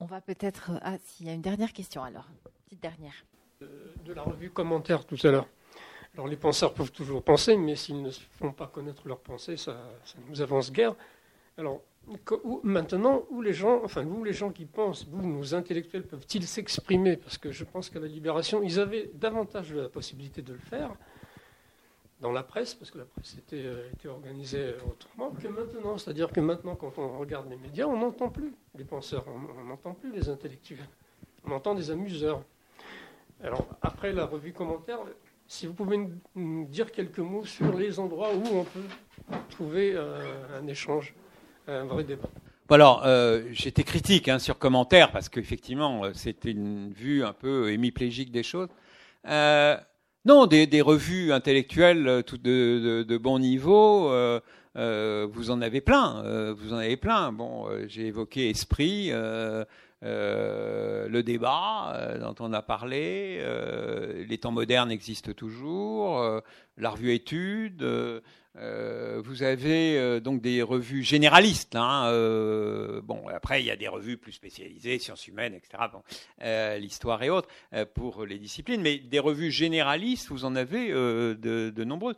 [0.00, 0.72] on va peut-être.
[0.82, 2.28] Ah, s'il y a une dernière question alors.
[2.64, 3.24] Petite dernière
[3.60, 5.48] de la revue Commentaire tout à l'heure.
[6.14, 9.76] Alors les penseurs peuvent toujours penser, mais s'ils ne font pas connaître leurs pensées, ça,
[10.28, 10.94] nous avance guère.
[11.58, 11.82] Alors
[12.62, 17.16] maintenant, où les gens, enfin vous les gens qui pensent, vous nos intellectuels peuvent-ils s'exprimer?
[17.16, 20.94] Parce que je pense qu'à la Libération, ils avaient davantage la possibilité de le faire
[22.20, 25.98] dans la presse, parce que la presse était, euh, était organisée autrement que maintenant.
[25.98, 29.92] C'est-à-dire que maintenant, quand on regarde les médias, on n'entend plus les penseurs, on n'entend
[29.92, 30.88] plus les intellectuels,
[31.44, 32.42] on entend des amuseurs.
[33.42, 34.98] Alors, après la revue commentaire,
[35.46, 35.98] si vous pouvez
[36.34, 40.18] nous dire quelques mots sur les endroits où on peut trouver euh,
[40.58, 41.14] un échange,
[41.68, 42.28] un vrai débat.
[42.68, 47.70] Alors, euh, j'étais critique hein, sur commentaire parce qu'effectivement, euh, c'était une vue un peu
[47.70, 48.68] hémiplégique des choses.
[49.24, 54.10] non, des, revues intellectuelles de, de, bon niveau,
[54.74, 56.52] vous en avez plein.
[56.54, 57.30] vous en avez plein.
[57.32, 59.12] Bon, j'ai évoqué Esprit.
[60.02, 66.42] Euh, le débat euh, dont on a parlé, euh, les temps modernes existent toujours,
[66.76, 67.82] la revue Études.
[68.54, 71.76] vous avez donc des revues généralistes.
[71.76, 72.10] Hein,
[73.02, 75.84] bon, après il y a des revues plus spécialisées, sciences humaines, etc.
[76.78, 77.48] L'histoire et autres
[77.94, 82.16] pour les disciplines, mais des revues généralistes, vous en avez de nombreuses.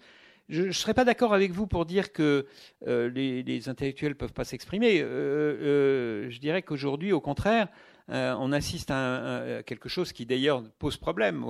[0.48, 2.46] Je ne serais pas d'accord avec vous pour dire que
[2.86, 5.00] euh, les, intellectuels ne peuvent pas s'exprimer.
[5.00, 7.68] Euh, euh, je dirais qu'aujourd'hui, au contraire,
[8.10, 11.44] on assiste à, quelque chose qui d'ailleurs pose problème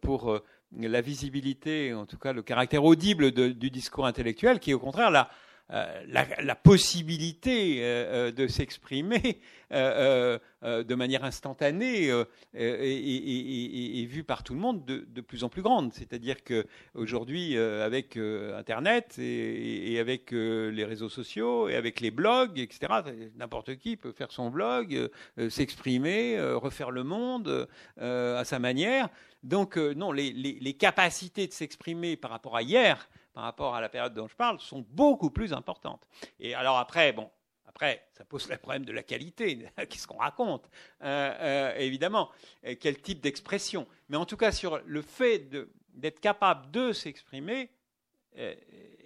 [0.00, 0.40] pour
[0.78, 5.30] la visibilité, en tout cas le caractère audible du discours intellectuel, qui au contraire la,
[5.72, 12.10] euh, la, possibilité euh, euh, de s'exprimer de manière instantanée
[12.54, 15.92] est, vue par tout le monde de, plus en plus grande.
[15.92, 22.92] C'est-à-dire qu'aujourd'hui, avec Internet et, avec les réseaux sociaux et avec les blogs, etc.,
[23.36, 25.10] n'importe qui peut faire son blog,
[25.48, 27.66] s'exprimer, refaire le monde
[27.96, 29.08] à sa manière.
[29.42, 34.14] Donc, non, les capacités de s'exprimer par rapport à hier, par rapport à la période
[34.14, 36.06] dont je parle sont beaucoup plus importantes.
[36.38, 37.28] Et alors après, bon,
[37.74, 39.68] après, ça pose le problème de la qualité.
[39.76, 40.70] Qu'est-ce qu'on raconte?
[41.02, 42.30] Euh, euh, Évidemment,
[42.64, 43.88] euh, quel type d'expression.
[44.08, 45.50] Mais en tout cas, sur le fait
[45.92, 47.70] d'être capable de s'exprimer,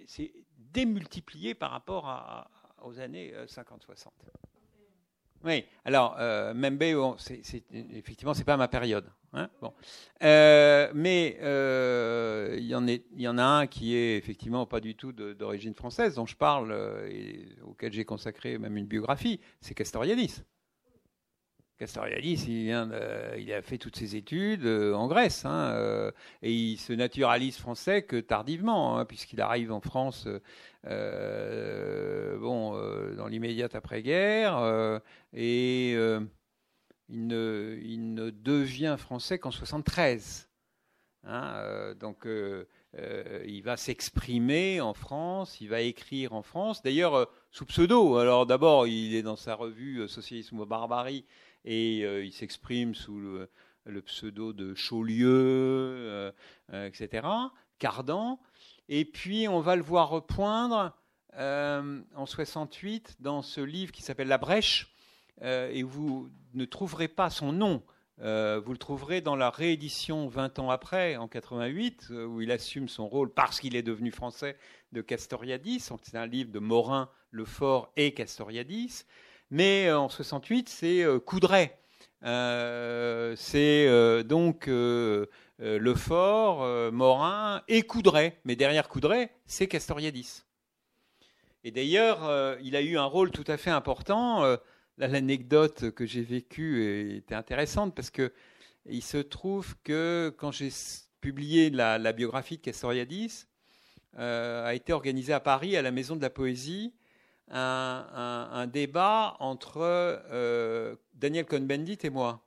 [0.07, 2.49] c'est démultiplié par rapport
[2.81, 4.07] aux années 50-60.
[5.43, 6.17] Oui, alors,
[6.55, 6.81] Membe,
[7.71, 9.07] effectivement, c'est pas ma période.
[9.33, 9.49] Hein.
[10.23, 15.75] Euh, mais euh, il y, en a un qui est effectivement pas du tout d'origine
[15.75, 20.43] française, dont je parle euh, et auquel j'ai consacré même une biographie, c'est Castoriadis.
[21.77, 22.73] Castoriadis, il,
[23.53, 26.11] a fait toutes ses études en Grèce, hein,
[26.41, 30.27] et il se naturalise français que tardivement, hein, puisqu'il arrive en France,
[30.83, 30.91] bon,
[33.15, 34.99] dans l'immédiate après-guerre,
[35.31, 35.95] et
[37.09, 40.49] il ne, devient français qu'en 73.
[41.25, 48.17] Hein, donc, il va s'exprimer en France, il va écrire en France, d'ailleurs sous pseudo.
[48.17, 51.25] Alors d'abord, il est dans sa revue Socialisme ou Barbarie
[51.65, 53.49] et euh, il s'exprime sous le,
[54.01, 56.31] pseudo de Chaulieu, euh,
[56.73, 57.27] euh, etc.,
[57.79, 58.39] Cardan.
[58.87, 60.95] Et puis on va le voir repoindre
[61.37, 64.93] en 68 dans ce livre qui s'appelle La Brèche,
[65.41, 67.83] et vous ne trouverez pas son nom.
[68.17, 68.23] vous
[68.71, 73.33] le trouverez dans la réédition 20 ans après, en 88, où il assume son rôle
[73.33, 74.57] parce qu'il est devenu français
[74.91, 75.89] de Castoriadis.
[76.03, 79.05] C'est un livre de Morin, Lefort et Castoriadis.
[79.51, 81.71] Mais euh, en 68, c'est euh, Coudray.
[82.23, 83.87] Euh, c'est
[84.25, 84.67] donc
[85.59, 88.33] Lefort, Morin et Coudray.
[88.45, 90.43] Mais derrière Coudray, c'est Castoriadis.
[91.63, 94.57] Et d'ailleurs, il a eu un rôle tout à fait important.
[94.99, 98.31] L'anecdote que j'ai vécue était intéressante parce que
[98.85, 100.69] il se trouve que quand j'ai
[101.21, 103.45] publié la, biographie de Castoriadis,
[104.17, 106.93] a été organisé à Paris, à la Maison de la Poésie,
[107.49, 110.21] un, débat entre
[111.13, 112.45] Daniel Cohn-Bendit et moi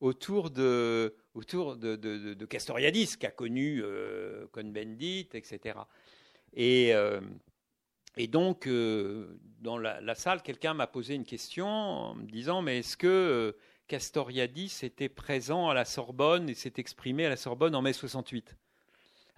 [0.00, 5.78] autour de, autour de, de, Castoriadis, qui a connu euh, Cohn-Bendit, etc.
[6.54, 7.20] Et, euh,
[8.16, 12.78] et donc, euh, dans la, salle, quelqu'un m'a posé une question en me disant, mais
[12.78, 13.52] est-ce que euh,
[13.88, 18.56] Castoriadis était présent à la Sorbonne et s'est exprimé à la Sorbonne en mai 68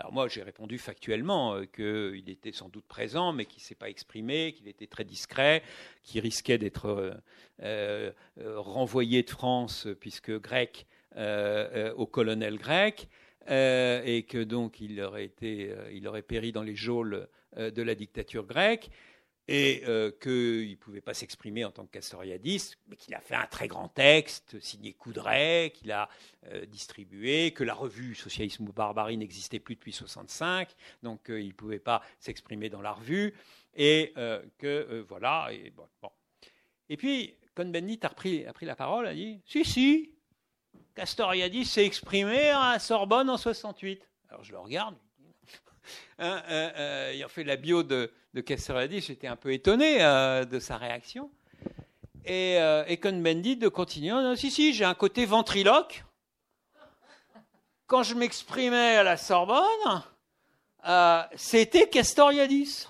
[0.00, 3.74] alors moi, j'ai répondu factuellement euh, qu'il était sans doute présent, mais qu'il ne s'est
[3.74, 5.64] pas exprimé, qu'il était très discret,
[6.04, 7.20] qu'il risquait d'être
[8.38, 10.86] renvoyé de France, puisque grec,
[11.16, 13.08] au colonel grec,
[13.48, 18.46] et que donc il aurait, été, il aurait péri dans les geôles de la dictature
[18.46, 18.90] grecque.
[19.50, 23.34] Et euh, qu'il ne pouvait pas s'exprimer en tant que Castoriadis, mais qu'il a fait
[23.34, 26.10] un très grand texte signé Coudray, qu'il a
[26.52, 30.68] euh, distribué, que la revue Socialisme ou Barbarie n'existait plus depuis 65,
[31.02, 33.34] donc euh, il ne pouvait pas s'exprimer dans la revue,
[33.74, 34.12] et
[34.58, 35.48] que voilà.
[35.52, 35.86] Et, bon,
[36.90, 40.17] et puis, Cohn-Bendit a, a pris la parole, a dit Si, si,
[40.98, 44.02] Castoriadis s'est exprimé à Sorbonne en 68.
[44.30, 44.96] Alors je le regarde,
[46.18, 48.10] Hein, euh, euh, ayant fait la bio de,
[48.44, 51.30] Castoriadis, j'étais un peu étonné euh, de sa réaction.
[52.24, 52.56] Et,
[52.88, 56.04] et Cohn-Bendit de continuer, si, si, j'ai un côté ventriloque.
[57.86, 60.02] Quand je m'exprimais à la Sorbonne,
[61.36, 62.88] c'était Castoriadis.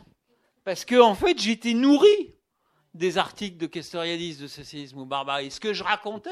[0.64, 2.34] Parce que, en fait, j'étais nourri
[2.94, 5.50] des articles de Castoriadis, de socialisme ou barbarie.
[5.50, 6.30] Ce que je racontais,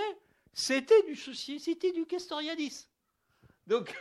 [0.56, 2.88] c'était du, c'était du Castoriadis.
[3.66, 3.94] Donc,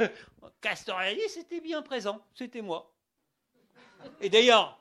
[0.61, 2.95] Castoriadis était bien présent, c'était moi.
[4.21, 4.79] Et d'ailleurs,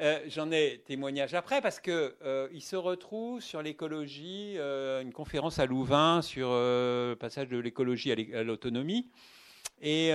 [0.00, 5.14] euh, j'en ai témoignage après parce que euh, il se retrouve sur l'écologie, euh, une
[5.14, 9.10] conférence à Louvain sur le passage de l'écologie à l'autonomie,
[9.80, 10.10] et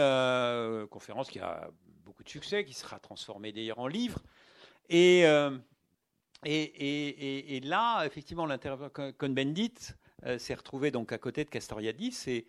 [0.92, 1.72] conférence qui a
[2.06, 4.22] beaucoup de succès, qui sera transformée d'ailleurs en livre.
[4.90, 5.24] Et,
[7.64, 9.96] là, effectivement, l'intervention Cohn-Bendit
[10.38, 12.46] s'est retrouvé donc à côté de Castoriadis et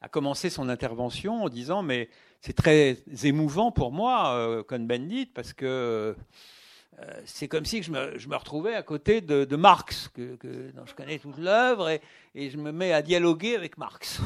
[0.00, 2.08] a commencé son intervention en disant mais
[2.40, 6.14] c'est très émouvant pour moi, euh, Cohn-Bendit, parce que
[7.00, 10.38] euh, c'est comme si je me, je me, retrouvais à côté de, Marx, que,
[10.74, 12.00] dont je connais toute l'œuvre, et,
[12.34, 14.20] et, je me mets à dialoguer avec Marx.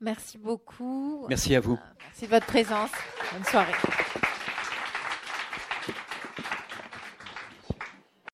[0.00, 1.26] Merci beaucoup.
[1.28, 1.78] Merci à vous.
[1.98, 2.90] Merci de votre présence.
[3.32, 4.25] Bonne soirée.